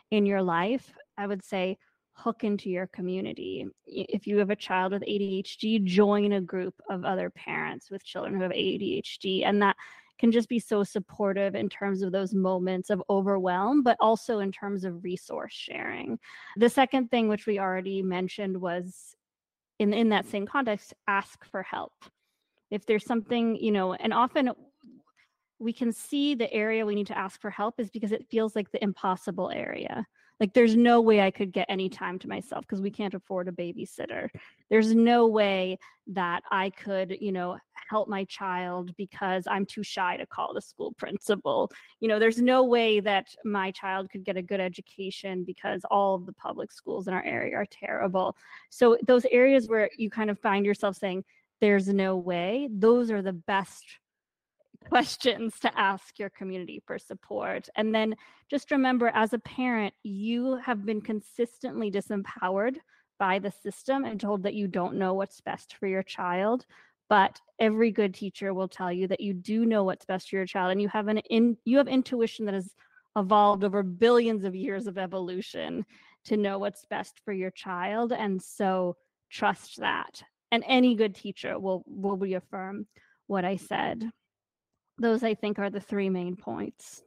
in 0.10 0.26
your 0.26 0.42
life, 0.42 0.92
I 1.18 1.28
would 1.28 1.44
say 1.44 1.78
hook 2.14 2.44
into 2.44 2.70
your 2.70 2.88
community. 2.88 3.68
If 3.86 4.28
you 4.28 4.38
have 4.40 4.50
a 4.50 4.56
child 4.56 4.92
with 4.94 5.04
ADHD, 5.04 5.84
join 5.84 6.34
a 6.34 6.42
group 6.42 6.76
of 6.90 7.06
other 7.06 7.30
parents 7.30 7.90
with 7.90 8.04
children 8.04 8.36
who 8.36 8.42
have 8.42 8.52
ADHD. 8.52 9.46
And 9.46 9.62
that 9.62 9.76
can 10.22 10.32
just 10.32 10.48
be 10.48 10.60
so 10.60 10.84
supportive 10.84 11.56
in 11.56 11.68
terms 11.68 12.04
of 12.04 12.12
those 12.12 12.34
moments 12.34 12.92
of 12.92 13.04
overwhelm, 13.10 13.82
but 13.82 13.98
also 14.00 14.40
in 14.40 14.52
terms 14.52 14.86
of 14.86 15.04
resource 15.04 15.52
sharing. 15.52 16.20
The 16.56 16.70
second 16.70 17.10
thing, 17.10 17.28
which 17.28 17.48
we 17.48 17.60
already 17.60 18.04
mentioned, 18.04 18.56
was 18.56 19.16
in, 19.80 19.94
in 19.94 20.10
that 20.10 20.28
same 20.28 20.46
context, 20.46 20.94
ask 21.08 21.44
for 21.44 21.64
help. 21.64 21.94
If 22.70 22.86
there's 22.86 23.04
something, 23.04 23.56
you 23.56 23.72
know, 23.72 23.94
and 23.96 24.14
often 24.14 24.52
we 25.58 25.74
can 25.74 25.92
see 25.92 26.36
the 26.36 26.54
area 26.54 26.86
we 26.86 26.96
need 26.96 27.08
to 27.08 27.18
ask 27.18 27.42
for 27.42 27.50
help 27.50 27.80
is 27.80 27.90
because 27.90 28.12
it 28.12 28.28
feels 28.30 28.56
like 28.56 28.72
the 28.72 28.84
impossible 28.84 29.50
area. 29.50 30.06
Like 30.42 30.54
there's 30.54 30.76
no 30.76 31.02
way 31.02 31.22
I 31.22 31.30
could 31.30 31.54
get 31.54 31.68
any 31.70 31.88
time 31.88 32.18
to 32.18 32.28
myself 32.28 32.66
because 32.68 32.82
we 32.82 32.90
can't 32.90 33.14
afford 33.14 33.48
a 33.48 33.52
babysitter. 33.52 34.28
There's 34.72 34.96
no 34.96 35.28
way 35.28 35.78
that 36.08 36.42
I 36.50 36.72
could, 36.72 37.16
you 37.22 37.32
know, 37.32 37.60
help 37.88 38.10
my 38.10 38.24
child 38.24 38.96
because 38.98 39.44
I'm 39.48 39.68
too 39.68 39.84
shy 39.84 40.18
to 40.18 40.26
call 40.26 40.56
the 40.56 40.62
school 40.62 40.94
principal. 40.98 41.72
You 42.00 42.08
know, 42.08 42.18
there's 42.18 42.42
no 42.42 42.64
way 42.64 43.00
that 43.02 43.28
my 43.46 43.70
child 43.70 44.10
could 44.10 44.24
get 44.24 44.36
a 44.36 44.42
good 44.42 44.60
education 44.60 45.44
because 45.44 45.84
all 45.92 46.16
of 46.16 46.26
the 46.26 46.34
public 46.34 46.72
schools 46.72 47.08
in 47.08 47.14
our 47.14 47.24
area 47.24 47.56
are 47.56 47.68
terrible. 47.70 48.36
So 48.72 48.98
those 49.06 49.26
areas 49.32 49.68
where 49.68 49.92
you 49.96 50.10
kind 50.10 50.32
of 50.32 50.40
find 50.40 50.66
yourself 50.66 50.98
saying, 50.98 51.24
there's 51.60 51.88
no 51.88 52.18
way, 52.18 52.68
those 52.72 53.12
are 53.12 53.22
the 53.22 53.34
best 53.34 53.86
questions 54.90 55.60
to 55.60 55.80
ask 55.80 56.20
your 56.20 56.30
community 56.30 56.82
for 56.86 56.98
support. 57.00 57.70
And 57.76 57.94
then 57.94 58.16
just 58.50 58.72
remember 58.72 59.12
as 59.14 59.34
a 59.34 59.40
parent, 59.40 59.94
you 60.04 60.58
have 60.58 60.86
been 60.86 61.02
consistently 61.02 61.92
disempowered 61.92 62.78
by 63.20 63.40
the 63.40 63.52
system 63.52 64.04
and 64.04 64.20
told 64.20 64.44
that 64.44 64.56
you 64.56 64.68
don't 64.68 64.96
know 64.96 65.14
what's 65.14 65.42
best 65.42 65.76
for 65.76 65.88
your 65.88 66.04
child. 66.04 66.66
But 67.10 67.40
every 67.60 67.92
good 67.92 68.14
teacher 68.14 68.54
will 68.54 68.68
tell 68.68 68.92
you 68.92 69.08
that 69.08 69.20
you 69.20 69.34
do 69.34 69.66
know 69.66 69.84
what's 69.84 70.06
best 70.06 70.30
for 70.30 70.38
your 70.38 70.46
child 70.46 70.72
and 70.72 70.82
you 70.82 70.88
have 70.88 71.08
an 71.08 71.18
in 71.18 71.58
you 71.66 71.78
have 71.78 71.88
intuition 71.88 72.46
that 72.46 72.54
has 72.54 72.74
evolved 73.18 73.64
over 73.64 73.84
billions 73.84 74.46
of 74.46 74.56
years 74.56 74.88
of 74.88 74.98
evolution 74.98 75.86
to 76.26 76.38
know 76.38 76.58
what's 76.58 76.86
best 76.86 77.20
for 77.26 77.34
your 77.34 77.52
child. 77.52 78.14
And 78.14 78.42
so 78.42 78.96
trust 79.30 79.80
that. 79.80 80.24
And 80.52 80.64
any 80.68 80.96
good 80.96 81.16
teacher 81.16 81.60
will 81.60 81.84
will 81.86 82.18
reaffirm 82.18 82.88
what 83.28 83.46
I 83.46 83.58
said 83.58 84.10
those 85.02 85.24
I 85.24 85.34
think 85.34 85.60
are 85.60 85.70
the 85.70 85.80
three 85.80 86.10
main 86.10 86.36
points. 86.36 87.04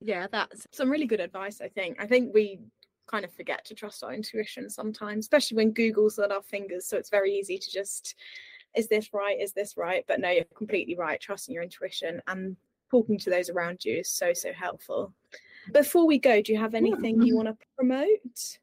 Yeah, 0.00 0.26
that's 0.30 0.66
some 0.72 0.90
really 0.90 1.06
good 1.06 1.20
advice, 1.20 1.60
I 1.60 1.68
think. 1.68 2.00
I 2.00 2.06
think 2.06 2.32
we 2.32 2.60
kind 3.06 3.24
of 3.24 3.32
forget 3.32 3.64
to 3.66 3.74
trust 3.74 4.02
our 4.02 4.14
intuition 4.14 4.70
sometimes, 4.70 5.24
especially 5.24 5.56
when 5.56 5.72
Google's 5.72 6.18
at 6.18 6.32
our 6.32 6.42
fingers. 6.42 6.86
So 6.86 6.96
it's 6.96 7.10
very 7.10 7.32
easy 7.32 7.58
to 7.58 7.70
just, 7.70 8.14
is 8.74 8.88
this 8.88 9.12
right? 9.12 9.38
Is 9.38 9.52
this 9.52 9.76
right? 9.76 10.04
But 10.08 10.20
no, 10.20 10.30
you're 10.30 10.44
completely 10.56 10.96
right. 10.96 11.20
Trusting 11.20 11.52
your 11.52 11.62
intuition 11.62 12.22
and 12.26 12.56
talking 12.90 13.18
to 13.18 13.30
those 13.30 13.50
around 13.50 13.84
you 13.84 13.98
is 13.98 14.10
so, 14.10 14.32
so 14.32 14.52
helpful. 14.52 15.12
Before 15.72 16.06
we 16.06 16.18
go, 16.18 16.40
do 16.40 16.52
you 16.52 16.58
have 16.58 16.74
anything 16.74 17.22
you 17.22 17.36
want 17.36 17.48
to 17.48 17.56
promote? 17.76 18.58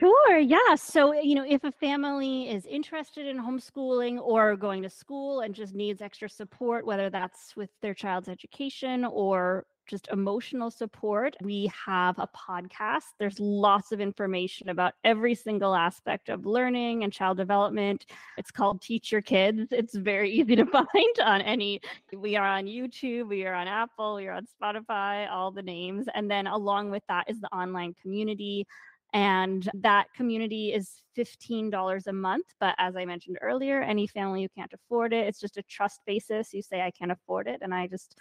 Sure, 0.00 0.38
yeah. 0.38 0.74
So, 0.76 1.12
eh, 1.12 1.20
you 1.22 1.34
know, 1.34 1.44
if 1.48 1.64
a 1.64 1.72
family 1.72 2.48
is 2.48 2.64
interested 2.66 3.26
in 3.26 3.38
homeschooling 3.38 4.20
or 4.20 4.56
going 4.56 4.82
to 4.82 4.90
school 4.90 5.40
and 5.40 5.54
just 5.54 5.74
needs 5.74 6.00
extra 6.00 6.28
support, 6.28 6.86
whether 6.86 7.10
that's 7.10 7.56
with 7.56 7.70
their 7.82 7.94
child's 7.94 8.28
education 8.28 9.04
or 9.04 9.66
just 9.86 10.08
emotional 10.12 10.70
support, 10.70 11.36
we 11.42 11.70
have 11.86 12.18
a 12.18 12.28
podcast. 12.28 13.02
There's 13.18 13.38
lots 13.38 13.92
of 13.92 14.00
information 14.00 14.70
about 14.70 14.94
every 15.04 15.34
single 15.34 15.74
aspect 15.74 16.28
of 16.30 16.46
learning 16.46 17.04
and 17.04 17.12
child 17.12 17.36
development. 17.36 18.06
It's 18.38 18.50
called 18.50 18.80
Teach 18.80 19.12
Your 19.12 19.20
Kids. 19.22 19.68
It's 19.72 19.94
very 19.94 20.30
easy 20.38 20.56
to 20.56 20.64
find 20.70 21.18
on 21.22 21.42
any, 21.42 21.80
we 22.16 22.36
are 22.36 22.46
on 22.46 22.64
YouTube, 22.64 23.28
we 23.28 23.44
are 23.44 23.54
on 23.54 23.68
Apple, 23.68 24.14
we 24.14 24.26
are 24.28 24.32
on 24.32 24.46
Spotify, 24.46 25.30
all 25.30 25.50
the 25.50 25.62
names. 25.62 26.06
And 26.14 26.30
then 26.30 26.46
along 26.46 26.90
with 26.90 27.02
that 27.08 27.24
is 27.28 27.40
the 27.40 27.48
online 27.54 27.94
community. 28.00 28.66
And 29.14 29.66
that 29.74 30.12
community 30.14 30.74
is 30.74 30.90
$15 31.16 32.08
a 32.08 32.12
month. 32.12 32.46
But 32.58 32.74
as 32.78 32.96
I 32.96 33.04
mentioned 33.04 33.38
earlier, 33.40 33.80
any 33.80 34.08
family 34.08 34.42
who 34.42 34.48
can't 34.56 34.72
afford 34.72 35.12
it, 35.12 35.28
it's 35.28 35.38
just 35.40 35.56
a 35.56 35.62
trust 35.62 36.00
basis. 36.04 36.52
You 36.52 36.62
say, 36.62 36.82
I 36.82 36.90
can't 36.90 37.12
afford 37.12 37.46
it. 37.46 37.60
And 37.62 37.72
I 37.72 37.86
just 37.86 38.16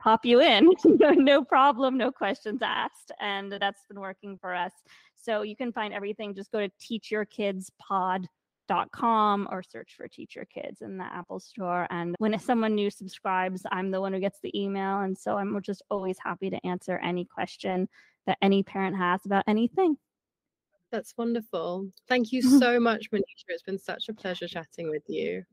pop 0.00 0.24
you 0.24 0.40
in. 0.40 0.72
no 0.84 1.44
problem, 1.44 1.98
no 1.98 2.10
questions 2.10 2.62
asked. 2.62 3.12
And 3.20 3.52
that's 3.52 3.84
been 3.86 4.00
working 4.00 4.38
for 4.40 4.54
us. 4.54 4.72
So 5.14 5.42
you 5.42 5.54
can 5.54 5.72
find 5.72 5.92
everything. 5.92 6.34
Just 6.34 6.50
go 6.50 6.66
to 6.66 6.72
teachyourkidspod.com 6.80 9.48
or 9.50 9.62
search 9.62 9.92
for 9.94 10.08
Teach 10.08 10.36
Your 10.36 10.46
Kids 10.46 10.80
in 10.80 10.96
the 10.96 11.04
Apple 11.04 11.38
Store. 11.38 11.86
And 11.90 12.16
when 12.18 12.38
someone 12.38 12.74
new 12.74 12.88
subscribes, 12.88 13.66
I'm 13.70 13.90
the 13.90 14.00
one 14.00 14.14
who 14.14 14.20
gets 14.20 14.38
the 14.42 14.58
email. 14.58 15.00
And 15.00 15.18
so 15.18 15.36
I'm 15.36 15.60
just 15.60 15.82
always 15.90 16.16
happy 16.18 16.48
to 16.48 16.66
answer 16.66 16.96
any 16.96 17.26
question 17.26 17.90
that 18.26 18.38
any 18.40 18.62
parent 18.62 18.96
has 18.96 19.26
about 19.26 19.44
anything. 19.46 19.98
That's 20.90 21.14
wonderful. 21.16 21.88
Thank 22.08 22.32
you 22.32 22.42
so 22.60 22.80
much, 22.80 23.10
Manisha. 23.10 23.44
It's 23.48 23.62
been 23.62 23.78
such 23.78 24.08
a 24.08 24.14
pleasure 24.14 24.48
chatting 24.48 24.90
with 24.90 25.04
you. 25.08 25.44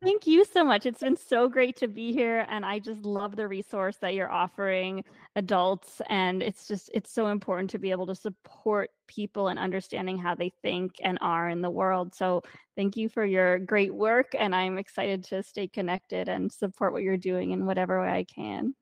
Thank 0.00 0.28
you 0.28 0.44
so 0.44 0.64
much. 0.64 0.86
It's 0.86 1.00
been 1.00 1.16
so 1.16 1.48
great 1.48 1.76
to 1.78 1.88
be 1.88 2.12
here. 2.12 2.46
And 2.48 2.64
I 2.64 2.78
just 2.78 3.04
love 3.04 3.34
the 3.34 3.48
resource 3.48 3.96
that 3.96 4.14
you're 4.14 4.30
offering 4.30 5.02
adults. 5.34 6.00
And 6.08 6.40
it's 6.40 6.68
just, 6.68 6.88
it's 6.94 7.12
so 7.12 7.26
important 7.26 7.70
to 7.70 7.80
be 7.80 7.90
able 7.90 8.06
to 8.06 8.14
support 8.14 8.90
people 9.08 9.48
and 9.48 9.58
understanding 9.58 10.16
how 10.16 10.36
they 10.36 10.52
think 10.62 10.92
and 11.02 11.18
are 11.20 11.48
in 11.48 11.62
the 11.62 11.70
world. 11.70 12.14
So 12.14 12.42
thank 12.76 12.96
you 12.96 13.08
for 13.08 13.24
your 13.24 13.58
great 13.58 13.92
work. 13.92 14.36
And 14.38 14.54
I'm 14.54 14.78
excited 14.78 15.24
to 15.24 15.42
stay 15.42 15.66
connected 15.66 16.28
and 16.28 16.52
support 16.52 16.92
what 16.92 17.02
you're 17.02 17.16
doing 17.16 17.50
in 17.50 17.66
whatever 17.66 18.00
way 18.00 18.08
I 18.08 18.24
can. 18.24 18.76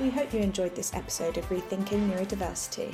We 0.00 0.10
hope 0.10 0.34
you 0.34 0.40
enjoyed 0.40 0.74
this 0.74 0.92
episode 0.94 1.38
of 1.38 1.48
Rethinking 1.48 2.10
Neurodiversity. 2.10 2.92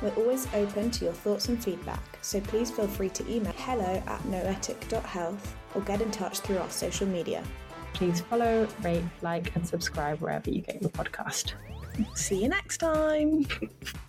We're 0.00 0.14
always 0.14 0.46
open 0.54 0.90
to 0.92 1.04
your 1.06 1.12
thoughts 1.12 1.48
and 1.48 1.62
feedback, 1.62 2.18
so 2.22 2.40
please 2.40 2.70
feel 2.70 2.86
free 2.86 3.08
to 3.10 3.28
email 3.28 3.52
hello 3.56 4.02
at 4.06 4.24
noetic.health 4.26 5.56
or 5.74 5.80
get 5.82 6.00
in 6.00 6.10
touch 6.10 6.40
through 6.40 6.58
our 6.58 6.70
social 6.70 7.06
media. 7.06 7.42
Please 7.94 8.20
follow, 8.20 8.68
rate, 8.82 9.02
like, 9.22 9.54
and 9.56 9.66
subscribe 9.66 10.20
wherever 10.20 10.50
you 10.50 10.60
get 10.62 10.80
your 10.80 10.90
podcast. 10.90 11.54
See 12.14 12.42
you 12.42 12.48
next 12.48 12.78
time. 12.78 13.46